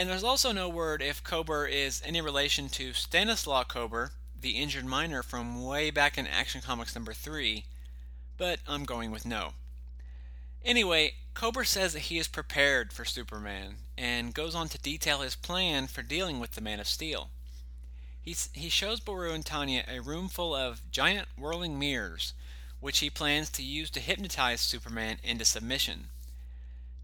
And 0.00 0.08
there's 0.08 0.24
also 0.24 0.50
no 0.50 0.66
word 0.66 1.02
if 1.02 1.22
Kober 1.22 1.66
is 1.66 2.00
any 2.06 2.22
relation 2.22 2.70
to 2.70 2.94
Stanislaw 2.94 3.64
Kober, 3.64 4.12
the 4.34 4.52
injured 4.52 4.86
miner 4.86 5.22
from 5.22 5.62
way 5.62 5.90
back 5.90 6.16
in 6.16 6.26
Action 6.26 6.62
Comics 6.62 6.94
number 6.94 7.12
3, 7.12 7.66
but 8.38 8.60
I'm 8.66 8.86
going 8.86 9.10
with 9.10 9.26
no. 9.26 9.50
Anyway, 10.64 11.16
Kober 11.34 11.64
says 11.64 11.92
that 11.92 12.08
he 12.08 12.16
is 12.16 12.28
prepared 12.28 12.94
for 12.94 13.04
Superman 13.04 13.74
and 13.98 14.32
goes 14.32 14.54
on 14.54 14.70
to 14.70 14.78
detail 14.78 15.18
his 15.18 15.36
plan 15.36 15.86
for 15.86 16.00
dealing 16.00 16.40
with 16.40 16.52
the 16.52 16.62
Man 16.62 16.80
of 16.80 16.88
Steel. 16.88 17.28
He's, 18.22 18.48
he 18.54 18.70
shows 18.70 19.00
Baru 19.00 19.34
and 19.34 19.44
Tanya 19.44 19.84
a 19.86 20.00
room 20.00 20.30
full 20.30 20.54
of 20.54 20.80
giant 20.90 21.28
whirling 21.36 21.78
mirrors, 21.78 22.32
which 22.80 23.00
he 23.00 23.10
plans 23.10 23.50
to 23.50 23.62
use 23.62 23.90
to 23.90 24.00
hypnotize 24.00 24.62
Superman 24.62 25.18
into 25.22 25.44
submission. 25.44 26.06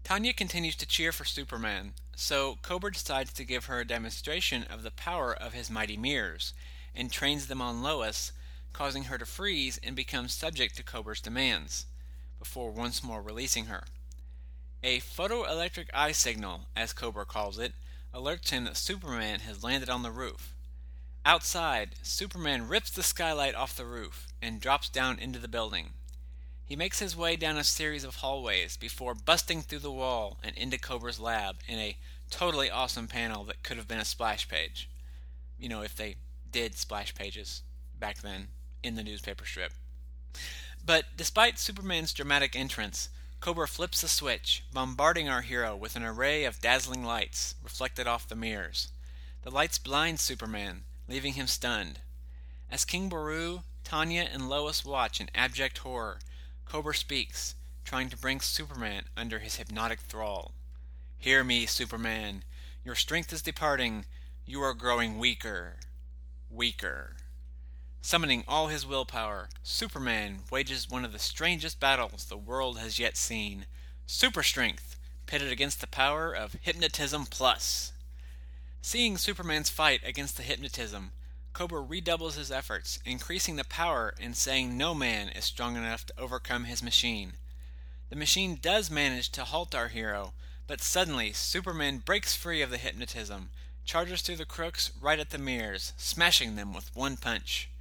Tanya 0.03 0.33
continues 0.33 0.75
to 0.77 0.87
cheer 0.87 1.11
for 1.11 1.25
Superman, 1.25 1.93
so 2.19 2.57
Kober 2.63 2.89
decides 2.89 3.31
to 3.33 3.45
give 3.45 3.65
her 3.65 3.79
a 3.79 3.85
demonstration 3.85 4.63
of 4.63 4.81
the 4.81 4.89
power 4.89 5.31
of 5.31 5.53
his 5.53 5.69
mighty 5.69 5.95
mirrors 5.95 6.51
and 6.95 7.11
trains 7.11 7.45
them 7.45 7.61
on 7.61 7.83
Lois, 7.83 8.31
causing 8.73 9.03
her 9.03 9.19
to 9.19 9.25
freeze 9.25 9.79
and 9.83 9.95
become 9.95 10.27
subject 10.27 10.75
to 10.75 10.83
Kober's 10.83 11.21
demands 11.21 11.85
before 12.39 12.71
once 12.71 13.03
more 13.03 13.21
releasing 13.21 13.65
her. 13.65 13.83
A 14.81 14.99
photoelectric 14.99 15.89
eye 15.93 16.11
signal, 16.11 16.61
as 16.75 16.91
Kober 16.91 17.23
calls 17.23 17.59
it, 17.59 17.73
alerts 18.11 18.49
him 18.49 18.63
that 18.63 18.77
Superman 18.77 19.41
has 19.41 19.63
landed 19.63 19.87
on 19.87 20.01
the 20.01 20.09
roof. 20.09 20.55
Outside, 21.23 21.97
Superman 22.01 22.67
rips 22.67 22.89
the 22.89 23.03
skylight 23.03 23.53
off 23.53 23.77
the 23.77 23.85
roof 23.85 24.25
and 24.41 24.59
drops 24.59 24.89
down 24.89 25.19
into 25.19 25.37
the 25.37 25.47
building. 25.47 25.91
He 26.67 26.75
makes 26.75 26.99
his 26.99 27.15
way 27.15 27.37
down 27.37 27.55
a 27.55 27.63
series 27.63 28.03
of 28.03 28.17
hallways 28.17 28.75
before 28.75 29.15
busting 29.15 29.61
through 29.61 29.79
the 29.79 29.89
wall 29.89 30.37
and 30.43 30.53
into 30.57 30.77
Kober's 30.77 31.17
lab 31.17 31.55
in 31.65 31.79
a 31.79 31.95
totally 32.29 32.69
awesome 32.69 33.07
panel 33.07 33.45
that 33.45 33.63
could 33.63 33.77
have 33.77 33.87
been 33.87 34.01
a 34.01 34.05
splash 34.05 34.49
page. 34.49 34.89
You 35.57 35.69
know, 35.69 35.81
if 35.81 35.95
they 35.95 36.17
did 36.51 36.77
splash 36.77 37.15
pages 37.15 37.61
back 37.97 38.17
then 38.17 38.49
in 38.83 38.95
the 38.95 39.03
newspaper 39.03 39.45
strip. 39.45 39.71
But 40.85 41.05
despite 41.15 41.57
Superman's 41.57 42.11
dramatic 42.11 42.53
entrance, 42.53 43.07
Kober 43.39 43.65
flips 43.65 44.01
the 44.01 44.09
switch, 44.09 44.63
bombarding 44.73 45.29
our 45.29 45.43
hero 45.43 45.73
with 45.73 45.95
an 45.95 46.03
array 46.03 46.43
of 46.43 46.59
dazzling 46.59 47.05
lights 47.05 47.55
reflected 47.63 48.07
off 48.07 48.27
the 48.27 48.35
mirrors. 48.35 48.89
The 49.43 49.51
lights 49.51 49.77
blind 49.77 50.19
Superman, 50.19 50.83
leaving 51.07 51.33
him 51.33 51.47
stunned. 51.47 52.01
As 52.69 52.83
King 52.83 53.07
Baru, 53.07 53.61
Tanya, 53.85 54.27
and 54.29 54.49
Lois 54.49 54.83
watch 54.83 55.21
in 55.21 55.29
abject 55.33 55.77
horror, 55.77 56.19
Kober 56.69 56.91
speaks, 56.91 57.55
trying 57.85 58.09
to 58.09 58.17
bring 58.17 58.41
Superman 58.41 59.03
under 59.15 59.39
his 59.39 59.55
hypnotic 59.55 60.01
thrall. 60.01 60.51
Hear 61.17 61.43
me, 61.43 61.65
Superman. 61.65 62.43
Your 62.83 62.95
strength 62.95 63.31
is 63.31 63.41
departing. 63.41 64.05
You 64.45 64.61
are 64.61 64.73
growing 64.73 65.17
weaker. 65.17 65.77
Weaker. 66.49 67.15
Summoning 68.01 68.43
all 68.47 68.67
his 68.67 68.85
willpower, 68.85 69.47
Superman 69.63 70.39
wages 70.51 70.89
one 70.89 71.05
of 71.05 71.13
the 71.13 71.19
strangest 71.19 71.79
battles 71.79 72.25
the 72.25 72.37
world 72.37 72.77
has 72.79 72.99
yet 72.99 73.15
seen 73.15 73.65
super 74.05 74.43
strength 74.43 74.97
pitted 75.25 75.51
against 75.51 75.79
the 75.81 75.87
power 75.87 76.33
of 76.33 76.57
hypnotism 76.61 77.25
plus. 77.25 77.93
Seeing 78.81 79.17
Superman's 79.17 79.69
fight 79.69 80.01
against 80.05 80.37
the 80.37 80.43
hypnotism, 80.43 81.11
Kober 81.57 81.81
redoubles 81.81 82.35
his 82.35 82.51
efforts, 82.51 82.99
increasing 83.03 83.55
the 83.55 83.63
power 83.63 84.13
and 84.21 84.37
saying 84.37 84.77
no 84.77 84.93
man 84.93 85.29
is 85.29 85.45
strong 85.45 85.75
enough 85.75 86.05
to 86.05 86.19
overcome 86.19 86.65
his 86.65 86.83
machine. 86.83 87.33
The 88.11 88.15
machine 88.15 88.59
does 88.61 88.91
manage 88.91 89.31
to 89.31 89.43
halt 89.43 89.73
our 89.73 89.87
hero, 89.87 90.33
but 90.67 90.81
suddenly 90.81 91.33
Superman 91.33 91.97
breaks 91.97 92.35
free 92.35 92.61
of 92.61 92.69
the 92.69 92.77
hypnotism, 92.77 93.49
charges 93.85 94.21
through 94.21 94.35
the 94.35 94.45
crooks 94.45 94.91
right 95.01 95.17
at 95.17 95.31
the 95.31 95.39
mirrors, 95.39 95.93
smashing 95.97 96.57
them 96.57 96.75
with 96.75 96.95
one 96.95 97.17
punch. 97.17 97.71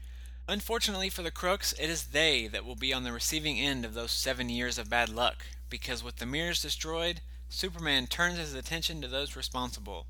Unfortunately 0.49 1.11
for 1.11 1.21
the 1.21 1.31
crooks, 1.31 1.75
it 1.75 1.91
is 1.91 2.05
they 2.05 2.47
that 2.47 2.65
will 2.65 2.77
be 2.77 2.95
on 2.95 3.05
the 3.05 3.13
receiving 3.13 3.61
end 3.61 3.85
of 3.85 3.93
those 3.93 4.11
seven 4.11 4.49
years 4.49 4.79
of 4.79 4.89
bad 4.89 5.11
luck, 5.11 5.45
because 5.69 6.03
with 6.03 6.17
the 6.17 6.25
mirrors 6.25 6.63
destroyed, 6.63 7.21
Superman 7.51 8.07
turns 8.07 8.39
his 8.39 8.55
attention 8.55 9.03
to 9.03 9.09
those 9.09 9.37
responsible, 9.37 10.07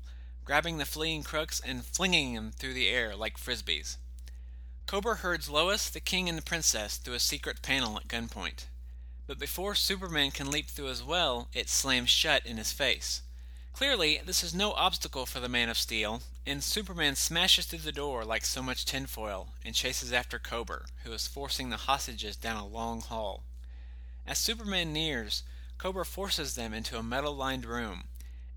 grabbing 0.47 0.77
the 0.77 0.85
fleeing 0.85 1.23
crooks 1.23 1.59
and 1.59 1.83
flinging 1.83 2.33
them 2.33 2.51
through 2.51 2.73
the 2.73 2.87
air 2.87 3.17
like 3.17 3.37
frisbees. 3.37 3.97
Kober 4.85 5.15
herds 5.15 5.49
Lois, 5.49 5.89
the 5.89 5.99
king, 5.99 6.29
and 6.29 6.37
the 6.37 6.41
princess 6.41 6.95
through 6.95 7.15
a 7.15 7.19
secret 7.19 7.61
panel 7.61 7.97
at 7.97 8.07
gunpoint. 8.07 8.67
But 9.27 9.39
before 9.39 9.75
Superman 9.75 10.31
can 10.31 10.49
leap 10.49 10.67
through 10.67 10.87
as 10.87 11.03
well, 11.03 11.49
it 11.53 11.67
slams 11.67 12.09
shut 12.09 12.45
in 12.45 12.55
his 12.55 12.71
face. 12.71 13.23
Clearly, 13.73 14.21
this 14.25 14.41
is 14.41 14.55
no 14.55 14.71
obstacle 14.71 15.25
for 15.25 15.41
the 15.41 15.49
Man 15.49 15.67
of 15.67 15.77
Steel, 15.77 16.21
and 16.45 16.63
Superman 16.63 17.17
smashes 17.17 17.65
through 17.65 17.79
the 17.79 17.91
door 17.91 18.23
like 18.23 18.45
so 18.45 18.63
much 18.63 18.85
tinfoil 18.85 19.49
and 19.65 19.75
chases 19.75 20.13
after 20.13 20.39
Kober, 20.39 20.85
who 21.03 21.11
is 21.11 21.27
forcing 21.27 21.71
the 21.71 21.75
hostages 21.75 22.37
down 22.37 22.55
a 22.55 22.65
long 22.65 23.01
hall. 23.01 23.43
As 24.25 24.39
Superman 24.39 24.93
nears, 24.93 25.43
Kober 25.77 26.05
forces 26.05 26.55
them 26.55 26.73
into 26.73 26.97
a 26.97 27.03
metal 27.03 27.35
lined 27.35 27.65
room, 27.65 28.05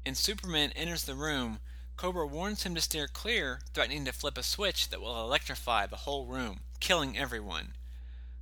and 0.07 0.17
Superman 0.17 0.71
enters 0.77 1.03
the 1.03 1.17
room. 1.17 1.59
Kober 2.01 2.25
warns 2.25 2.63
him 2.63 2.75
to 2.75 2.81
steer 2.81 3.07
clear, 3.07 3.61
threatening 3.75 4.07
to 4.07 4.13
flip 4.15 4.39
a 4.39 4.43
switch 4.43 4.89
that 4.89 5.03
will 5.03 5.21
electrify 5.21 5.85
the 5.85 6.09
whole 6.09 6.25
room, 6.25 6.61
killing 6.81 7.19
everyone. 7.19 7.75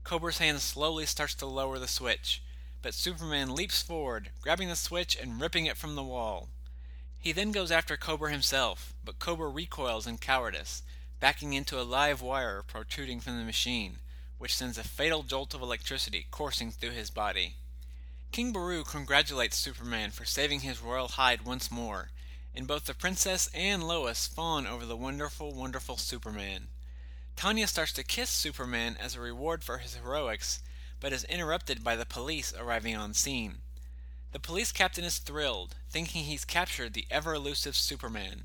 Kober's 0.05 0.39
hand 0.39 0.61
slowly 0.61 1.07
starts 1.07 1.35
to 1.35 1.47
lower 1.47 1.81
the 1.81 1.89
switch, 1.89 2.41
but 2.83 2.95
Superman 2.95 3.53
leaps 3.53 3.83
forward, 3.83 4.31
grabbing 4.43 4.69
the 4.69 4.77
switch 4.77 5.17
and 5.17 5.41
ripping 5.41 5.67
it 5.67 5.77
from 5.77 5.97
the 5.97 6.05
wall. 6.05 6.51
He 7.19 7.33
then 7.33 7.51
goes 7.51 7.73
after 7.73 7.97
Kober 7.97 8.29
himself, 8.29 8.95
but 9.05 9.19
Kober 9.19 9.51
recoils 9.51 10.07
in 10.07 10.19
cowardice, 10.19 10.85
backing 11.19 11.53
into 11.53 11.81
a 11.81 11.83
live 11.83 12.23
wire 12.23 12.63
protruding 12.63 13.19
from 13.19 13.39
the 13.39 13.45
machine, 13.45 13.97
which 14.39 14.55
sends 14.55 14.79
a 14.79 14.85
fatal 14.85 15.25
jolt 15.25 15.53
of 15.53 15.63
electricity 15.63 16.29
coursing 16.31 16.71
through 16.71 16.93
his 16.93 17.11
body. 17.11 17.57
King 18.31 18.53
Baru 18.53 18.85
congratulates 18.85 19.57
Superman 19.57 20.13
for 20.13 20.25
saving 20.25 20.61
his 20.61 20.81
royal 20.81 21.09
hide 21.09 21.43
once 21.43 21.73
more, 21.73 22.11
and 22.55 22.67
both 22.67 22.87
the 22.87 22.95
princess 22.95 23.49
and 23.55 23.87
Lois 23.87 24.27
fawn 24.27 24.67
over 24.67 24.85
the 24.85 24.97
wonderful, 24.97 25.53
wonderful 25.53 25.97
Superman. 25.97 26.69
Tanya 27.37 27.67
starts 27.67 27.93
to 27.93 28.03
kiss 28.03 28.31
Superman 28.31 28.97
as 28.99 29.15
a 29.15 29.21
reward 29.21 29.63
for 29.63 29.79
his 29.79 29.95
heroics, 29.95 30.61
but 31.01 31.13
is 31.13 31.25
interrupted 31.25 31.85
by 31.85 31.95
the 31.95 32.07
police 32.07 32.53
arriving 32.59 32.97
on 32.97 33.15
scene. 33.15 33.59
The 34.33 34.41
police 34.41 34.73
captain 34.73 35.05
is 35.05 35.19
thrilled, 35.19 35.77
thinking 35.89 36.25
he's 36.25 36.45
captured 36.45 36.95
the 36.95 37.07
ever 37.11 37.35
elusive 37.35 37.77
Superman. 37.77 38.45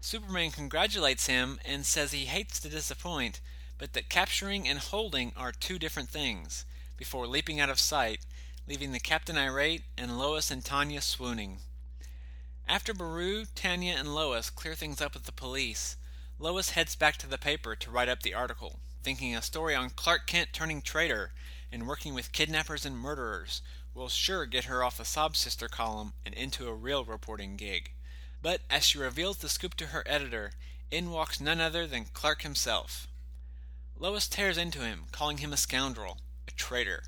Superman 0.00 0.50
congratulates 0.50 1.26
him 1.26 1.58
and 1.64 1.84
says 1.84 2.12
he 2.12 2.26
hates 2.26 2.60
to 2.60 2.68
disappoint, 2.68 3.40
but 3.78 3.94
that 3.94 4.08
capturing 4.08 4.68
and 4.68 4.78
holding 4.78 5.32
are 5.36 5.52
two 5.52 5.78
different 5.78 6.10
things, 6.10 6.64
before 6.96 7.26
leaping 7.26 7.58
out 7.58 7.70
of 7.70 7.80
sight, 7.80 8.20
leaving 8.68 8.92
the 8.92 9.00
captain 9.00 9.38
irate 9.38 9.84
and 9.96 10.18
Lois 10.18 10.50
and 10.50 10.64
Tanya 10.64 11.00
swooning. 11.00 11.58
After 12.70 12.94
Baru, 12.94 13.46
Tanya, 13.56 13.96
and 13.98 14.14
Lois 14.14 14.48
clear 14.48 14.76
things 14.76 15.00
up 15.00 15.14
with 15.14 15.24
the 15.24 15.32
police, 15.32 15.96
Lois 16.38 16.70
heads 16.70 16.94
back 16.94 17.16
to 17.16 17.26
the 17.26 17.36
paper 17.36 17.74
to 17.74 17.90
write 17.90 18.08
up 18.08 18.22
the 18.22 18.32
article, 18.32 18.78
thinking 19.02 19.34
a 19.34 19.42
story 19.42 19.74
on 19.74 19.90
Clark 19.90 20.28
Kent 20.28 20.50
turning 20.52 20.80
traitor 20.80 21.32
and 21.72 21.88
working 21.88 22.14
with 22.14 22.30
kidnappers 22.30 22.86
and 22.86 22.96
murderers 22.96 23.60
will 23.92 24.08
sure 24.08 24.46
get 24.46 24.66
her 24.66 24.84
off 24.84 24.98
the 24.98 25.04
sob 25.04 25.36
sister 25.36 25.66
column 25.66 26.12
and 26.24 26.32
into 26.32 26.68
a 26.68 26.72
real 26.72 27.04
reporting 27.04 27.56
gig. 27.56 27.90
But 28.40 28.60
as 28.70 28.84
she 28.86 28.98
reveals 28.98 29.38
the 29.38 29.48
scoop 29.48 29.74
to 29.74 29.86
her 29.86 30.04
editor, 30.06 30.52
in 30.92 31.10
walks 31.10 31.40
none 31.40 31.60
other 31.60 31.88
than 31.88 32.04
Clark 32.12 32.42
himself. 32.42 33.08
Lois 33.98 34.28
tears 34.28 34.56
into 34.56 34.82
him, 34.82 35.06
calling 35.10 35.38
him 35.38 35.52
a 35.52 35.56
scoundrel, 35.56 36.18
a 36.46 36.52
traitor. 36.52 37.02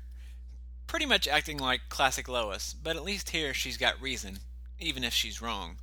Pretty 0.87 1.05
much 1.05 1.25
acting 1.25 1.57
like 1.57 1.87
classic 1.87 2.27
Lois, 2.27 2.73
but 2.73 2.97
at 2.97 3.03
least 3.05 3.29
here 3.29 3.53
she's 3.53 3.77
got 3.77 4.01
reason, 4.01 4.41
even 4.79 5.03
if 5.03 5.13
she's 5.13 5.41
wrong. 5.41 5.77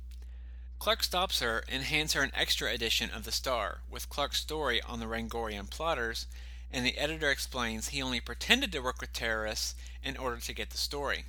Clark 0.79 1.03
stops 1.03 1.39
her 1.39 1.63
and 1.69 1.83
hands 1.83 2.13
her 2.13 2.23
an 2.23 2.31
extra 2.33 2.71
edition 2.71 3.11
of 3.11 3.23
the 3.23 3.31
Star, 3.31 3.81
with 3.89 4.09
Clark's 4.09 4.39
story 4.39 4.81
on 4.81 4.99
the 4.99 5.05
Rangorian 5.05 5.69
plotters, 5.69 6.25
and 6.71 6.85
the 6.85 6.97
editor 6.97 7.29
explains 7.29 7.89
he 7.89 8.01
only 8.01 8.19
pretended 8.19 8.71
to 8.71 8.79
work 8.79 8.99
with 8.99 9.13
terrorists 9.13 9.75
in 10.03 10.17
order 10.17 10.37
to 10.37 10.53
get 10.53 10.71
the 10.71 10.77
story. 10.77 11.25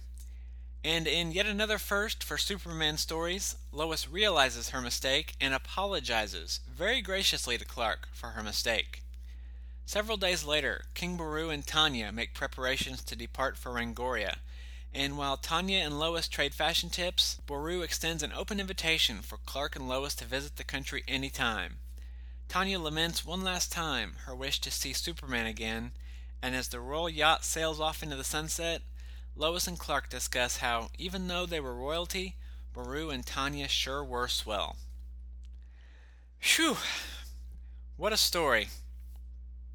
And 0.85 1.07
in 1.07 1.31
yet 1.33 1.47
another 1.47 1.79
first 1.79 2.25
for 2.25 2.37
Superman 2.37 2.97
stories, 2.97 3.57
Lois 3.71 4.09
realizes 4.09 4.71
her 4.71 4.81
mistake 4.81 5.35
and 5.41 5.55
apologizes 5.55 6.61
very 6.69 7.01
graciously 7.01 7.57
to 7.59 7.65
Clark 7.65 8.09
for 8.13 8.31
her 8.31 8.43
mistake. 8.43 9.03
Several 9.85 10.17
days 10.17 10.45
later, 10.45 10.85
King 10.95 11.17
Baru 11.17 11.51
and 11.51 11.67
Tanya 11.67 12.11
make 12.11 12.35
preparations 12.35 13.03
to 13.05 13.15
depart 13.15 13.57
for 13.57 13.73
Rangoria, 13.73 14.39
and 14.95 15.17
while 15.17 15.37
Tanya 15.37 15.79
and 15.79 15.99
Lois 15.99 16.29
trade 16.29 16.55
fashion 16.55 16.91
tips, 16.91 17.39
Baru 17.47 17.81
extends 17.81 18.23
an 18.23 18.33
open 18.33 18.61
invitation 18.61 19.19
for 19.23 19.39
Clark 19.47 19.75
and 19.77 19.89
Lois 19.89 20.15
to 20.17 20.25
visit 20.25 20.57
the 20.57 20.65
country 20.65 21.03
anytime. 21.09 21.79
Tanya 22.49 22.79
laments 22.79 23.25
one 23.25 23.43
last 23.43 23.73
time 23.73 24.17
her 24.27 24.35
wish 24.35 24.61
to 24.61 24.71
see 24.71 24.93
Superman 24.93 25.47
again, 25.47 25.93
and 26.43 26.55
as 26.55 26.69
the 26.69 26.81
royal 26.81 27.09
yacht 27.09 27.45
sails 27.45 27.81
off 27.81 28.03
into 28.03 28.17
the 28.17 28.25
sunset, 28.25 28.83
Lois 29.35 29.67
and 29.67 29.79
Clark 29.79 30.11
discuss 30.11 30.59
how, 30.59 30.91
even 30.99 31.29
though 31.29 31.47
they 31.47 31.61
were 31.61 31.75
royalty, 31.75 32.37
Baru 32.75 33.09
and 33.09 33.25
Tanya 33.25 33.69
sure 33.69 34.05
were 34.05 34.29
swell. 34.29 34.77
Phew! 36.39 36.77
What 37.97 38.13
a 38.13 38.19
story. 38.19 38.69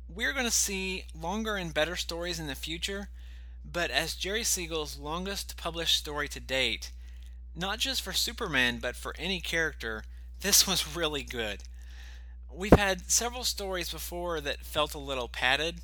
We're 0.07 0.33
going 0.33 0.45
to 0.45 0.51
see 0.51 1.05
longer 1.19 1.55
and 1.55 1.73
better 1.73 1.95
stories 1.95 2.39
in 2.39 2.47
the 2.47 2.55
future, 2.55 3.09
but 3.71 3.91
as 3.91 4.15
Jerry 4.15 4.43
Siegel's 4.43 4.97
longest 4.97 5.57
published 5.57 5.97
story 5.97 6.27
to 6.29 6.39
date, 6.39 6.91
not 7.55 7.79
just 7.79 8.01
for 8.01 8.13
Superman 8.13 8.79
but 8.79 8.95
for 8.95 9.15
any 9.17 9.39
character, 9.39 10.03
this 10.41 10.67
was 10.67 10.95
really 10.95 11.23
good. 11.23 11.63
We've 12.51 12.71
had 12.71 13.11
several 13.11 13.43
stories 13.43 13.91
before 13.91 14.39
that 14.41 14.65
felt 14.65 14.93
a 14.93 14.99
little 14.99 15.27
padded, 15.27 15.81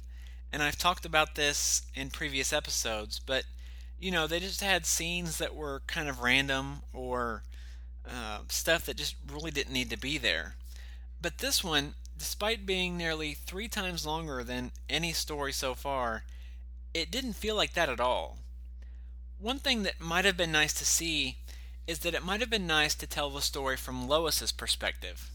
and 0.52 0.64
I've 0.64 0.78
talked 0.78 1.06
about 1.06 1.36
this 1.36 1.84
in 1.94 2.10
previous 2.10 2.54
episodes, 2.54 3.20
but 3.20 3.44
you 4.00 4.12
know, 4.12 4.28
they 4.28 4.40
just 4.40 4.62
had 4.62 4.86
scenes 4.86 5.38
that 5.38 5.56
were 5.56 5.82
kind 5.88 6.10
of 6.10 6.22
random 6.22 6.82
or 6.94 7.44
uh, 8.06 8.40
stuff 8.50 8.86
that 8.86 8.98
just 8.98 9.16
really 9.32 9.52
didn't 9.52 9.74
need 9.74 9.90
to 9.90 9.98
be 9.98 10.18
there. 10.18 10.56
But 11.22 11.38
this 11.38 11.64
one, 11.64 11.94
despite 12.18 12.66
being 12.66 12.98
nearly 12.98 13.34
three 13.34 13.68
times 13.68 14.06
longer 14.06 14.44
than 14.44 14.72
any 14.90 15.14
story 15.14 15.54
so 15.54 15.74
far, 15.74 16.24
it 16.94 17.12
didn't 17.12 17.34
feel 17.34 17.56
like 17.56 17.74
that 17.74 17.90
at 17.90 18.00
all. 18.00 18.38
One 19.40 19.60
thing 19.60 19.84
that 19.84 20.00
might 20.00 20.26
have 20.26 20.38
been 20.38 20.52
nice 20.52 20.74
to 20.74 20.86
see 20.86 21.38
is 21.88 22.00
that 22.00 22.14
it 22.14 22.24
might 22.24 22.40
have 22.40 22.50
been 22.50 22.68
nice 22.68 22.96
to 22.96 23.08
tell 23.08 23.30
the 23.30 23.42
story 23.42 23.76
from 23.76 24.08
Lois's 24.08 24.52
perspective. 24.52 25.32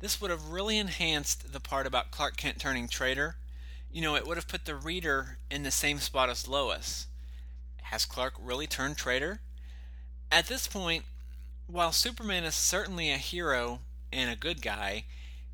This 0.00 0.20
would 0.20 0.30
have 0.30 0.48
really 0.48 0.78
enhanced 0.78 1.52
the 1.52 1.60
part 1.60 1.86
about 1.86 2.10
Clark 2.10 2.36
Kent 2.36 2.58
turning 2.58 2.88
traitor. 2.88 3.36
You 3.90 4.02
know, 4.02 4.14
it 4.14 4.26
would 4.26 4.36
have 4.36 4.48
put 4.48 4.64
the 4.64 4.74
reader 4.74 5.38
in 5.50 5.62
the 5.62 5.70
same 5.70 5.98
spot 5.98 6.30
as 6.30 6.48
Lois. 6.48 7.06
Has 7.82 8.04
Clark 8.04 8.34
really 8.38 8.66
turned 8.66 8.96
traitor? 8.96 9.40
At 10.30 10.46
this 10.46 10.66
point, 10.66 11.04
while 11.66 11.92
Superman 11.92 12.44
is 12.44 12.54
certainly 12.54 13.10
a 13.10 13.16
hero 13.16 13.80
and 14.12 14.30
a 14.30 14.36
good 14.36 14.62
guy, 14.62 15.04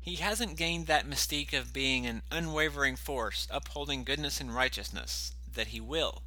he 0.03 0.15
hasn't 0.15 0.57
gained 0.57 0.85
that 0.87 1.09
mystique 1.09 1.57
of 1.57 1.71
being 1.71 2.05
an 2.05 2.23
unwavering 2.29 2.97
force 2.97 3.47
upholding 3.49 4.03
goodness 4.03 4.41
and 4.41 4.53
righteousness 4.53 5.31
that 5.55 5.67
he 5.67 5.79
will. 5.79 6.23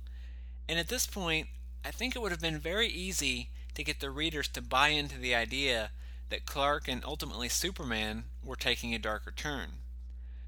And 0.67 0.79
at 0.79 0.89
this 0.89 1.07
point, 1.07 1.49
I 1.85 1.91
think 1.91 2.17
it 2.17 2.23
would 2.23 2.33
have 2.33 2.41
been 2.41 2.59
very 2.59 2.89
easy 2.89 3.51
to 3.75 3.85
get 3.85 4.01
the 4.01 4.11
readers 4.11 4.49
to 4.49 4.63
buy 4.63 4.89
into 4.89 5.19
the 5.19 5.35
idea 5.35 5.91
that 6.31 6.47
Clark 6.47 6.89
and 6.89 7.05
ultimately 7.05 7.51
Superman 7.51 8.25
were 8.43 8.57
taking 8.57 8.95
a 8.95 8.99
darker 8.99 9.31
turn. 9.31 9.69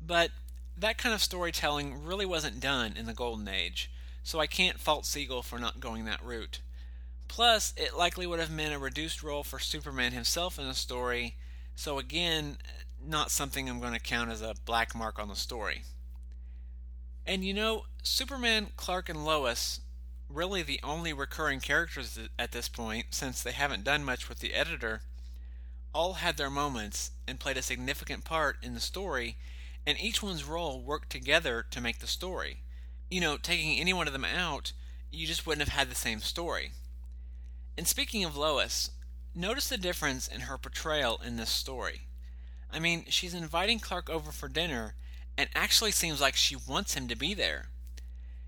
But 0.00 0.30
that 0.74 0.96
kind 0.96 1.14
of 1.14 1.22
storytelling 1.22 2.02
really 2.02 2.24
wasn't 2.24 2.60
done 2.60 2.94
in 2.96 3.04
the 3.04 3.12
Golden 3.12 3.46
Age, 3.46 3.90
so 4.22 4.40
I 4.40 4.46
can't 4.46 4.80
fault 4.80 5.04
Siegel 5.04 5.42
for 5.42 5.58
not 5.58 5.80
going 5.80 6.06
that 6.06 6.24
route. 6.24 6.60
Plus, 7.28 7.74
it 7.76 7.94
likely 7.94 8.26
would 8.26 8.40
have 8.40 8.50
meant 8.50 8.74
a 8.74 8.78
reduced 8.78 9.22
role 9.22 9.42
for 9.42 9.58
Superman 9.58 10.12
himself 10.12 10.58
in 10.58 10.66
the 10.66 10.74
story, 10.74 11.36
so 11.76 11.98
again, 11.98 12.56
not 13.04 13.30
something 13.30 13.68
I'm 13.68 13.80
going 13.80 13.94
to 13.94 14.00
count 14.00 14.30
as 14.30 14.42
a 14.42 14.54
black 14.64 14.94
mark 14.94 15.18
on 15.18 15.28
the 15.28 15.36
story. 15.36 15.82
And 17.26 17.44
you 17.44 17.54
know, 17.54 17.84
Superman, 18.02 18.68
Clark, 18.76 19.08
and 19.08 19.24
Lois, 19.24 19.80
really 20.28 20.62
the 20.62 20.80
only 20.82 21.12
recurring 21.12 21.60
characters 21.60 22.18
at 22.38 22.52
this 22.52 22.68
point, 22.68 23.06
since 23.10 23.42
they 23.42 23.52
haven't 23.52 23.84
done 23.84 24.04
much 24.04 24.28
with 24.28 24.40
the 24.40 24.54
editor, 24.54 25.02
all 25.94 26.14
had 26.14 26.36
their 26.36 26.50
moments 26.50 27.10
and 27.26 27.40
played 27.40 27.56
a 27.56 27.62
significant 27.62 28.24
part 28.24 28.56
in 28.62 28.74
the 28.74 28.80
story, 28.80 29.36
and 29.86 29.98
each 30.00 30.22
one's 30.22 30.44
role 30.44 30.80
worked 30.80 31.10
together 31.10 31.64
to 31.70 31.80
make 31.80 31.98
the 31.98 32.06
story 32.06 32.62
you 33.10 33.20
know, 33.20 33.36
taking 33.36 33.78
any 33.78 33.92
one 33.92 34.06
of 34.06 34.12
them 34.12 34.24
out, 34.24 34.72
you 35.10 35.26
just 35.26 35.46
wouldn't 35.46 35.66
have 35.66 35.78
had 35.78 35.90
the 35.90 35.94
same 35.94 36.20
story. 36.20 36.72
And 37.76 37.86
speaking 37.86 38.24
of 38.24 38.36
Lois, 38.36 38.90
notice 39.34 39.68
the 39.68 39.78
difference 39.78 40.28
in 40.28 40.42
her 40.42 40.58
portrayal 40.58 41.20
in 41.24 41.36
this 41.36 41.50
story. 41.50 42.07
I 42.72 42.78
mean, 42.78 43.04
she's 43.08 43.34
inviting 43.34 43.80
Clark 43.80 44.10
over 44.10 44.30
for 44.30 44.48
dinner 44.48 44.94
and 45.36 45.48
actually 45.54 45.92
seems 45.92 46.20
like 46.20 46.36
she 46.36 46.56
wants 46.56 46.94
him 46.94 47.08
to 47.08 47.16
be 47.16 47.34
there. 47.34 47.68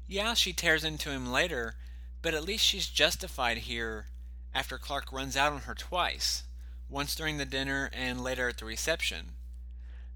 Yeah, 0.06 0.34
she 0.34 0.52
tears 0.52 0.84
into 0.84 1.10
him 1.10 1.30
later, 1.30 1.76
but 2.20 2.34
at 2.34 2.44
least 2.44 2.64
she's 2.64 2.88
justified 2.88 3.58
here 3.58 4.06
after 4.54 4.76
Clark 4.76 5.12
runs 5.12 5.36
out 5.36 5.52
on 5.52 5.60
her 5.62 5.74
twice, 5.74 6.42
once 6.88 7.14
during 7.14 7.38
the 7.38 7.44
dinner 7.44 7.90
and 7.92 8.22
later 8.22 8.48
at 8.48 8.58
the 8.58 8.64
reception. 8.64 9.32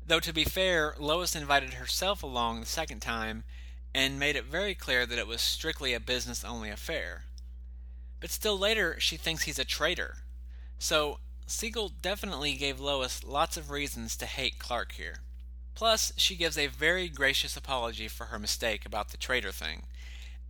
Though 0.06 0.20
to 0.20 0.32
be 0.32 0.44
fair, 0.44 0.94
Lois 0.98 1.34
invited 1.36 1.74
herself 1.74 2.22
along 2.22 2.60
the 2.60 2.66
second 2.66 3.00
time 3.00 3.44
and 3.94 4.18
made 4.18 4.36
it 4.36 4.44
very 4.44 4.74
clear 4.74 5.06
that 5.06 5.18
it 5.18 5.28
was 5.28 5.40
strictly 5.40 5.94
a 5.94 6.00
business 6.00 6.44
only 6.44 6.68
affair. 6.68 7.24
But 8.20 8.30
still 8.30 8.58
later, 8.58 8.98
she 8.98 9.16
thinks 9.16 9.44
he's 9.44 9.58
a 9.58 9.64
traitor. 9.64 10.16
So, 10.78 11.20
Siegel 11.46 11.90
definitely 12.00 12.54
gave 12.54 12.80
Lois 12.80 13.22
lots 13.22 13.56
of 13.56 13.70
reasons 13.70 14.16
to 14.16 14.26
hate 14.26 14.58
Clark 14.58 14.92
here. 14.92 15.18
Plus, 15.74 16.12
she 16.16 16.36
gives 16.36 16.56
a 16.56 16.68
very 16.68 17.08
gracious 17.08 17.56
apology 17.56 18.08
for 18.08 18.26
her 18.26 18.38
mistake 18.38 18.86
about 18.86 19.10
the 19.10 19.16
traitor 19.16 19.52
thing. 19.52 19.82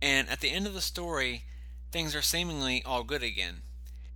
And 0.01 0.29
at 0.29 0.39
the 0.39 0.51
end 0.51 0.67
of 0.67 0.73
the 0.73 0.81
story, 0.81 1.43
things 1.91 2.15
are 2.15 2.21
seemingly 2.21 2.81
all 2.85 3.03
good 3.03 3.23
again. 3.23 3.63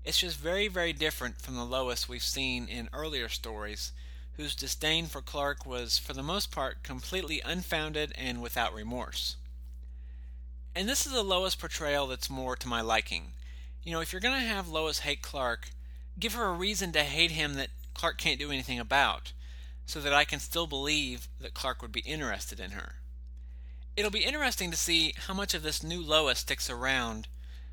It's 0.06 0.20
just 0.20 0.38
very, 0.38 0.68
very 0.68 0.94
different 0.94 1.42
from 1.42 1.56
the 1.56 1.66
Lois 1.66 2.08
we've 2.08 2.24
seen 2.24 2.68
in 2.68 2.90
earlier 2.94 3.28
stories, 3.28 3.92
whose 4.34 4.56
disdain 4.56 5.08
for 5.08 5.22
Clark 5.22 5.66
was, 5.66 5.98
for 5.98 6.14
the 6.14 6.24
most 6.24 6.52
part, 6.52 6.84
completely 6.84 7.42
unfounded 7.44 8.14
and 8.18 8.42
without 8.42 8.74
remorse. 8.74 9.36
And 10.76 10.88
this 10.88 11.06
is 11.06 11.14
a 11.14 11.22
Lois 11.24 11.56
portrayal 11.56 12.08
that's 12.08 12.30
more 12.30 12.56
to 12.56 12.68
my 12.68 12.80
liking. 12.80 13.34
You 13.84 13.92
know, 13.92 14.00
if 14.00 14.14
you're 14.14 14.22
going 14.22 14.40
to 14.40 14.48
have 14.48 14.70
Lois 14.70 15.00
hate 15.00 15.22
Clark, 15.22 15.72
give 16.20 16.34
her 16.34 16.46
a 16.46 16.54
reason 16.54 16.92
to 16.92 17.04
hate 17.04 17.32
him 17.32 17.56
that 17.56 17.70
Clark 17.94 18.18
can't 18.18 18.40
do 18.40 18.52
anything 18.52 18.80
about, 18.80 19.34
so 19.86 20.00
that 20.00 20.14
I 20.14 20.24
can 20.24 20.40
still 20.40 20.68
believe 20.68 21.28
that 21.40 21.54
Clark 21.54 21.82
would 21.82 21.92
be 21.92 22.02
interested 22.02 22.60
in 22.60 22.72
her. 22.72 22.96
It'll 23.96 24.12
be 24.12 24.24
interesting 24.24 24.72
to 24.72 24.78
see 24.78 25.14
how 25.28 25.34
much 25.34 25.54
of 25.54 25.64
this 25.64 25.84
new 25.84 26.02
Lois 26.02 26.40
sticks 26.40 26.70
around, 26.70 27.28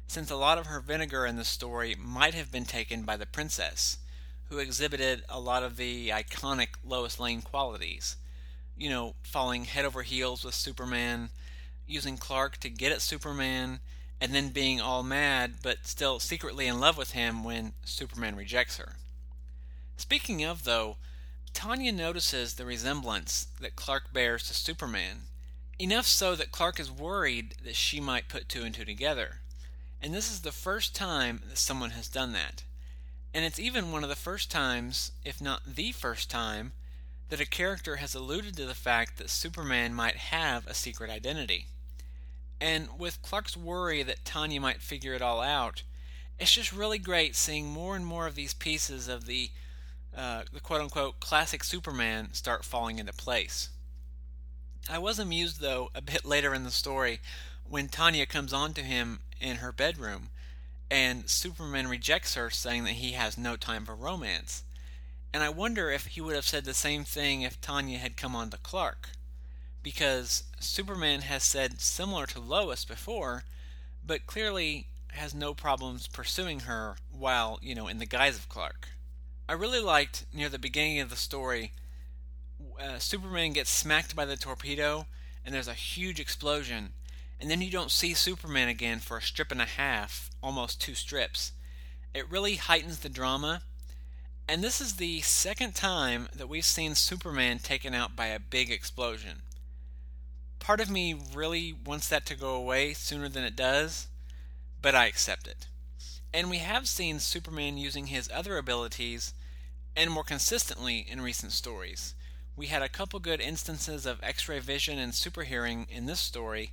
since 0.08 0.30
a 0.30 0.36
lot 0.36 0.58
of 0.58 0.66
her 0.66 0.80
vinegar 0.80 1.26
in 1.26 1.36
the 1.36 1.44
story 1.44 1.94
might 1.98 2.34
have 2.34 2.50
been 2.50 2.64
taken 2.64 3.02
by 3.02 3.16
the 3.16 3.26
princess 3.26 3.98
who 4.48 4.58
exhibited 4.58 5.24
a 5.28 5.40
lot 5.40 5.62
of 5.62 5.76
the 5.76 6.10
iconic 6.10 6.68
Lois 6.84 7.18
Lane 7.18 7.42
qualities. 7.42 8.16
You 8.76 8.90
know, 8.90 9.14
falling 9.22 9.64
head 9.64 9.84
over 9.84 10.02
heels 10.02 10.44
with 10.44 10.54
Superman, 10.54 11.30
using 11.86 12.16
Clark 12.16 12.58
to 12.58 12.70
get 12.70 12.92
at 12.92 13.02
Superman, 13.02 13.80
and 14.20 14.34
then 14.34 14.48
being 14.48 14.80
all 14.80 15.02
mad 15.02 15.56
but 15.62 15.86
still 15.86 16.18
secretly 16.18 16.66
in 16.66 16.80
love 16.80 16.96
with 16.96 17.12
him 17.12 17.44
when 17.44 17.72
Superman 17.84 18.36
rejects 18.36 18.78
her. 18.78 18.94
Speaking 19.96 20.44
of, 20.44 20.64
though, 20.64 20.96
Tanya 21.52 21.92
notices 21.92 22.54
the 22.54 22.66
resemblance 22.66 23.48
that 23.60 23.76
Clark 23.76 24.12
bears 24.12 24.46
to 24.48 24.54
Superman, 24.54 25.22
enough 25.78 26.06
so 26.06 26.34
that 26.34 26.52
Clark 26.52 26.78
is 26.78 26.90
worried 26.90 27.54
that 27.64 27.76
she 27.76 28.00
might 28.00 28.28
put 28.28 28.48
two 28.48 28.62
and 28.62 28.74
two 28.74 28.84
together. 28.84 29.40
And 30.02 30.14
this 30.14 30.30
is 30.30 30.42
the 30.42 30.52
first 30.52 30.94
time 30.94 31.42
that 31.48 31.58
someone 31.58 31.90
has 31.90 32.08
done 32.08 32.32
that. 32.32 32.64
And 33.32 33.44
it's 33.44 33.58
even 33.58 33.92
one 33.92 34.02
of 34.02 34.08
the 34.08 34.16
first 34.16 34.50
times, 34.50 35.12
if 35.24 35.40
not 35.40 35.62
the 35.66 35.92
first 35.92 36.30
time, 36.30 36.72
that 37.28 37.40
a 37.40 37.46
character 37.46 37.96
has 37.96 38.14
alluded 38.14 38.56
to 38.56 38.66
the 38.66 38.74
fact 38.74 39.18
that 39.18 39.30
Superman 39.30 39.94
might 39.94 40.16
have 40.16 40.66
a 40.66 40.74
secret 40.74 41.10
identity. 41.10 41.66
And 42.60 42.88
with 42.98 43.22
Clark's 43.22 43.56
worry 43.56 44.02
that 44.02 44.24
Tanya 44.24 44.60
might 44.60 44.80
figure 44.80 45.14
it 45.14 45.22
all 45.22 45.40
out, 45.40 45.82
it's 46.38 46.52
just 46.52 46.72
really 46.72 46.98
great 46.98 47.36
seeing 47.36 47.66
more 47.66 47.96
and 47.96 48.04
more 48.04 48.26
of 48.26 48.34
these 48.34 48.54
pieces 48.54 49.08
of 49.08 49.26
the, 49.26 49.50
uh, 50.16 50.42
the 50.52 50.60
quote 50.60 50.80
unquote 50.80 51.20
classic 51.20 51.64
Superman 51.64 52.32
start 52.32 52.64
falling 52.64 52.98
into 52.98 53.12
place. 53.12 53.70
I 54.88 54.98
was 54.98 55.18
amused, 55.18 55.60
though, 55.60 55.90
a 55.94 56.00
bit 56.00 56.24
later 56.26 56.54
in 56.54 56.64
the 56.64 56.70
story 56.70 57.20
when 57.68 57.88
Tanya 57.88 58.26
comes 58.26 58.52
on 58.52 58.72
to 58.74 58.82
him 58.82 59.20
in 59.40 59.56
her 59.56 59.72
bedroom 59.72 60.30
and 60.90 61.28
Superman 61.28 61.88
rejects 61.88 62.34
her, 62.34 62.48
saying 62.50 62.84
that 62.84 62.92
he 62.92 63.12
has 63.12 63.36
no 63.36 63.56
time 63.56 63.84
for 63.84 63.94
romance. 63.94 64.62
And 65.34 65.42
I 65.42 65.48
wonder 65.48 65.90
if 65.90 66.06
he 66.06 66.20
would 66.20 66.36
have 66.36 66.46
said 66.46 66.64
the 66.64 66.74
same 66.74 67.04
thing 67.04 67.42
if 67.42 67.60
Tanya 67.60 67.98
had 67.98 68.16
come 68.16 68.36
on 68.36 68.50
to 68.50 68.58
Clark. 68.58 69.10
Because 69.86 70.42
Superman 70.58 71.20
has 71.20 71.44
said 71.44 71.80
similar 71.80 72.26
to 72.26 72.40
Lois 72.40 72.84
before, 72.84 73.44
but 74.04 74.26
clearly 74.26 74.88
has 75.10 75.32
no 75.32 75.54
problems 75.54 76.08
pursuing 76.08 76.60
her 76.66 76.96
while, 77.08 77.60
you 77.62 77.72
know, 77.72 77.86
in 77.86 77.98
the 77.98 78.04
guise 78.04 78.36
of 78.36 78.48
Clark. 78.48 78.88
I 79.48 79.52
really 79.52 79.78
liked 79.78 80.26
near 80.34 80.48
the 80.48 80.58
beginning 80.58 80.98
of 80.98 81.08
the 81.08 81.14
story, 81.14 81.70
uh, 82.82 82.98
Superman 82.98 83.52
gets 83.52 83.70
smacked 83.70 84.16
by 84.16 84.24
the 84.24 84.36
torpedo, 84.36 85.06
and 85.44 85.54
there's 85.54 85.68
a 85.68 85.74
huge 85.74 86.18
explosion, 86.18 86.94
and 87.40 87.48
then 87.48 87.62
you 87.62 87.70
don't 87.70 87.92
see 87.92 88.12
Superman 88.12 88.66
again 88.66 88.98
for 88.98 89.18
a 89.18 89.22
strip 89.22 89.52
and 89.52 89.62
a 89.62 89.66
half, 89.66 90.30
almost 90.42 90.80
two 90.80 90.96
strips. 90.96 91.52
It 92.12 92.28
really 92.28 92.56
heightens 92.56 92.98
the 92.98 93.08
drama, 93.08 93.62
and 94.48 94.64
this 94.64 94.80
is 94.80 94.96
the 94.96 95.20
second 95.20 95.76
time 95.76 96.26
that 96.34 96.48
we've 96.48 96.64
seen 96.64 96.96
Superman 96.96 97.60
taken 97.60 97.94
out 97.94 98.16
by 98.16 98.26
a 98.26 98.40
big 98.40 98.68
explosion. 98.68 99.42
Part 100.66 100.80
of 100.80 100.90
me 100.90 101.14
really 101.32 101.72
wants 101.72 102.08
that 102.08 102.26
to 102.26 102.34
go 102.34 102.56
away 102.56 102.92
sooner 102.92 103.28
than 103.28 103.44
it 103.44 103.54
does, 103.54 104.08
but 104.82 104.96
I 104.96 105.06
accept 105.06 105.46
it. 105.46 105.68
And 106.34 106.50
we 106.50 106.58
have 106.58 106.88
seen 106.88 107.20
Superman 107.20 107.78
using 107.78 108.08
his 108.08 108.28
other 108.34 108.58
abilities, 108.58 109.32
and 109.94 110.10
more 110.10 110.24
consistently 110.24 111.06
in 111.08 111.20
recent 111.20 111.52
stories. 111.52 112.16
We 112.56 112.66
had 112.66 112.82
a 112.82 112.88
couple 112.88 113.20
good 113.20 113.40
instances 113.40 114.06
of 114.06 114.18
X 114.24 114.48
ray 114.48 114.58
vision 114.58 114.98
and 114.98 115.14
super 115.14 115.44
hearing 115.44 115.86
in 115.88 116.06
this 116.06 116.18
story, 116.18 116.72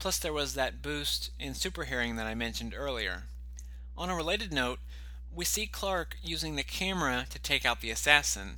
plus 0.00 0.18
there 0.18 0.32
was 0.32 0.54
that 0.54 0.82
boost 0.82 1.30
in 1.38 1.54
super 1.54 1.84
hearing 1.84 2.16
that 2.16 2.26
I 2.26 2.34
mentioned 2.34 2.74
earlier. 2.76 3.26
On 3.96 4.10
a 4.10 4.16
related 4.16 4.52
note, 4.52 4.80
we 5.32 5.44
see 5.44 5.68
Clark 5.68 6.16
using 6.24 6.56
the 6.56 6.64
camera 6.64 7.24
to 7.30 7.38
take 7.38 7.64
out 7.64 7.82
the 7.82 7.92
assassin, 7.92 8.56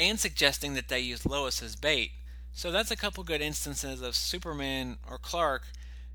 and 0.00 0.18
suggesting 0.18 0.72
that 0.72 0.88
they 0.88 1.00
use 1.00 1.26
Lois 1.26 1.62
as 1.62 1.76
bait. 1.76 2.12
So 2.56 2.70
that's 2.70 2.92
a 2.92 2.96
couple 2.96 3.24
good 3.24 3.40
instances 3.40 4.00
of 4.00 4.14
Superman 4.14 4.98
or 5.10 5.18
Clark 5.18 5.64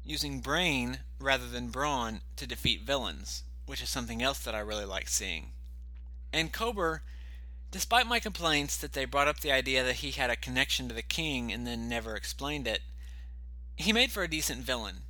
using 0.05 0.39
brain 0.39 0.99
rather 1.19 1.45
than 1.45 1.67
brawn 1.67 2.21
to 2.37 2.47
defeat 2.47 2.87
villains, 2.87 3.43
which 3.65 3.83
is 3.83 3.89
something 3.89 4.23
else 4.23 4.39
that 4.39 4.55
I 4.55 4.59
really 4.59 4.85
like 4.85 5.09
seeing. 5.09 5.51
And 6.31 6.53
Kober, 6.53 7.03
despite 7.71 8.07
my 8.07 8.19
complaints 8.19 8.77
that 8.77 8.93
they 8.93 9.03
brought 9.03 9.27
up 9.27 9.41
the 9.41 9.51
idea 9.51 9.83
that 9.83 9.97
he 9.97 10.11
had 10.11 10.29
a 10.29 10.37
connection 10.37 10.87
to 10.87 10.95
the 10.95 11.01
king 11.01 11.51
and 11.51 11.67
then 11.67 11.89
never 11.89 12.15
explained 12.15 12.67
it, 12.67 12.79
he 13.75 13.91
made 13.91 14.11
for 14.11 14.23
a 14.23 14.29
decent 14.29 14.61
villain. 14.61 15.01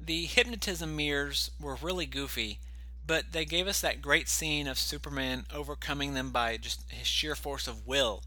The 0.00 0.26
hypnotism 0.26 0.96
mirrors 0.96 1.52
were 1.60 1.76
really 1.76 2.06
goofy, 2.06 2.58
but 3.06 3.30
they 3.30 3.44
gave 3.44 3.68
us 3.68 3.80
that 3.82 4.02
great 4.02 4.28
scene 4.28 4.66
of 4.66 4.80
Superman 4.80 5.46
overcoming 5.54 6.14
them 6.14 6.32
by 6.32 6.56
just 6.56 6.90
his 6.90 7.06
sheer 7.06 7.36
force 7.36 7.68
of 7.68 7.86
will. 7.86 8.24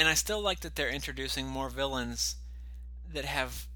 And 0.00 0.08
I 0.08 0.14
still 0.14 0.40
like 0.40 0.60
that 0.60 0.76
they're 0.76 0.88
introducing 0.88 1.46
more 1.46 1.68
villains 1.68 2.36
that 3.12 3.26
have 3.26 3.66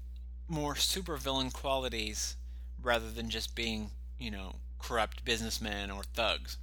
more 0.47 0.73
supervillain 0.73 1.53
qualities 1.53 2.35
rather 2.81 3.11
than 3.11 3.29
just 3.29 3.53
being, 3.53 3.91
you 4.17 4.31
know, 4.31 4.55
corrupt 4.79 5.23
businessmen 5.23 5.91
or 5.91 6.01
thugs. 6.01 6.57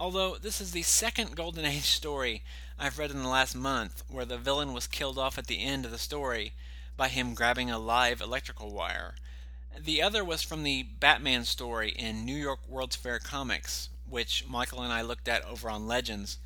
Although 0.00 0.38
this 0.38 0.62
is 0.62 0.72
the 0.72 0.80
second 0.80 1.36
Golden 1.36 1.64
Age 1.66 1.90
story 1.90 2.42
I've 2.78 2.98
read 2.98 3.10
in 3.10 3.22
the 3.22 3.28
last 3.28 3.54
month 3.54 4.02
where 4.08 4.24
the 4.24 4.38
villain 4.38 4.72
was 4.72 4.86
killed 4.86 5.18
off 5.18 5.36
at 5.36 5.46
the 5.46 5.62
end 5.62 5.84
of 5.84 5.90
the 5.90 5.98
story 5.98 6.54
by 6.96 7.08
him 7.08 7.34
grabbing 7.34 7.70
a 7.70 7.78
live 7.78 8.22
electrical 8.22 8.72
wire. 8.72 9.16
The 9.78 10.00
other 10.00 10.24
was 10.24 10.40
from 10.40 10.62
the 10.62 10.84
Batman 10.84 11.44
story 11.44 11.90
in 11.90 12.24
New 12.24 12.34
York 12.34 12.60
World's 12.66 12.96
Fair 12.96 13.18
Comics, 13.18 13.90
which 14.08 14.46
Michael 14.48 14.80
and 14.80 14.90
I 14.90 15.02
looked 15.02 15.28
at 15.28 15.44
over 15.44 15.68
on 15.68 15.86
Legends. 15.86 16.38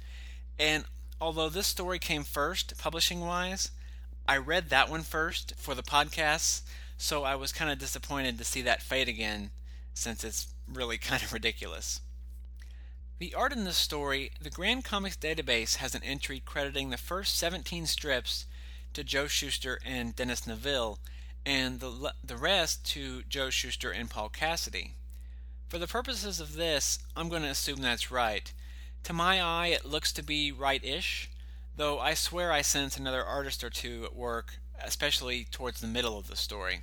And 0.58 0.84
although 1.22 1.48
this 1.48 1.68
story 1.68 2.00
came 2.00 2.24
first, 2.24 2.76
publishing 2.78 3.20
wise, 3.20 3.70
I 4.26 4.36
read 4.38 4.70
that 4.70 4.90
one 4.90 5.02
first 5.02 5.54
for 5.56 5.72
the 5.72 5.82
podcast, 5.82 6.62
so 6.96 7.22
I 7.22 7.36
was 7.36 7.52
kind 7.52 7.70
of 7.70 7.78
disappointed 7.78 8.38
to 8.38 8.44
see 8.44 8.60
that 8.62 8.82
fade 8.82 9.08
again, 9.08 9.52
since 9.94 10.24
it's 10.24 10.48
really 10.66 10.98
kind 11.10 11.22
of 11.22 11.32
ridiculous. 11.32 12.00
The 13.20 13.34
art 13.34 13.52
in 13.52 13.62
this 13.62 13.76
story, 13.76 14.32
the 14.40 14.50
Grand 14.50 14.84
Comics 14.84 15.16
database 15.16 15.76
has 15.76 15.94
an 15.94 16.02
entry 16.02 16.42
crediting 16.44 16.90
the 16.90 16.96
first 16.96 17.38
17 17.38 17.86
strips 17.86 18.46
to 18.92 19.04
Joe 19.04 19.28
Shuster 19.28 19.78
and 19.86 20.16
Dennis 20.16 20.44
Neville, 20.44 20.98
and 21.46 21.78
the, 21.78 22.14
the 22.24 22.36
rest 22.36 22.84
to 22.86 23.22
Joe 23.28 23.48
Shuster 23.48 23.92
and 23.92 24.10
Paul 24.10 24.28
Cassidy. 24.28 24.94
For 25.68 25.78
the 25.78 25.86
purposes 25.86 26.40
of 26.40 26.54
this, 26.54 26.98
I'm 27.16 27.28
going 27.28 27.42
to 27.42 27.48
assume 27.48 27.80
that's 27.80 28.10
right. 28.10 28.52
To 29.04 29.12
my 29.12 29.42
eye, 29.42 29.68
it 29.68 29.84
looks 29.84 30.12
to 30.12 30.22
be 30.22 30.52
right 30.52 30.82
ish, 30.84 31.28
though 31.76 31.98
I 31.98 32.14
swear 32.14 32.52
I 32.52 32.62
sense 32.62 32.96
another 32.96 33.24
artist 33.24 33.64
or 33.64 33.70
two 33.70 34.04
at 34.04 34.14
work, 34.14 34.58
especially 34.80 35.44
towards 35.44 35.80
the 35.80 35.88
middle 35.88 36.16
of 36.16 36.28
the 36.28 36.36
story. 36.36 36.82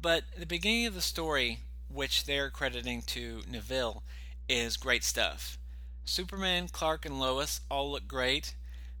But 0.00 0.24
the 0.38 0.46
beginning 0.46 0.86
of 0.86 0.94
the 0.94 1.00
story, 1.00 1.60
which 1.88 2.24
they're 2.24 2.50
crediting 2.50 3.02
to 3.02 3.42
Neville, 3.50 4.04
is 4.48 4.76
great 4.76 5.02
stuff. 5.02 5.58
Superman, 6.04 6.68
Clark, 6.68 7.04
and 7.04 7.18
Lois 7.18 7.60
all 7.68 7.90
look 7.90 8.06
great. 8.06 8.54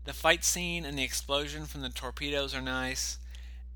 The 0.04 0.12
fight 0.12 0.44
scene 0.44 0.84
and 0.84 0.98
the 0.98 1.04
explosion 1.04 1.66
from 1.66 1.82
the 1.82 1.90
torpedoes 1.90 2.54
are 2.54 2.62
nice. 2.62 3.18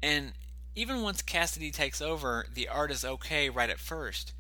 And 0.03 0.33
even 0.75 1.03
once 1.03 1.23
Cassidy 1.23 1.71
takes 1.71 2.03
over, 2.03 2.47
the 2.53 2.67
art 2.67 2.91
is 2.91 3.05
okay 3.05 3.49
right 3.49 3.71
at 3.71 3.79
first. 3.79 4.33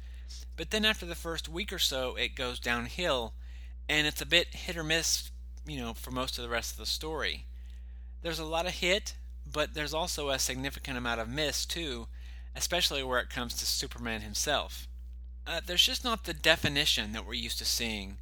But 0.56 0.70
then 0.70 0.84
after 0.84 1.06
the 1.06 1.14
first 1.14 1.48
week 1.48 1.72
or 1.72 1.78
so, 1.78 2.16
it 2.16 2.34
goes 2.34 2.58
downhill, 2.58 3.34
and 3.90 4.06
it's 4.06 4.22
a 4.22 4.26
bit 4.26 4.54
hit 4.54 4.76
or 4.76 4.84
miss, 4.84 5.30
you 5.66 5.78
know, 5.78 5.94
for 5.94 6.10
most 6.10 6.38
of 6.38 6.44
the 6.44 6.50
rest 6.50 6.72
of 6.72 6.78
the 6.78 6.86
story. 6.86 7.46
There's 8.22 8.38
a 8.38 8.44
lot 8.44 8.66
of 8.66 8.74
hit, 8.74 9.14
but 9.50 9.74
there's 9.74 9.94
also 9.94 10.28
a 10.28 10.38
significant 10.38 10.96
amount 10.96 11.20
of 11.20 11.28
miss, 11.28 11.66
too, 11.66 12.06
especially 12.54 13.02
where 13.02 13.18
it 13.18 13.30
comes 13.30 13.54
to 13.56 13.66
Superman 13.66 14.20
himself. 14.20 14.86
Uh, 15.46 15.60
there's 15.64 15.84
just 15.84 16.04
not 16.04 16.24
the 16.24 16.34
definition 16.34 17.12
that 17.12 17.26
we're 17.26 17.34
used 17.34 17.58
to 17.58 17.64
seeing 17.64 18.18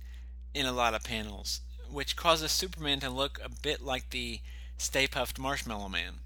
in 0.54 0.64
a 0.64 0.72
lot 0.72 0.94
of 0.94 1.04
panels 1.04 1.60
which 1.90 2.16
causes 2.16 2.52
Superman 2.52 3.00
to 3.00 3.10
look 3.10 3.40
a 3.42 3.48
bit 3.48 3.82
like 3.82 4.10
the 4.10 4.40
Stay 4.76 5.06
Puft 5.06 5.38
Marshmallow 5.38 5.88
Man. 5.88 6.20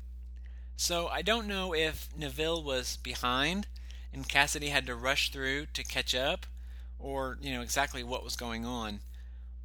So 0.77 1.09
I 1.09 1.23
don't 1.23 1.47
know 1.47 1.75
if 1.75 2.09
Neville 2.17 2.63
was 2.63 2.97
behind 2.97 3.67
and 4.13 4.29
Cassidy 4.29 4.69
had 4.69 4.87
to 4.87 4.95
rush 4.95 5.31
through 5.31 5.67
to 5.75 5.85
catch 5.85 6.15
up, 6.15 6.47
or 6.99 7.39
you 7.41 7.53
know 7.53 7.63
exactly 7.63 8.03
what 8.03 8.25
was 8.25 8.37
going 8.37 8.67
on. 8.67 9.01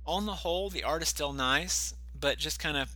On 0.08 0.26
the 0.26 0.36
whole, 0.36 0.70
the 0.70 0.86
art 0.86 1.02
is 1.02 1.10
still 1.10 1.34
nice, 1.34 1.94
but 2.18 2.38
just 2.38 2.60
kind 2.60 2.78
of 2.78 2.96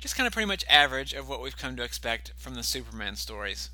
just 0.00 0.16
kind 0.16 0.26
of 0.26 0.32
pretty 0.32 0.48
much 0.48 0.64
average 0.68 1.14
of 1.14 1.28
what 1.28 1.40
we've 1.40 1.56
come 1.56 1.76
to 1.76 1.84
expect 1.84 2.32
from 2.36 2.56
the 2.56 2.64
Superman 2.64 3.14
stories. 3.14 3.70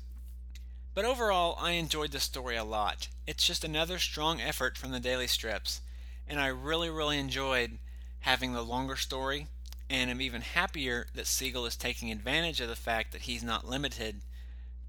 But 0.93 1.03
overall, 1.03 1.57
I 1.59 1.71
enjoyed 1.71 2.11
the 2.11 2.19
story 2.19 2.55
a 2.55 2.63
lot. 2.63 3.07
It's 3.25 3.45
just 3.45 3.63
another 3.63 3.97
strong 3.97 4.39
effort 4.39 4.77
from 4.77 4.91
the 4.91 4.99
daily 4.99 5.27
strips, 5.27 5.81
and 6.27 6.39
I 6.39 6.47
really, 6.47 6.89
really 6.89 7.17
enjoyed 7.17 7.79
having 8.21 8.53
the 8.53 8.61
longer 8.61 8.95
story, 8.95 9.47
and 9.89 10.11
am 10.11 10.21
even 10.21 10.41
happier 10.41 11.07
that 11.15 11.27
Siegel 11.27 11.65
is 11.65 11.75
taking 11.75 12.11
advantage 12.11 12.61
of 12.61 12.69
the 12.69 12.75
fact 12.75 13.11
that 13.11 13.23
he's 13.23 13.43
not 13.43 13.67
limited 13.67 14.21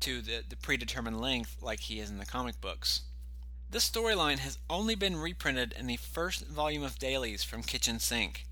to 0.00 0.20
the, 0.20 0.42
the 0.46 0.56
predetermined 0.56 1.20
length 1.20 1.56
like 1.62 1.80
he 1.80 2.00
is 2.00 2.10
in 2.10 2.18
the 2.18 2.26
comic 2.26 2.60
books. 2.60 3.02
This 3.72 3.88
storyline 3.88 4.40
has 4.40 4.58
only 4.68 4.94
been 4.94 5.16
reprinted 5.16 5.72
in 5.72 5.86
the 5.86 5.96
first 5.96 6.46
volume 6.46 6.82
of 6.82 6.98
dailies 6.98 7.42
from 7.42 7.62
Kitchen 7.62 7.98
Sink. 7.98 8.44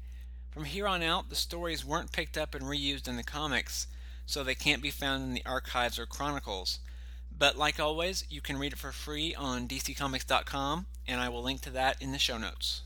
From 0.48 0.64
here 0.64 0.88
on 0.88 1.02
out, 1.02 1.28
the 1.28 1.36
stories 1.36 1.84
weren't 1.84 2.10
picked 2.10 2.38
up 2.38 2.54
and 2.54 2.64
reused 2.64 3.06
in 3.06 3.16
the 3.18 3.22
comics, 3.22 3.86
so 4.24 4.42
they 4.42 4.54
can't 4.54 4.80
be 4.80 4.90
found 4.90 5.22
in 5.22 5.34
the 5.34 5.44
archives 5.44 5.98
or 5.98 6.06
chronicles. 6.06 6.78
But 7.30 7.58
like 7.58 7.78
always, 7.78 8.24
you 8.30 8.40
can 8.40 8.56
read 8.56 8.72
it 8.72 8.78
for 8.78 8.92
free 8.92 9.34
on 9.34 9.68
dccomics.com, 9.68 10.86
and 11.06 11.20
I 11.20 11.28
will 11.28 11.42
link 11.42 11.60
to 11.62 11.70
that 11.72 12.00
in 12.00 12.12
the 12.12 12.18
show 12.18 12.38
notes. 12.38 12.80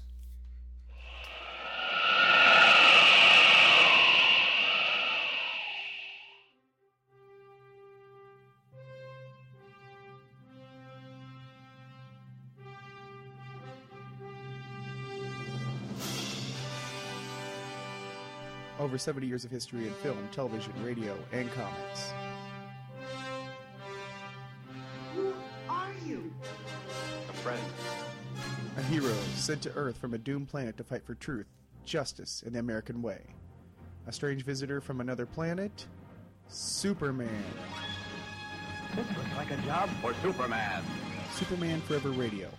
Over 18.85 18.99
70 18.99 19.26
years 19.26 19.47
of 19.47 19.51
history 19.51 19.87
in 19.87 19.95
film, 19.95 20.28
television, 20.30 20.74
radio, 20.85 21.16
and 21.32 21.51
comics. 21.53 22.12
Who 25.14 25.32
are 25.70 25.95
you? 26.05 26.30
A 27.30 27.32
friend. 27.32 27.62
A 28.76 28.82
hero 28.82 29.14
sent 29.37 29.62
to 29.62 29.72
Earth 29.72 29.97
from 29.97 30.12
a 30.12 30.18
doomed 30.18 30.51
planet 30.51 30.76
to 30.76 30.85
fight 30.85 31.03
for 31.03 31.14
truth, 31.14 31.47
justice, 31.87 32.43
and 32.45 32.55
the 32.55 32.59
American 32.59 33.01
way. 33.01 33.22
A 34.07 34.12
strange 34.12 34.45
visitor 34.45 34.82
from 34.82 35.01
another 35.01 35.24
planet? 35.24 35.87
Superman. 36.49 37.43
This 38.95 39.07
looks 39.16 39.35
like 39.35 39.51
a 39.51 39.57
job 39.62 39.89
for 40.03 40.12
Superman. 40.20 40.85
Superman 41.32 41.80
Forever 41.80 42.11
Radio. 42.11 42.51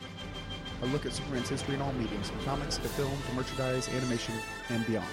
A 0.82 0.88
look 0.88 1.06
at 1.06 1.14
Superman's 1.14 1.50
history 1.50 1.76
in 1.76 1.84
all 1.84 1.94
mediums, 1.94 2.32
from 2.32 2.44
comics 2.46 2.78
to 2.78 2.90
film 2.90 3.16
to 3.30 3.36
merchandise, 3.36 3.88
animation, 3.90 4.34
and 4.70 4.84
beyond. 4.88 5.06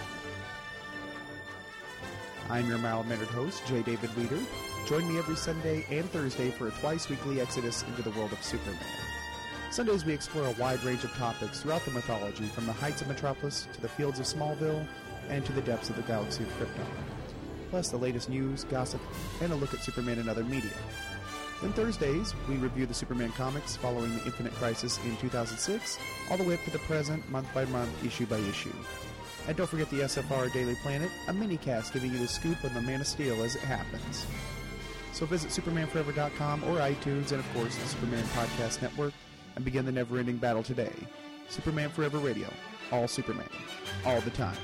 I'm 2.53 2.69
your 2.69 2.77
mild-mannered 2.77 3.29
host, 3.29 3.63
J. 3.67 3.81
David 3.81 4.15
Weter. 4.15 4.39
Join 4.87 5.09
me 5.09 5.19
every 5.19 5.37
Sunday 5.37 5.87
and 5.91 6.05
Thursday 6.11 6.51
for 6.51 6.69
a 6.69 6.71
twice-weekly 6.71 7.41
exodus 7.41 7.83
into 7.85 8.03
the 8.03 8.11
world 8.11 8.31
of 8.31 8.43
Superman. 8.43 8.77
Sundays 9.71 10.05
we 10.05 10.13
explore 10.13 10.45
a 10.45 10.61
wide 10.61 10.85
range 10.85 11.03
of 11.03 11.11
topics 11.15 11.63
throughout 11.63 11.83
the 11.87 11.93
mythology, 11.93 12.45
from 12.45 12.67
the 12.67 12.73
heights 12.75 13.01
of 13.01 13.09
Metropolis 13.09 13.67
to 13.73 13.81
the 13.81 13.89
fields 13.89 14.19
of 14.19 14.27
Smallville 14.27 14.87
and 15.31 15.47
to 15.47 15.53
the 15.53 15.63
depths 15.63 15.89
of 15.89 15.97
the 15.97 16.03
galaxy 16.03 16.43
of 16.43 16.51
Krypton. 16.59 16.85
Plus 17.71 17.89
the 17.89 17.97
latest 17.97 18.29
news, 18.29 18.65
gossip, 18.65 19.01
and 19.41 19.51
a 19.51 19.57
look 19.57 19.73
at 19.73 19.83
Superman 19.83 20.19
and 20.19 20.29
other 20.29 20.45
media. 20.45 20.77
Then 21.63 21.73
Thursdays, 21.73 22.35
we 22.51 22.57
review 22.57 22.85
the 22.85 22.93
Superman 22.93 23.33
comics 23.33 23.77
following 23.77 24.15
the 24.15 24.27
Infinite 24.27 24.53
Crisis 24.57 24.99
in 25.07 25.17
2006, 25.17 25.99
all 26.31 26.37
the 26.37 26.45
way 26.45 26.53
up 26.53 26.65
to 26.65 26.71
the 26.71 26.81
present, 26.81 27.27
month 27.31 27.49
by 27.55 27.65
month, 27.65 28.05
issue 28.05 28.27
by 28.27 28.37
issue. 28.37 28.75
And 29.49 29.57
don't 29.57 29.69
forget 29.69 29.91
the 29.91 30.01
SFR 30.01 30.53
Daily 30.53 30.77
Planet, 30.77 31.11
a 31.29 31.33
mini 31.33 31.57
cast 31.57 31.93
giving 31.93 32.13
you 32.13 32.19
the 32.19 32.29
scoop 32.29 32.65
on 32.65 32.73
the 32.75 32.83
Man 32.83 33.01
of 33.01 33.07
Steel 33.07 33.43
as 33.43 33.57
it 33.57 33.63
happens. 33.63 34.27
So 35.13 35.27
visit 35.27 35.51
SupermanForever.com 35.51 36.65
or 36.65 36.79
iTunes 36.79 37.33
and, 37.33 37.41
of 37.41 37.55
course, 37.55 37.77
the 37.77 37.87
Superman 37.87 38.25
Podcast 38.35 38.81
Network 38.83 39.13
and 39.57 39.65
begin 39.65 39.85
the 39.85 39.93
never 39.93 40.19
ending 40.19 40.37
battle 40.37 40.63
today. 40.63 40.95
Superman 41.49 41.91
Forever 41.91 42.19
Radio. 42.19 42.49
All 42.91 43.09
Superman. 43.09 43.49
All 44.07 44.21
the 44.21 44.31
time. 44.31 44.57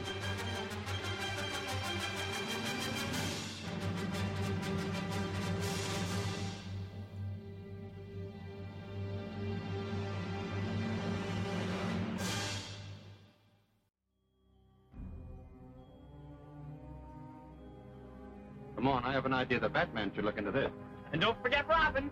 Idea 19.39 19.61
the 19.61 19.69
Batman 19.69 20.11
should 20.15 20.25
look 20.25 20.37
into 20.37 20.51
this. 20.51 20.71
And 21.13 21.21
don't 21.21 21.41
forget 21.41 21.67
Robin. 21.69 22.11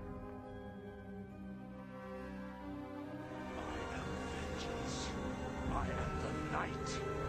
I 5.74 5.86
am 5.86 6.12
the 6.22 6.52
night. 6.52 7.25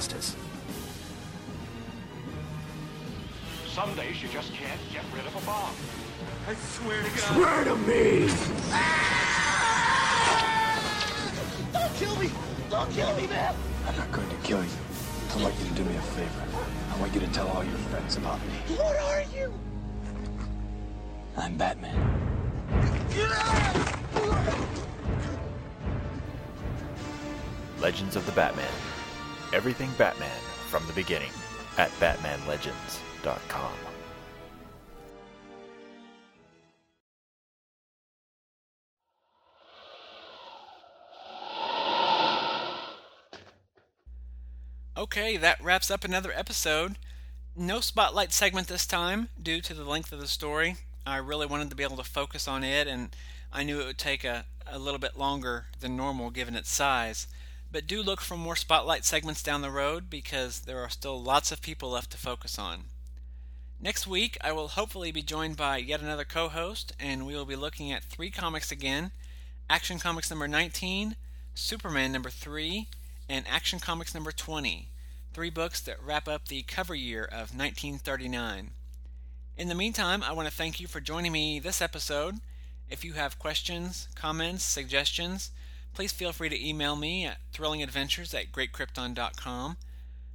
Justice. 0.00 0.34
Some 3.68 3.94
days 3.96 4.22
you 4.22 4.30
just 4.30 4.50
can't 4.54 4.80
get 4.90 5.02
rid 5.14 5.26
of 5.26 5.36
a 5.36 5.44
bomb. 5.44 5.74
I 6.48 6.54
swear 6.54 7.02
to 7.02 7.10
God. 7.10 7.34
Swear 7.34 7.64
to 7.64 7.76
me! 7.76 8.28
Don't 11.74 11.94
kill 11.96 12.16
me! 12.16 12.30
Don't 12.70 12.90
kill 12.92 13.14
me, 13.14 13.26
man! 13.26 13.54
I'm 13.86 13.96
not 13.98 14.10
going 14.10 14.28
to 14.30 14.36
kill 14.36 14.62
you. 14.62 14.70
I 15.34 15.42
want 15.42 15.54
you 15.58 15.68
to 15.68 15.74
do 15.74 15.84
me 15.84 15.94
a 15.94 16.00
favor. 16.00 16.46
I 16.94 16.98
want 16.98 17.12
you 17.12 17.20
to 17.20 17.28
tell 17.28 17.48
all 17.48 17.62
your 17.62 17.76
friends 17.90 18.16
about 18.16 18.40
me. 18.40 18.76
What 18.76 18.96
are 18.96 19.22
you? 19.36 19.52
I'm 21.36 21.58
Batman. 21.58 21.98
Legends 27.80 28.16
of 28.16 28.24
the 28.24 28.32
Batman. 28.32 28.89
Everything 29.52 29.90
Batman 29.98 30.40
from 30.68 30.86
the 30.86 30.92
beginning 30.92 31.32
at 31.76 31.90
BatmanLegends.com. 32.00 33.72
Okay, 44.96 45.38
that 45.38 45.62
wraps 45.62 45.90
up 45.90 46.04
another 46.04 46.30
episode. 46.30 46.96
No 47.56 47.80
spotlight 47.80 48.34
segment 48.34 48.68
this 48.68 48.86
time 48.86 49.30
due 49.42 49.62
to 49.62 49.72
the 49.72 49.84
length 49.84 50.12
of 50.12 50.20
the 50.20 50.28
story. 50.28 50.76
I 51.06 51.16
really 51.16 51.46
wanted 51.46 51.70
to 51.70 51.76
be 51.76 51.82
able 51.82 51.96
to 51.96 52.04
focus 52.04 52.46
on 52.46 52.62
it, 52.62 52.86
and 52.86 53.16
I 53.50 53.62
knew 53.62 53.80
it 53.80 53.86
would 53.86 53.98
take 53.98 54.24
a, 54.24 54.44
a 54.66 54.78
little 54.78 54.98
bit 55.00 55.16
longer 55.16 55.66
than 55.80 55.96
normal 55.96 56.30
given 56.30 56.54
its 56.54 56.70
size. 56.70 57.26
But 57.72 57.86
do 57.86 58.02
look 58.02 58.20
for 58.20 58.36
more 58.36 58.56
spotlight 58.56 59.04
segments 59.04 59.42
down 59.42 59.62
the 59.62 59.70
road 59.70 60.10
because 60.10 60.60
there 60.60 60.80
are 60.80 60.88
still 60.88 61.22
lots 61.22 61.52
of 61.52 61.62
people 61.62 61.90
left 61.90 62.10
to 62.12 62.18
focus 62.18 62.58
on. 62.58 62.84
Next 63.80 64.06
week, 64.06 64.36
I 64.42 64.52
will 64.52 64.68
hopefully 64.68 65.12
be 65.12 65.22
joined 65.22 65.56
by 65.56 65.78
yet 65.78 66.00
another 66.00 66.24
co 66.24 66.48
host, 66.48 66.92
and 67.00 67.26
we 67.26 67.34
will 67.34 67.46
be 67.46 67.56
looking 67.56 67.92
at 67.92 68.04
three 68.04 68.30
comics 68.30 68.70
again 68.70 69.12
Action 69.70 70.00
Comics 70.00 70.28
number 70.30 70.48
19, 70.48 71.14
Superman 71.54 72.10
number 72.10 72.28
3, 72.28 72.88
and 73.28 73.46
Action 73.48 73.78
Comics 73.78 74.14
number 74.14 74.32
20. 74.32 74.88
Three 75.32 75.50
books 75.50 75.80
that 75.80 76.02
wrap 76.02 76.26
up 76.26 76.48
the 76.48 76.62
cover 76.62 76.94
year 76.94 77.22
of 77.22 77.56
1939. 77.56 78.72
In 79.56 79.68
the 79.68 79.74
meantime, 79.76 80.24
I 80.24 80.32
want 80.32 80.48
to 80.48 80.54
thank 80.54 80.80
you 80.80 80.88
for 80.88 81.00
joining 81.00 81.30
me 81.30 81.60
this 81.60 81.80
episode. 81.80 82.36
If 82.88 83.04
you 83.04 83.12
have 83.12 83.38
questions, 83.38 84.08
comments, 84.16 84.64
suggestions, 84.64 85.52
please 85.94 86.12
feel 86.12 86.32
free 86.32 86.48
to 86.48 86.68
email 86.68 86.96
me 86.96 87.26
at 87.26 87.38
thrillingadventures 87.52 88.34
at 88.34 88.52
greatkrypton.com. 88.52 89.76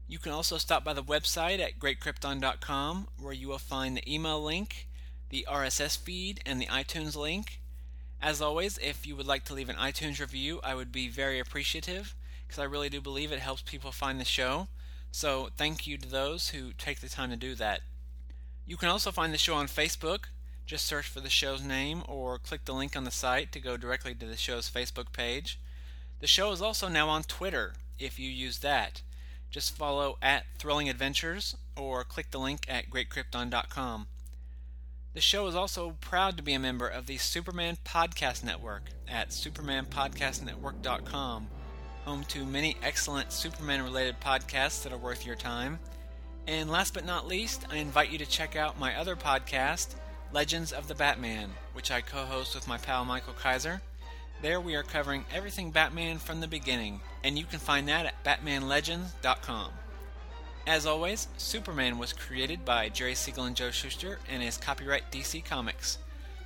You 0.08 0.20
can 0.20 0.32
also 0.32 0.58
stop 0.58 0.84
by 0.84 0.94
the 0.94 1.04
website 1.04 1.60
at 1.60 1.80
greatkrypton.com 1.80 3.08
where 3.20 3.34
you 3.34 3.48
will 3.48 3.58
find 3.58 3.98
the 3.98 4.14
email 4.14 4.42
link, 4.42 4.88
the 5.30 5.48
RSS 5.50 5.98
feed, 5.98 6.42
and 6.46 6.62
the 6.62 6.68
iTunes 6.68 7.16
link. 7.16 7.60
As 8.22 8.42
always, 8.42 8.78
if 8.78 9.06
you 9.06 9.16
would 9.16 9.28
like 9.28 9.46
to 9.46 9.54
leave 9.54 9.70
an 9.70 9.76
iTunes 9.76 10.20
review, 10.20 10.60
I 10.64 10.76
would 10.76 10.92
be 10.92 11.10
very 11.10 11.40
appreciative 11.40 12.16
because 12.46 12.60
I 12.60 12.66
really 12.66 12.90
do 12.90 13.02
believe 13.02 13.32
it 13.32 13.40
helps 13.40 13.62
people 13.62 13.92
find 13.92 14.20
the 14.20 14.26
show. 14.26 14.68
So, 15.12 15.50
thank 15.58 15.88
you 15.88 15.98
to 15.98 16.10
those 16.10 16.50
who 16.50 16.74
take 16.74 17.00
the 17.00 17.10
time 17.10 17.30
to 17.30 17.38
do 17.38 17.56
that. 17.56 17.82
You 18.66 18.78
can 18.78 18.90
also 18.90 19.12
find 19.12 19.34
the 19.34 19.38
show 19.38 19.56
on 19.56 19.68
Facebook. 19.68 20.26
Just 20.66 20.86
search 20.86 21.08
for 21.08 21.20
the 21.20 21.30
show's 21.30 21.64
name 21.64 22.02
or 22.08 22.40
click 22.40 22.66
the 22.66 22.74
link 22.74 22.96
on 22.96 23.04
the 23.04 23.12
site 23.12 23.52
to 23.52 23.60
go 23.60 23.78
directly 23.78 24.16
to 24.16 24.26
the 24.26 24.36
show's 24.36 24.68
Facebook 24.70 25.14
page. 25.14 25.60
The 26.22 26.28
show 26.28 26.52
is 26.52 26.62
also 26.62 26.88
now 26.88 27.08
on 27.10 27.24
Twitter 27.24 27.74
if 28.00 28.18
you 28.18 28.30
use 28.30 28.60
that. 28.60 29.02
Just 29.52 29.78
follow 29.78 30.18
at 30.22 30.46
Thrilling 30.58 30.90
Adventures 30.90 31.56
or 31.76 32.04
click 32.04 32.32
the 32.32 32.40
link 32.40 32.66
at 32.68 32.90
greatkrypton.com. 32.90 34.08
The 35.14 35.22
show 35.22 35.46
is 35.48 35.56
also 35.56 35.96
proud 36.02 36.36
to 36.36 36.44
be 36.44 36.54
a 36.54 36.60
member 36.60 36.88
of 36.88 37.08
the 37.08 37.18
Superman 37.18 37.78
Podcast 37.86 38.44
Network 38.44 38.90
at 39.08 39.30
supermanpodcastnetwork.com, 39.30 41.48
home 42.04 42.24
to 42.26 42.44
many 42.44 42.76
excellent 42.84 43.32
Superman 43.32 43.82
related 43.84 44.20
podcasts 44.20 44.84
that 44.84 44.92
are 44.92 44.98
worth 44.98 45.26
your 45.26 45.38
time. 45.38 45.80
And 46.48 46.70
last 46.70 46.94
but 46.94 47.06
not 47.06 47.28
least, 47.28 47.66
I 47.72 47.78
invite 47.78 48.12
you 48.12 48.18
to 48.18 48.26
check 48.26 48.58
out 48.58 48.78
my 48.78 48.94
other 48.96 49.16
podcast, 49.16 49.96
Legends 50.36 50.74
of 50.74 50.90
the 50.90 50.96
Batman, 50.96 51.50
which 51.72 51.90
I 51.92 52.02
co 52.02 52.26
host 52.26 52.56
with 52.56 52.68
my 52.68 52.78
pal 52.78 53.06
Michael 53.06 53.34
Kaiser. 53.42 53.82
There 54.42 54.60
we 54.60 54.76
are 54.76 54.84
covering 54.84 55.24
everything 55.34 55.72
Batman 55.72 56.18
from 56.18 56.42
the 56.42 56.48
beginning, 56.48 57.00
and 57.24 57.40
you 57.40 57.46
can 57.46 57.60
find 57.60 57.88
that 57.88 58.06
at 58.06 58.22
batmanlegends.com. 58.26 59.72
As 60.68 60.86
always, 60.86 61.30
Superman 61.38 61.98
was 61.98 62.12
created 62.12 62.66
by 62.66 62.90
Jerry 62.90 63.16
Siegel 63.16 63.46
and 63.46 63.56
Joe 63.56 63.72
Shuster 63.72 64.20
and 64.30 64.44
is 64.44 64.58
copyright 64.58 65.10
DC 65.10 65.46
Comics. 65.46 66.00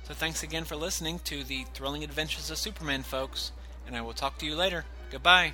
So 0.04 0.14
thanks 0.14 0.44
again 0.44 0.62
for 0.62 0.76
listening 0.76 1.18
to 1.24 1.42
the 1.42 1.64
thrilling 1.74 2.04
adventures 2.04 2.48
of 2.48 2.58
Superman, 2.58 3.02
folks, 3.02 3.50
and 3.88 3.96
I 3.96 4.02
will 4.02 4.12
talk 4.12 4.38
to 4.38 4.46
you 4.46 4.54
later. 4.54 4.84
Goodbye. 5.10 5.52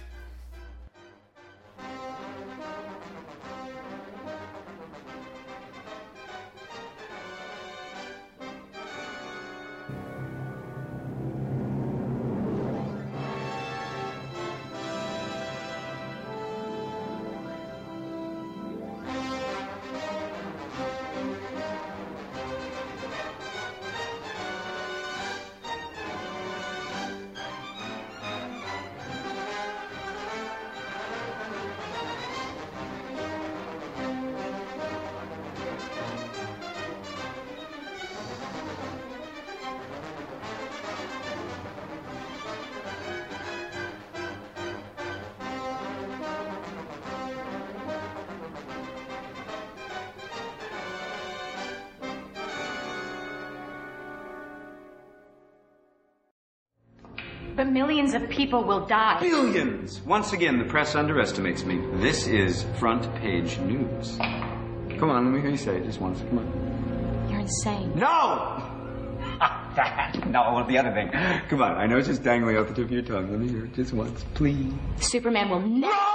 People 58.47 58.63
will 58.63 58.87
die. 58.87 59.19
Billions! 59.19 60.01
Once 60.03 60.33
again, 60.33 60.59
the 60.59 60.65
press 60.65 60.95
underestimates 60.95 61.65
me. 61.65 61.81
This 61.95 62.29
is 62.29 62.65
front 62.79 63.13
page 63.17 63.59
news. 63.59 64.17
Come 64.19 65.11
on, 65.11 65.25
let 65.25 65.35
me 65.35 65.41
hear 65.41 65.51
you 65.51 65.57
say 65.57 65.79
it 65.79 65.85
just 65.85 66.01
once. 66.01 66.21
Come 66.21 66.39
on. 66.39 67.27
You're 67.29 67.41
insane. 67.41 67.93
No! 67.97 68.07
no, 70.31 70.43
I 70.43 70.53
want 70.53 70.69
the 70.69 70.79
other 70.79 70.93
thing. 70.93 71.11
Come 71.49 71.61
on, 71.61 71.73
I 71.73 71.87
know 71.87 71.99
it's 71.99 72.07
just 72.07 72.23
dangling 72.23 72.57
off 72.57 72.69
the 72.69 72.75
tip 72.75 72.85
of 72.85 72.93
your 72.93 73.03
tongue. 73.03 73.33
Let 73.33 73.41
me 73.41 73.49
hear 73.49 73.65
it 73.65 73.75
just 73.75 73.93
once, 73.93 74.25
please. 74.35 74.73
Superman 75.01 75.51
will 75.51 75.61
never. 75.61 76.06